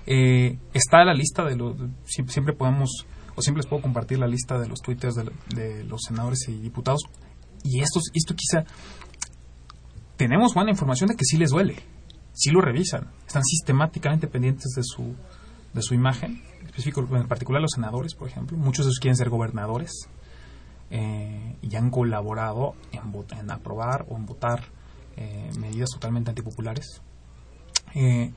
Eh, 0.06 0.58
está 0.72 1.04
la 1.04 1.14
lista 1.14 1.44
de 1.44 1.56
los. 1.56 1.76
Siempre 2.04 2.54
podemos, 2.54 3.06
o 3.34 3.42
siempre 3.42 3.62
les 3.62 3.68
puedo 3.68 3.82
compartir 3.82 4.18
la 4.18 4.26
lista 4.26 4.58
de 4.58 4.68
los 4.68 4.80
twitters 4.80 5.14
de, 5.14 5.84
los 5.84 6.02
senadores 6.06 6.48
y 6.48 6.58
diputados. 6.58 7.02
Y 7.64 7.80
esto, 7.80 8.00
esto 8.14 8.34
quizá. 8.34 8.64
Tenemos 10.16 10.54
buena 10.54 10.70
información 10.70 11.08
de 11.08 11.16
que 11.16 11.24
sí 11.24 11.36
les 11.36 11.50
duele, 11.50 11.76
sí 12.32 12.50
lo 12.50 12.60
revisan, 12.60 13.08
están 13.26 13.42
sistemáticamente 13.42 14.28
pendientes 14.28 14.72
de 14.76 14.82
su, 14.84 15.16
de 15.72 15.82
su 15.82 15.94
imagen, 15.94 16.42
en 16.76 17.28
particular 17.28 17.60
los 17.60 17.72
senadores, 17.72 18.14
por 18.14 18.28
ejemplo. 18.28 18.56
Muchos 18.56 18.84
de 18.84 18.90
ellos 18.90 19.00
quieren 19.00 19.16
ser 19.16 19.30
gobernadores 19.30 20.08
eh, 20.90 21.56
y 21.62 21.74
han 21.74 21.90
colaborado 21.90 22.74
en, 22.92 23.00
en 23.38 23.50
aprobar 23.50 24.04
o 24.08 24.16
en 24.16 24.26
votar 24.26 24.64
eh, 25.16 25.50
medidas 25.58 25.90
totalmente 25.90 26.30
antipopulares. 26.30 27.02
Eh, 27.94 28.32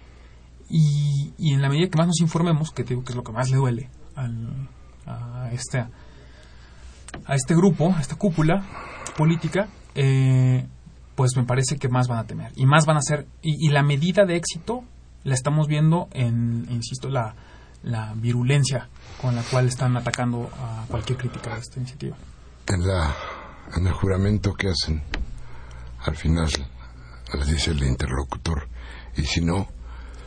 y, 0.69 1.33
y, 1.37 1.53
en 1.53 1.61
la 1.61 1.69
medida 1.69 1.89
que 1.89 1.97
más 1.97 2.07
nos 2.07 2.19
informemos, 2.21 2.71
que 2.71 2.83
digo 2.83 3.03
que 3.03 3.11
es 3.11 3.15
lo 3.15 3.23
que 3.23 3.31
más 3.31 3.49
le 3.49 3.57
duele 3.57 3.89
a, 4.15 5.49
este, 5.51 5.79
a 5.79 7.35
este 7.35 7.55
grupo, 7.55 7.93
a 7.95 8.01
esta 8.01 8.15
cúpula 8.15 8.63
política, 9.15 9.67
eh, 9.93 10.65
pues 11.15 11.31
me 11.37 11.43
parece 11.43 11.77
que 11.77 11.87
más 11.87 12.07
van 12.07 12.19
a 12.19 12.25
temer. 12.25 12.51
Y 12.55 12.65
más 12.65 12.85
van 12.85 12.97
a 12.97 13.01
ser. 13.01 13.27
Y, 13.41 13.69
la 13.69 13.83
medida 13.83 14.25
de 14.25 14.35
éxito 14.35 14.83
la 15.23 15.33
estamos 15.33 15.67
viendo 15.67 16.07
en, 16.11 16.67
insisto, 16.69 17.09
la, 17.09 17.35
la 17.83 18.13
virulencia 18.15 18.89
con 19.21 19.35
la 19.35 19.43
cual 19.43 19.67
están 19.67 19.95
atacando 19.97 20.49
a 20.59 20.85
cualquier 20.87 21.17
crítica 21.17 21.53
de 21.53 21.59
esta 21.59 21.79
iniciativa. 21.79 22.17
En, 22.67 22.81
en 23.75 23.87
el 23.87 23.93
juramento 23.93 24.53
que 24.53 24.69
hacen, 24.69 25.03
al 25.99 26.15
final, 26.15 26.49
les 27.33 27.47
dice 27.47 27.71
el 27.71 27.83
interlocutor, 27.83 28.67
y 29.15 29.23
si 29.23 29.41
no, 29.41 29.67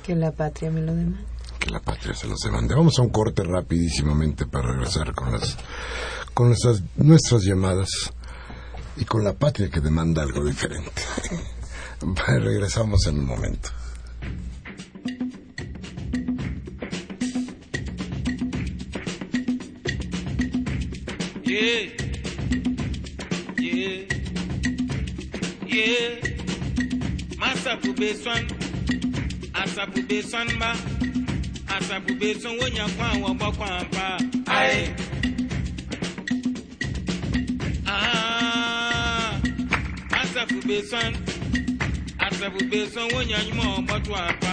que 0.09 0.15
la 0.15 0.33
patria 0.33 0.71
me 0.71 0.81
lo 0.81 0.95
demande. 0.95 1.19
Que 1.59 1.69
la 1.69 1.81
patria 1.81 2.15
se 2.15 2.27
los 2.27 2.41
demande. 2.41 2.75
Vamos 2.75 2.99
a 2.99 3.03
un 3.03 3.11
corte 3.11 3.43
rapidísimamente 3.45 4.47
para 4.47 4.73
regresar 4.73 5.15
con 5.15 5.33
las 5.33 5.59
con 6.33 6.47
nuestras, 6.47 6.83
nuestras 6.97 7.43
llamadas 7.43 7.91
y 8.97 9.05
con 9.05 9.23
la 9.23 9.35
patria 9.35 9.69
que 9.69 9.81
demanda 9.81 10.23
algo 10.23 10.43
diferente. 10.43 11.03
Regresamos 12.27 13.07
en 13.07 13.19
un 13.19 13.27
momento. 13.27 13.69
Yeah. 21.45 21.91
Yeah. 23.59 24.07
Yeah. 25.67 26.19
Masa 27.37 27.79
asabube 29.63 30.23
sanba 30.31 30.71
asabube 31.77 32.29
sanwó 32.43 32.65
yẹn 32.77 32.89
fún 32.95 33.07
àwọn 33.13 33.31
ọgbọ́n 33.33 33.53
kan 33.59 33.85
pa. 33.95 34.07
ayé. 34.59 34.81
Ah. 37.87 39.33
asabube 40.21 40.77
san 40.91 41.13
asabube 42.27 42.79
sanwó 42.95 43.19
yẹn 43.31 43.43
nyumọ 43.47 43.65
ọgbọ́n 43.79 44.01
tó 44.07 44.13
àpá. 44.29 44.53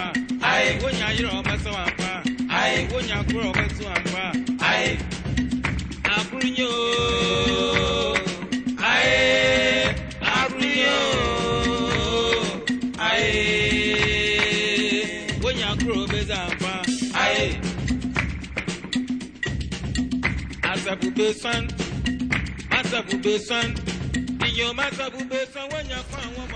ayé. 0.52 0.70
wọ́n 0.82 0.94
yẹn 1.00 1.08
ayé 1.10 1.22
rẹ̀ 1.26 1.34
ọgbẹ́ 1.40 1.58
sọ 1.64 1.72
àpá. 1.88 2.10
ayé. 2.60 2.78
wọ́n 2.92 3.04
yẹn 3.10 3.70
sọ 3.78 3.86
àpá. 3.98 4.24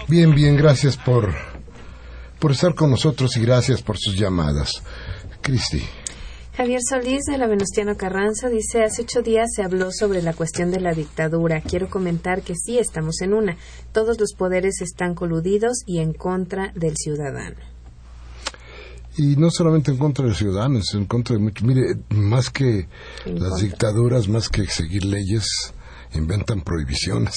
Bien, 0.08 0.34
bien, 0.34 0.56
gracias 0.56 0.98
por, 0.98 1.34
por 2.40 2.52
estar 2.52 2.74
con 2.74 2.92
nosotros 2.92 3.36
y 3.38 3.42
gracias 3.42 3.82
por 3.82 3.98
sus 3.98 4.18
llamadas. 4.18 4.84
Cristi. 5.42 5.84
Javier 6.56 6.82
Solís 6.88 7.24
de 7.24 7.38
la 7.38 7.48
Venustiano 7.48 7.96
Carranza 7.96 8.50
dice, 8.50 8.84
hace 8.84 9.04
ocho 9.04 9.22
días 9.22 9.48
se 9.56 9.64
habló 9.64 9.92
sobre 9.92 10.22
la 10.22 10.34
cuestión 10.34 10.72
de 10.72 10.82
la 10.82 10.94
dictadura. 10.94 11.62
Quiero 11.62 11.90
comentar 11.90 12.42
que 12.42 12.56
sí 12.56 12.78
estamos 12.78 13.22
en 13.22 13.34
una. 13.34 13.58
Todos 13.94 14.20
los 14.20 14.34
poderes 14.34 14.82
están 14.82 15.16
coludidos 15.16 15.84
y 15.86 16.00
en 16.00 16.14
contra 16.14 16.74
del 16.76 16.98
ciudadano 16.98 17.79
y 19.20 19.36
no 19.36 19.52
solamente 19.52 19.92
en 19.92 19.98
contra 19.98 20.26
de 20.26 20.34
ciudadanos, 20.34 20.94
en 20.94 21.06
contra 21.06 21.36
de 21.36 21.42
muchos. 21.42 21.68
Mire, 21.68 21.98
más 22.10 22.50
que 22.50 22.88
las 23.26 23.60
dictaduras, 23.60 24.30
más 24.30 24.48
que 24.48 24.66
seguir 24.68 25.04
leyes, 25.04 25.74
inventan 26.14 26.62
prohibiciones. 26.62 27.34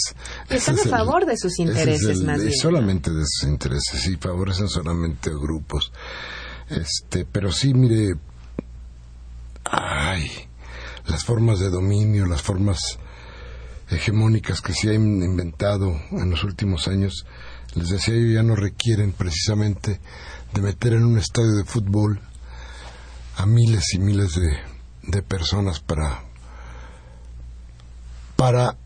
Y 0.48 0.54
están 0.54 0.78
a 0.78 0.84
favor 0.84 1.26
de 1.26 1.36
sus 1.36 1.58
intereses, 1.58 2.22
más 2.22 2.40
bien. 2.40 2.54
Solamente 2.54 3.10
de 3.10 3.24
sus 3.26 3.48
intereses, 3.48 4.06
y 4.06 4.16
favorecen 4.16 4.68
solamente 4.68 5.30
grupos. 5.30 5.92
Este, 6.70 7.24
pero 7.24 7.50
sí, 7.50 7.74
mire, 7.74 8.14
ay, 9.64 10.30
las 11.08 11.24
formas 11.24 11.58
de 11.58 11.68
dominio, 11.68 12.26
las 12.26 12.42
formas 12.42 12.78
hegemónicas 13.90 14.60
que 14.60 14.72
se 14.72 14.90
han 14.90 15.20
inventado 15.20 16.00
en 16.12 16.30
los 16.30 16.44
últimos 16.44 16.86
años, 16.86 17.26
les 17.74 17.88
decía 17.88 18.14
yo, 18.14 18.34
ya 18.34 18.44
no 18.44 18.54
requieren 18.54 19.10
precisamente 19.12 19.98
de 20.52 20.60
meter 20.60 20.92
en 20.92 21.04
un 21.04 21.18
estadio 21.18 21.52
de 21.52 21.64
fútbol 21.64 22.20
a 23.36 23.46
miles 23.46 23.94
y 23.94 23.98
miles 23.98 24.34
de, 24.34 24.58
de 25.02 25.22
personas 25.22 25.80
para 25.80 26.24
para 28.36 28.76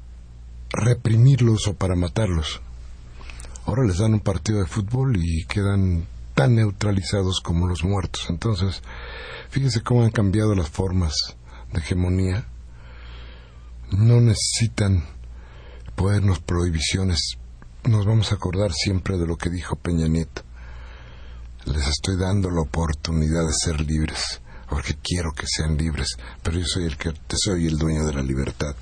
reprimirlos 0.71 1.67
o 1.67 1.75
para 1.75 1.97
matarlos. 1.97 2.61
Ahora 3.64 3.85
les 3.85 3.99
dan 3.99 4.14
un 4.14 4.21
partido 4.21 4.61
de 4.61 4.67
fútbol 4.67 5.17
y 5.17 5.45
quedan 5.47 6.07
tan 6.35 6.55
neutralizados 6.55 7.41
como 7.41 7.67
los 7.67 7.83
muertos. 7.83 8.27
Entonces, 8.29 8.83
fíjense 9.49 9.81
cómo 9.81 10.05
han 10.05 10.11
cambiado 10.11 10.55
las 10.55 10.69
formas 10.69 11.14
de 11.73 11.81
hegemonía. 11.81 12.47
No 13.91 14.21
necesitan 14.21 15.05
ponernos 15.97 16.39
prohibiciones. 16.41 17.39
Nos 17.85 18.05
vamos 18.05 18.31
a 18.31 18.35
acordar 18.35 18.73
siempre 18.73 19.17
de 19.17 19.27
lo 19.27 19.37
que 19.37 19.49
dijo 19.49 19.77
Peña 19.77 20.07
Nieto 20.07 20.45
les 21.67 21.89
estoy 21.89 22.17
dando 22.17 22.51
la 22.51 22.62
oportunidad 22.62 23.47
de 23.47 23.53
ser 23.53 23.81
libres, 23.81 24.41
porque 24.69 24.97
quiero 25.03 25.33
que 25.33 25.47
sean 25.47 25.77
libres, 25.77 26.09
pero 26.43 26.59
yo 26.59 26.67
soy 26.67 26.85
el 26.85 26.97
que 26.97 27.12
soy 27.35 27.67
el 27.67 27.77
dueño 27.77 28.07
de 28.07 28.14
la 28.14 28.23
libertad. 28.23 28.75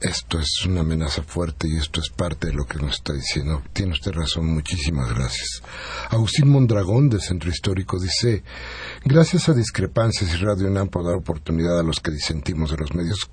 Esto 0.00 0.38
es 0.38 0.66
una 0.66 0.80
amenaza 0.80 1.22
fuerte 1.22 1.66
y 1.66 1.76
esto 1.76 2.00
es 2.00 2.10
parte 2.10 2.48
de 2.48 2.52
lo 2.52 2.66
que 2.66 2.78
nos 2.78 2.96
está 2.96 3.14
diciendo. 3.14 3.62
Tiene 3.72 3.92
usted 3.92 4.12
razón, 4.12 4.52
muchísimas 4.52 5.08
gracias. 5.14 5.62
Agustín 6.10 6.50
Mondragón, 6.50 7.08
del 7.08 7.22
Centro 7.22 7.48
Histórico, 7.48 7.98
dice, 7.98 8.42
gracias 9.04 9.48
a 9.48 9.54
discrepancias 9.54 10.34
y 10.34 10.36
Radio 10.36 10.68
UNAM 10.68 10.88
por 10.88 11.06
dar 11.06 11.14
oportunidad 11.14 11.78
a 11.78 11.82
los 11.82 12.00
que 12.00 12.10
disentimos 12.10 12.70
de 12.70 12.76
los 12.76 12.94
medios 12.94 13.30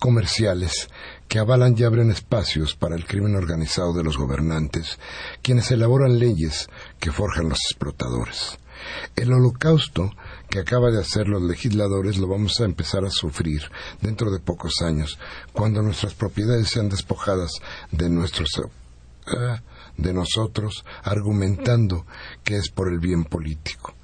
comerciales 0.00 0.88
que 1.28 1.38
avalan 1.38 1.76
y 1.78 1.84
abren 1.84 2.10
espacios 2.10 2.74
para 2.74 2.96
el 2.96 3.06
crimen 3.06 3.36
organizado 3.36 3.92
de 3.92 4.02
los 4.02 4.16
gobernantes, 4.16 4.98
quienes 5.42 5.70
elaboran 5.70 6.18
leyes 6.18 6.68
que 6.98 7.12
forjan 7.12 7.50
los 7.50 7.58
explotadores. 7.70 8.58
El 9.14 9.32
holocausto 9.32 10.10
que 10.48 10.58
acaba 10.58 10.90
de 10.90 11.00
hacer 11.00 11.28
los 11.28 11.42
legisladores 11.42 12.16
lo 12.16 12.26
vamos 12.26 12.60
a 12.60 12.64
empezar 12.64 13.04
a 13.04 13.10
sufrir 13.10 13.62
dentro 14.00 14.32
de 14.32 14.40
pocos 14.40 14.82
años, 14.82 15.18
cuando 15.52 15.82
nuestras 15.82 16.14
propiedades 16.14 16.68
sean 16.68 16.88
despojadas 16.88 17.52
de 17.92 18.08
nuestros 18.08 18.48
eh, 18.58 19.60
de 19.98 20.14
nosotros, 20.14 20.84
argumentando 21.04 22.06
que 22.42 22.56
es 22.56 22.70
por 22.70 22.90
el 22.90 22.98
bien 22.98 23.24
político. 23.24 23.94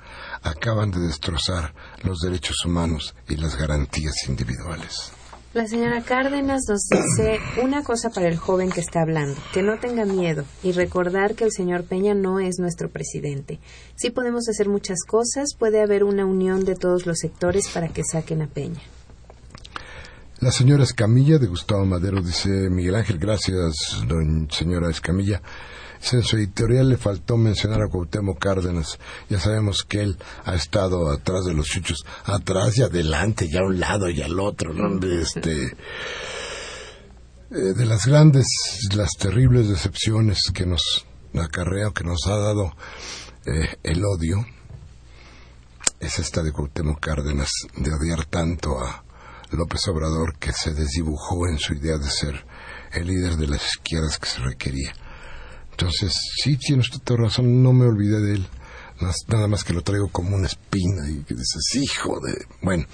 Acaban 0.42 0.90
de 0.90 1.00
destrozar 1.00 1.74
los 2.02 2.20
derechos 2.20 2.56
humanos 2.64 3.14
y 3.28 3.36
las 3.36 3.56
garantías 3.56 4.14
individuales. 4.28 5.15
La 5.56 5.66
señora 5.66 6.02
Cárdenas 6.02 6.64
nos 6.68 6.82
dice 6.82 7.38
una 7.62 7.82
cosa 7.82 8.10
para 8.10 8.28
el 8.28 8.36
joven 8.36 8.70
que 8.70 8.80
está 8.80 9.00
hablando, 9.00 9.40
que 9.54 9.62
no 9.62 9.78
tenga 9.78 10.04
miedo 10.04 10.44
y 10.62 10.72
recordar 10.72 11.34
que 11.34 11.44
el 11.44 11.50
señor 11.50 11.84
Peña 11.84 12.12
no 12.12 12.40
es 12.40 12.58
nuestro 12.58 12.90
presidente. 12.90 13.58
Sí 13.94 14.10
podemos 14.10 14.50
hacer 14.50 14.68
muchas 14.68 14.98
cosas, 15.08 15.54
puede 15.58 15.80
haber 15.80 16.04
una 16.04 16.26
unión 16.26 16.66
de 16.66 16.74
todos 16.74 17.06
los 17.06 17.20
sectores 17.20 17.68
para 17.72 17.88
que 17.88 18.04
saquen 18.04 18.42
a 18.42 18.48
Peña. 18.48 18.82
La 20.40 20.52
señora 20.52 20.82
Escamilla 20.82 21.38
de 21.38 21.46
Gustavo 21.46 21.86
Madero 21.86 22.20
dice, 22.20 22.68
Miguel 22.68 22.96
Ángel, 22.96 23.16
gracias, 23.18 24.04
don 24.06 24.50
señora 24.50 24.90
Escamilla. 24.90 25.40
En 26.12 26.22
su 26.22 26.36
editorial 26.36 26.88
le 26.88 26.96
faltó 26.96 27.36
mencionar 27.36 27.82
a 27.82 27.88
Cuauhtémoc 27.88 28.38
Cárdenas. 28.38 28.98
Ya 29.28 29.40
sabemos 29.40 29.82
que 29.82 30.02
él 30.02 30.18
ha 30.44 30.54
estado 30.54 31.10
atrás 31.10 31.44
de 31.44 31.54
los 31.54 31.66
chuchos, 31.66 32.04
atrás 32.24 32.78
y 32.78 32.82
adelante, 32.82 33.48
y 33.50 33.56
a 33.56 33.62
un 33.62 33.80
lado 33.80 34.08
y 34.08 34.22
al 34.22 34.38
otro, 34.38 34.72
¿no? 34.72 34.98
Este, 35.06 35.64
eh, 35.64 35.74
de 37.50 37.86
las 37.86 38.06
grandes, 38.06 38.46
las 38.94 39.10
terribles 39.18 39.68
decepciones 39.68 40.50
que 40.52 40.66
nos 40.66 41.06
acarrea, 41.34 41.90
que 41.94 42.04
nos 42.04 42.26
ha 42.26 42.36
dado 42.36 42.74
eh, 43.46 43.76
el 43.82 44.04
odio, 44.04 44.44
es 46.00 46.18
esta 46.18 46.42
de 46.42 46.52
Cuauhtémoc 46.52 47.00
Cárdenas, 47.00 47.50
de 47.76 47.92
odiar 47.92 48.26
tanto 48.26 48.78
a 48.78 49.04
López 49.50 49.86
Obrador 49.88 50.38
que 50.38 50.52
se 50.52 50.74
desdibujó 50.74 51.48
en 51.48 51.58
su 51.58 51.74
idea 51.74 51.98
de 51.98 52.10
ser 52.10 52.44
el 52.92 53.06
líder 53.06 53.36
de 53.36 53.46
las 53.46 53.64
izquierdas 53.64 54.18
que 54.18 54.28
se 54.28 54.40
requería. 54.40 54.92
Entonces, 55.78 56.14
sí, 56.42 56.56
tiene 56.56 56.80
usted 56.80 57.00
toda 57.00 57.24
razón, 57.24 57.62
no 57.62 57.74
me 57.74 57.84
olvidé 57.84 58.18
de 58.20 58.34
él. 58.36 58.46
Nada 59.28 59.46
más 59.46 59.62
que 59.62 59.74
lo 59.74 59.82
traigo 59.82 60.08
como 60.08 60.34
una 60.34 60.46
espina 60.46 61.06
y 61.10 61.22
que 61.24 61.34
dices, 61.34 61.74
hijo 61.74 62.18
de... 62.20 62.46
Bueno, 62.62 62.86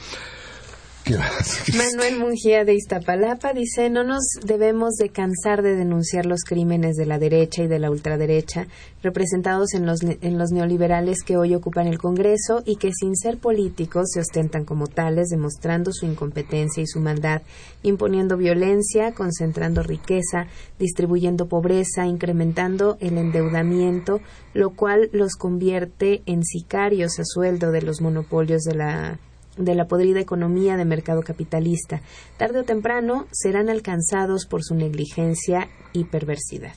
Manuel 1.05 2.19
Mungía 2.19 2.65
de 2.65 2.75
Iztapalapa 2.75 3.53
dice, 3.53 3.91
no 3.91 4.05
nos 4.05 4.23
debemos 4.45 4.95
de 4.95 5.09
cansar 5.09 5.63
de 5.63 5.75
denunciar 5.75 6.27
los 6.27 6.43
crímenes 6.43 6.95
de 6.97 7.07
la 7.07 7.19
derecha 7.19 7.65
y 7.65 7.67
de 7.67 7.81
la 7.81 7.91
ultraderecha 7.91 8.69
representados 9.03 9.75
en 9.75 9.85
los, 9.85 10.01
en 10.03 10.39
los 10.39 10.53
neoliberales 10.53 11.25
que 11.25 11.37
hoy 11.37 11.55
ocupan 11.55 11.89
el 11.89 11.99
Congreso 11.99 12.63
y 12.65 12.77
que 12.77 12.93
sin 12.93 13.17
ser 13.17 13.39
políticos 13.39 14.11
se 14.13 14.21
ostentan 14.21 14.65
como 14.65 14.87
tales, 14.87 15.29
demostrando 15.29 15.93
su 15.93 16.07
incompetencia 16.07 16.83
y 16.83 16.87
su 16.87 17.01
maldad, 17.01 17.43
imponiendo 17.83 18.37
violencia, 18.37 19.13
concentrando 19.13 19.83
riqueza, 19.83 20.47
distribuyendo 20.79 21.49
pobreza, 21.49 22.07
incrementando 22.07 22.97
el 23.01 23.19
endeudamiento, 23.19 24.21
lo 24.55 24.71
cual 24.71 25.11
los 25.13 25.35
convierte 25.35 26.23
en 26.27 26.45
sicarios 26.45 27.19
a 27.19 27.25
sueldo 27.25 27.73
de 27.73 27.83
los 27.83 28.01
monopolios 28.01 28.63
de 28.63 28.75
la 28.75 29.19
de 29.57 29.75
la 29.75 29.87
podrida 29.87 30.21
economía 30.21 30.77
de 30.77 30.85
mercado 30.85 31.23
capitalista. 31.23 32.01
Tarde 32.39 32.61
o 32.61 32.65
temprano 32.65 33.27
serán 33.33 33.69
alcanzados 33.69 34.47
por 34.47 34.63
su 34.63 34.75
negligencia 34.75 35.69
y 35.93 36.05
perversidad. 36.05 36.75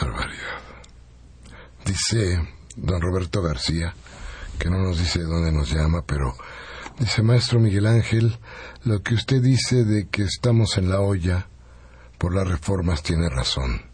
Barbaridad. 0.00 0.62
Dice 1.84 2.40
don 2.76 3.00
Roberto 3.00 3.42
García, 3.42 3.94
que 4.58 4.70
no 4.70 4.78
nos 4.78 4.98
dice 4.98 5.20
de 5.20 5.24
dónde 5.24 5.52
nos 5.52 5.70
llama, 5.72 6.04
pero 6.06 6.34
dice 6.98 7.22
maestro 7.22 7.58
Miguel 7.58 7.86
Ángel, 7.86 8.38
lo 8.84 9.02
que 9.02 9.14
usted 9.14 9.42
dice 9.42 9.84
de 9.84 10.08
que 10.08 10.22
estamos 10.22 10.78
en 10.78 10.90
la 10.90 11.00
olla 11.00 11.48
por 12.18 12.34
las 12.34 12.46
reformas 12.46 13.02
tiene 13.02 13.28
razón. 13.28 13.87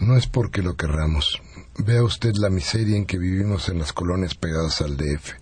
No 0.00 0.16
es 0.16 0.28
porque 0.28 0.62
lo 0.62 0.76
querramos. 0.76 1.42
Vea 1.76 2.04
usted 2.04 2.32
la 2.36 2.50
miseria 2.50 2.96
en 2.96 3.04
que 3.04 3.18
vivimos 3.18 3.68
en 3.68 3.80
las 3.80 3.92
colonias 3.92 4.36
pegadas 4.36 4.80
al 4.80 4.96
DF, 4.96 5.32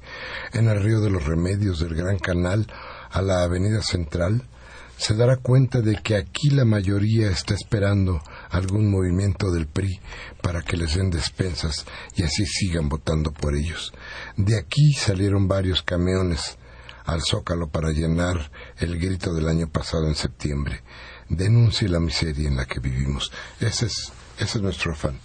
en 0.54 0.68
el 0.68 0.82
río 0.82 1.00
de 1.00 1.10
los 1.10 1.24
remedios 1.24 1.78
del 1.78 1.94
Gran 1.94 2.18
Canal 2.18 2.66
a 3.10 3.20
la 3.20 3.42
Avenida 3.42 3.82
Central. 3.82 4.48
Se 4.96 5.14
dará 5.14 5.36
cuenta 5.36 5.82
de 5.82 5.96
que 6.02 6.16
aquí 6.16 6.48
la 6.48 6.64
mayoría 6.64 7.30
está 7.30 7.52
esperando 7.52 8.22
algún 8.48 8.90
movimiento 8.90 9.50
del 9.50 9.66
PRI 9.66 10.00
para 10.40 10.62
que 10.62 10.78
les 10.78 10.94
den 10.94 11.10
despensas 11.10 11.84
y 12.14 12.22
así 12.22 12.46
sigan 12.46 12.88
votando 12.88 13.32
por 13.32 13.54
ellos. 13.54 13.92
De 14.38 14.58
aquí 14.58 14.94
salieron 14.94 15.48
varios 15.48 15.82
camiones 15.82 16.56
al 17.04 17.20
Zócalo 17.22 17.68
para 17.68 17.90
llenar 17.90 18.50
el 18.78 18.98
grito 18.98 19.34
del 19.34 19.48
año 19.48 19.68
pasado 19.68 20.06
en 20.08 20.14
septiembre. 20.14 20.82
Denuncie 21.28 21.88
la 21.88 22.00
miseria 22.00 22.48
en 22.48 22.56
la 22.56 22.64
que 22.64 22.80
vivimos. 22.80 23.32
Ese 23.60 23.86
es 23.86 24.12
ese 24.38 24.58
es 24.58 24.62
nuestro 24.62 24.92
afán. 24.92 25.18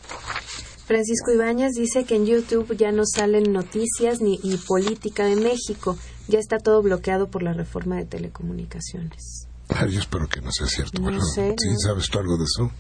Francisco 0.86 1.32
Ibáñez 1.32 1.72
dice 1.74 2.04
que 2.04 2.16
en 2.16 2.26
YouTube 2.26 2.76
ya 2.76 2.92
no 2.92 3.04
salen 3.06 3.54
noticias 3.54 4.20
ni 4.20 4.40
y 4.44 4.58
política 4.58 5.24
de 5.26 5.38
México. 5.38 5.98
Ya 6.28 6.40
está 6.40 6.58
todo 6.58 6.82
bloqueado 6.82 7.30
por 7.30 7.44
la 7.44 7.54
reforma 7.54 7.96
de 7.96 8.06
telecomunicaciones. 8.06 9.48
yo 9.90 10.00
espero 10.00 10.28
que 10.28 10.42
no 10.42 10.52
sea 10.52 10.68
cierto. 10.68 11.02
¿Sí 11.02 11.76
sabes 11.82 12.10
tú 12.10 12.20
algo 12.20 12.38
de 12.38 12.44
eso? 12.44 12.72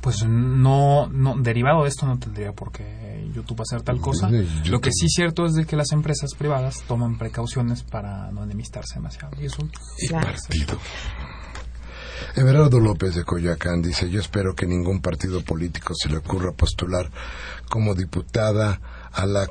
Pues 0.00 0.24
no, 0.24 1.08
no, 1.08 1.36
derivado 1.36 1.82
de 1.82 1.88
esto 1.88 2.06
no 2.06 2.16
tendría 2.16 2.52
por 2.52 2.70
qué 2.70 3.28
YouTube 3.34 3.60
hacer 3.60 3.82
tal 3.82 4.00
cosa. 4.00 4.30
Lo 4.30 4.80
que 4.80 4.90
sí 4.92 5.06
es 5.06 5.12
cierto 5.12 5.46
es 5.46 5.54
de 5.54 5.64
que 5.64 5.74
las 5.74 5.90
empresas 5.90 6.30
privadas 6.38 6.82
toman 6.86 7.18
precauciones 7.18 7.82
para 7.82 8.30
no 8.30 8.44
enemistarse 8.44 8.94
demasiado. 8.94 9.36
Y 9.40 9.46
eso 9.46 9.68
y 9.98 10.08
partido. 10.08 10.78
Everardo 12.34 12.80
López 12.80 13.14
de 13.14 13.24
Coyoacán 13.24 13.82
dice, 13.82 14.10
yo 14.10 14.20
espero 14.20 14.54
que 14.54 14.66
ningún 14.66 15.00
partido 15.00 15.42
político 15.42 15.94
se 15.94 16.08
le 16.08 16.18
ocurra 16.18 16.52
postular 16.52 17.10
como 17.68 17.94
diputada 17.94 18.80
a 19.12 19.26
la 19.26 19.48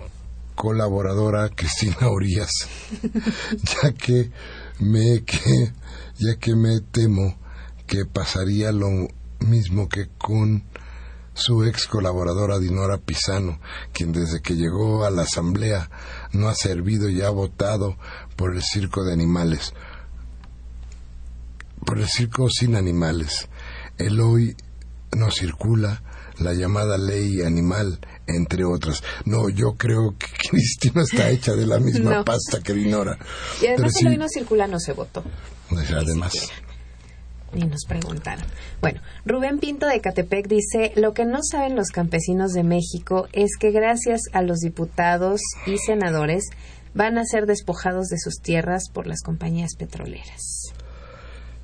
colaboradora 0.55 1.49
Cristina 1.49 2.09
Urias, 2.09 2.51
ya 3.83 3.91
que 3.91 4.31
me 4.79 5.23
que 5.23 5.73
ya 6.17 6.37
que 6.39 6.55
me 6.55 6.79
temo 6.79 7.37
que 7.87 8.05
pasaría 8.05 8.71
lo 8.71 8.89
mismo 9.39 9.89
que 9.89 10.07
con 10.17 10.63
su 11.33 11.65
ex 11.65 11.87
colaboradora 11.87 12.59
Dinora 12.59 12.97
Pisano, 12.97 13.59
quien 13.91 14.13
desde 14.13 14.41
que 14.41 14.55
llegó 14.55 15.05
a 15.05 15.11
la 15.11 15.23
asamblea 15.23 15.89
no 16.31 16.47
ha 16.47 16.55
servido 16.55 17.09
y 17.09 17.21
ha 17.21 17.29
votado 17.29 17.97
por 18.37 18.55
el 18.55 18.63
circo 18.63 19.03
de 19.03 19.13
animales 19.13 19.73
por 21.85 21.99
el 21.99 22.07
circo 22.07 22.49
sin 22.49 22.75
animales. 22.75 23.47
El 23.97 24.19
hoy 24.19 24.55
no 25.15 25.31
circula 25.31 26.01
la 26.39 26.53
llamada 26.53 26.97
ley 26.97 27.41
animal, 27.41 27.99
entre 28.27 28.65
otras. 28.65 29.03
No, 29.25 29.49
yo 29.49 29.75
creo 29.77 30.15
que 30.17 30.27
Cristina 30.49 31.03
está 31.03 31.29
hecha 31.29 31.53
de 31.53 31.65
la 31.65 31.79
misma 31.79 32.23
pasta 32.23 32.61
que 32.61 32.73
Dinora. 32.73 33.17
Y 33.61 33.67
además 33.67 33.93
el 34.01 34.07
hoy 34.07 34.17
no 34.17 34.27
circula 34.27 34.67
no 34.67 34.79
se 34.79 34.93
votó. 34.93 35.23
Pues, 35.69 35.89
además. 35.91 36.33
Ni 37.53 37.65
nos 37.65 37.85
preguntaron. 37.87 38.45
Bueno, 38.81 39.01
Rubén 39.25 39.59
Pinto 39.59 39.87
de 39.87 40.01
Catepec 40.01 40.47
dice, 40.47 40.91
lo 40.95 41.13
que 41.13 41.25
no 41.25 41.39
saben 41.41 41.75
los 41.75 41.89
campesinos 41.89 42.51
de 42.51 42.63
México 42.63 43.29
es 43.31 43.51
que 43.57 43.71
gracias 43.71 44.21
a 44.33 44.41
los 44.41 44.59
diputados 44.59 45.39
y 45.65 45.77
senadores 45.77 46.43
van 46.93 47.17
a 47.17 47.25
ser 47.25 47.45
despojados 47.45 48.07
de 48.07 48.17
sus 48.17 48.41
tierras 48.41 48.89
por 48.91 49.07
las 49.07 49.21
compañías 49.21 49.75
petroleras. 49.77 50.73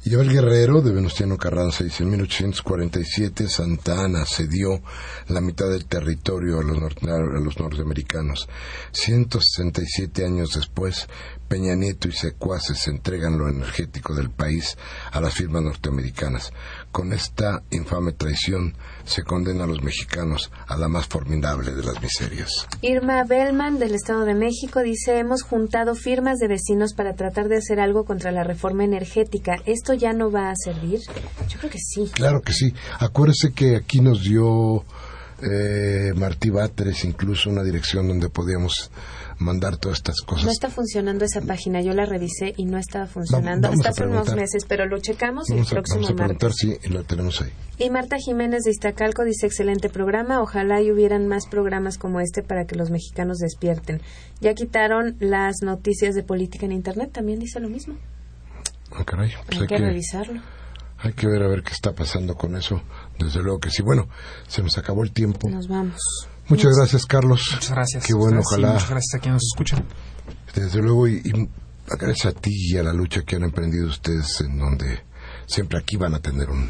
Y 0.03 0.15
el 0.15 0.33
Guerrero 0.33 0.81
de 0.81 0.91
Venustiano 0.91 1.37
Carranza 1.37 1.83
dice, 1.83 2.01
en 2.01 2.09
1847 2.09 3.47
Santa 3.47 4.03
Ana 4.03 4.25
cedió 4.25 4.81
la 5.27 5.41
mitad 5.41 5.69
del 5.69 5.85
territorio 5.85 6.59
a 6.59 6.63
los, 6.63 6.79
a 7.03 7.39
los 7.39 7.59
norteamericanos. 7.59 8.49
167 8.93 10.25
años 10.25 10.55
después, 10.55 11.07
Peña 11.47 11.75
Nieto 11.75 12.07
y 12.07 12.13
secuaces 12.13 12.87
entregan 12.87 13.37
lo 13.37 13.47
energético 13.47 14.15
del 14.15 14.31
país 14.31 14.75
a 15.11 15.21
las 15.21 15.35
firmas 15.35 15.61
norteamericanas. 15.61 16.51
Con 16.91 17.13
esta 17.13 17.63
infame 17.71 18.11
traición 18.11 18.75
se 19.05 19.23
condena 19.23 19.63
a 19.63 19.67
los 19.67 19.81
mexicanos 19.81 20.51
a 20.67 20.75
la 20.77 20.87
más 20.87 21.07
formidable 21.07 21.71
de 21.71 21.83
las 21.83 22.01
miserias. 22.01 22.67
Irma 22.81 23.23
Bellman 23.23 23.79
del 23.79 23.95
Estado 23.95 24.25
de 24.25 24.35
México 24.35 24.81
dice, 24.81 25.17
hemos 25.17 25.43
juntado 25.43 25.95
firmas 25.95 26.37
de 26.39 26.47
vecinos 26.47 26.93
para 26.93 27.15
tratar 27.15 27.47
de 27.47 27.57
hacer 27.57 27.79
algo 27.79 28.03
contra 28.03 28.31
la 28.31 28.43
reforma 28.43 28.83
energética. 28.83 29.55
¿Esto 29.65 29.93
ya 29.93 30.13
no 30.13 30.31
va 30.31 30.49
a 30.49 30.55
servir? 30.55 30.99
Yo 31.47 31.59
creo 31.59 31.71
que 31.71 31.79
sí. 31.79 32.11
Claro 32.13 32.41
que 32.41 32.53
sí. 32.53 32.73
Acuérdese 32.99 33.53
que 33.53 33.77
aquí 33.77 34.01
nos 34.01 34.23
dio 34.23 34.83
eh, 35.41 36.13
Martí 36.15 36.49
Báteres 36.49 37.03
incluso 37.03 37.49
una 37.49 37.63
dirección 37.63 38.07
donde 38.07 38.29
podíamos 38.29 38.91
mandar 39.41 39.77
todas 39.77 39.97
estas 39.97 40.21
cosas. 40.21 40.45
No 40.45 40.51
está 40.51 40.69
funcionando 40.69 41.25
esa 41.25 41.41
página, 41.41 41.81
yo 41.81 41.93
la 41.93 42.05
revisé 42.05 42.53
y 42.55 42.65
no 42.65 42.77
estaba 42.77 43.07
funcionando. 43.07 43.67
Vamos 43.69 43.85
a 43.85 43.89
está 43.89 44.03
hace 44.03 44.09
unos 44.09 44.33
meses, 44.35 44.65
pero 44.67 44.85
lo 44.85 44.99
checamos 44.99 45.45
Vamos 45.49 45.67
el 45.67 45.73
próximo 45.75 46.01
vamos 46.03 46.11
a 46.11 46.15
preguntar 46.15 46.49
martes. 46.51 46.79
si 46.81 46.89
lo 46.89 47.03
tenemos 47.03 47.41
ahí. 47.41 47.51
Y 47.77 47.89
Marta 47.89 48.17
Jiménez 48.17 48.61
de 48.63 48.71
Iztacalco 48.71 49.23
dice, 49.23 49.47
excelente 49.47 49.89
programa, 49.89 50.41
ojalá 50.41 50.81
y 50.81 50.91
hubieran 50.91 51.27
más 51.27 51.47
programas 51.47 51.97
como 51.97 52.19
este 52.21 52.43
para 52.43 52.65
que 52.65 52.75
los 52.75 52.91
mexicanos 52.91 53.39
despierten. 53.39 54.01
Ya 54.39 54.53
quitaron 54.53 55.17
las 55.19 55.57
noticias 55.63 56.13
de 56.15 56.23
política 56.23 56.65
en 56.65 56.71
Internet, 56.73 57.11
también 57.11 57.39
dice 57.39 57.59
lo 57.59 57.69
mismo. 57.69 57.95
Ah, 58.93 59.03
caray, 59.05 59.31
pues 59.45 59.57
Hay 59.57 59.61
hay 59.63 59.67
que 59.67 59.75
que, 59.77 59.81
revisarlo. 59.85 60.41
hay 60.99 61.13
que 61.13 61.27
ver 61.27 61.41
a 61.43 61.47
ver 61.47 61.63
qué 61.63 61.71
está 61.73 61.93
pasando 61.93 62.35
con 62.35 62.55
eso. 62.55 62.81
Desde 63.17 63.41
luego 63.41 63.59
que 63.59 63.69
sí. 63.71 63.81
Bueno, 63.81 64.07
se 64.47 64.61
nos 64.61 64.77
acabó 64.77 65.03
el 65.03 65.11
tiempo. 65.11 65.49
Nos 65.49 65.67
vamos. 65.67 65.99
Muchas 66.51 66.75
gracias, 66.77 67.05
Carlos. 67.05 67.49
Muchas 67.53 67.71
gracias. 67.71 68.05
Qué 68.05 68.13
bueno, 68.13 68.35
Gracias, 68.37 68.51
ojalá. 68.51 68.73
Muchas 68.73 68.89
gracias 68.89 69.15
a 69.15 69.19
quienes 69.19 69.35
nos 69.35 69.47
escuchan. 69.53 69.85
Desde 70.53 70.81
luego, 70.81 71.07
y, 71.07 71.21
y 71.23 71.49
gracias 71.97 72.25
a 72.25 72.31
ti 72.37 72.51
y 72.53 72.77
a 72.77 72.83
la 72.83 72.93
lucha 72.93 73.21
que 73.23 73.37
han 73.37 73.43
emprendido 73.43 73.87
ustedes, 73.87 74.41
en 74.41 74.59
donde 74.59 75.01
siempre 75.47 75.79
aquí 75.79 75.95
van 75.95 76.13
a 76.13 76.19
tener 76.19 76.49
un, 76.49 76.69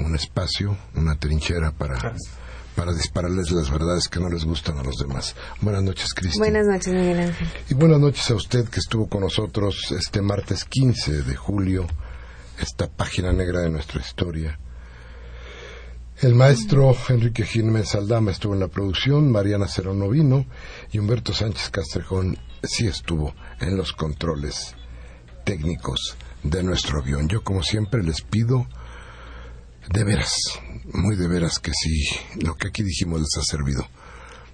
un 0.00 0.14
espacio, 0.16 0.76
una 0.96 1.14
trinchera 1.16 1.70
para, 1.70 1.94
Gracias. 1.98 2.32
para 2.74 2.92
dispararles 2.92 3.52
las 3.52 3.70
verdades 3.70 4.08
que 4.08 4.18
no 4.18 4.28
les 4.28 4.44
gustan 4.44 4.78
a 4.78 4.82
los 4.82 4.96
demás. 4.96 5.36
Buenas 5.60 5.82
noches, 5.84 6.12
Cristi. 6.12 6.38
Buenas 6.38 6.66
noches, 6.66 6.92
Miguel 6.92 7.20
Ángel. 7.20 7.48
Y 7.70 7.74
buenas 7.74 8.00
noches 8.00 8.28
a 8.30 8.34
usted 8.34 8.68
que 8.68 8.80
estuvo 8.80 9.08
con 9.08 9.20
nosotros 9.20 9.92
este 9.96 10.22
martes 10.22 10.64
15 10.64 11.22
de 11.22 11.36
julio, 11.36 11.86
esta 12.60 12.88
página 12.88 13.32
negra 13.32 13.60
de 13.60 13.70
nuestra 13.70 14.00
historia. 14.00 14.58
El 16.20 16.36
maestro 16.36 16.96
Enrique 17.08 17.44
Jiménez 17.44 17.96
Aldama 17.96 18.30
estuvo 18.30 18.54
en 18.54 18.60
la 18.60 18.68
producción, 18.68 19.32
Mariana 19.32 19.66
Cerón 19.66 20.08
vino 20.10 20.46
y 20.92 20.98
Humberto 20.98 21.34
Sánchez 21.34 21.70
Castrejón 21.70 22.38
sí 22.62 22.86
estuvo 22.86 23.34
en 23.60 23.76
los 23.76 23.92
controles 23.92 24.76
técnicos 25.44 26.16
de 26.44 26.62
nuestro 26.62 27.00
avión. 27.00 27.28
Yo 27.28 27.42
como 27.42 27.64
siempre 27.64 28.04
les 28.04 28.22
pido 28.22 28.68
de 29.92 30.04
veras, 30.04 30.32
muy 30.92 31.16
de 31.16 31.26
veras 31.26 31.58
que 31.58 31.72
si 31.74 32.04
lo 32.40 32.54
que 32.54 32.68
aquí 32.68 32.84
dijimos 32.84 33.20
les 33.20 33.36
ha 33.36 33.42
servido, 33.42 33.84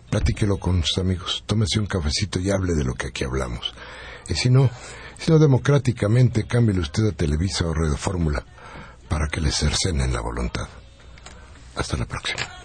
platíquelo 0.09 0.57
con 0.57 0.83
sus 0.83 0.97
amigos, 0.97 1.45
tómese 1.47 1.79
un 1.79 1.87
cafecito 1.87 2.41
y 2.41 2.51
hable 2.51 2.73
de 2.73 2.85
lo 2.85 2.95
que 2.95 3.09
aquí 3.09 3.25
hablamos. 3.25 3.75
Y 4.29 4.35
si 4.35 4.49
no, 4.49 4.71
si 5.19 5.31
no 5.31 5.39
democráticamente, 5.39 6.47
cámbiale 6.47 6.81
usted 6.81 7.09
a 7.09 7.13
Televisa 7.13 7.67
o 7.67 7.75
Radio 7.75 7.99
Fórmula 7.99 8.45
para 9.11 9.29
que 9.29 9.43
le 9.43 9.53
cercenen 9.53 10.15
la 10.15 10.23
voluntad. 10.23 10.80
Hasta 11.75 11.97
la 11.97 12.05
próxima. 12.07 12.60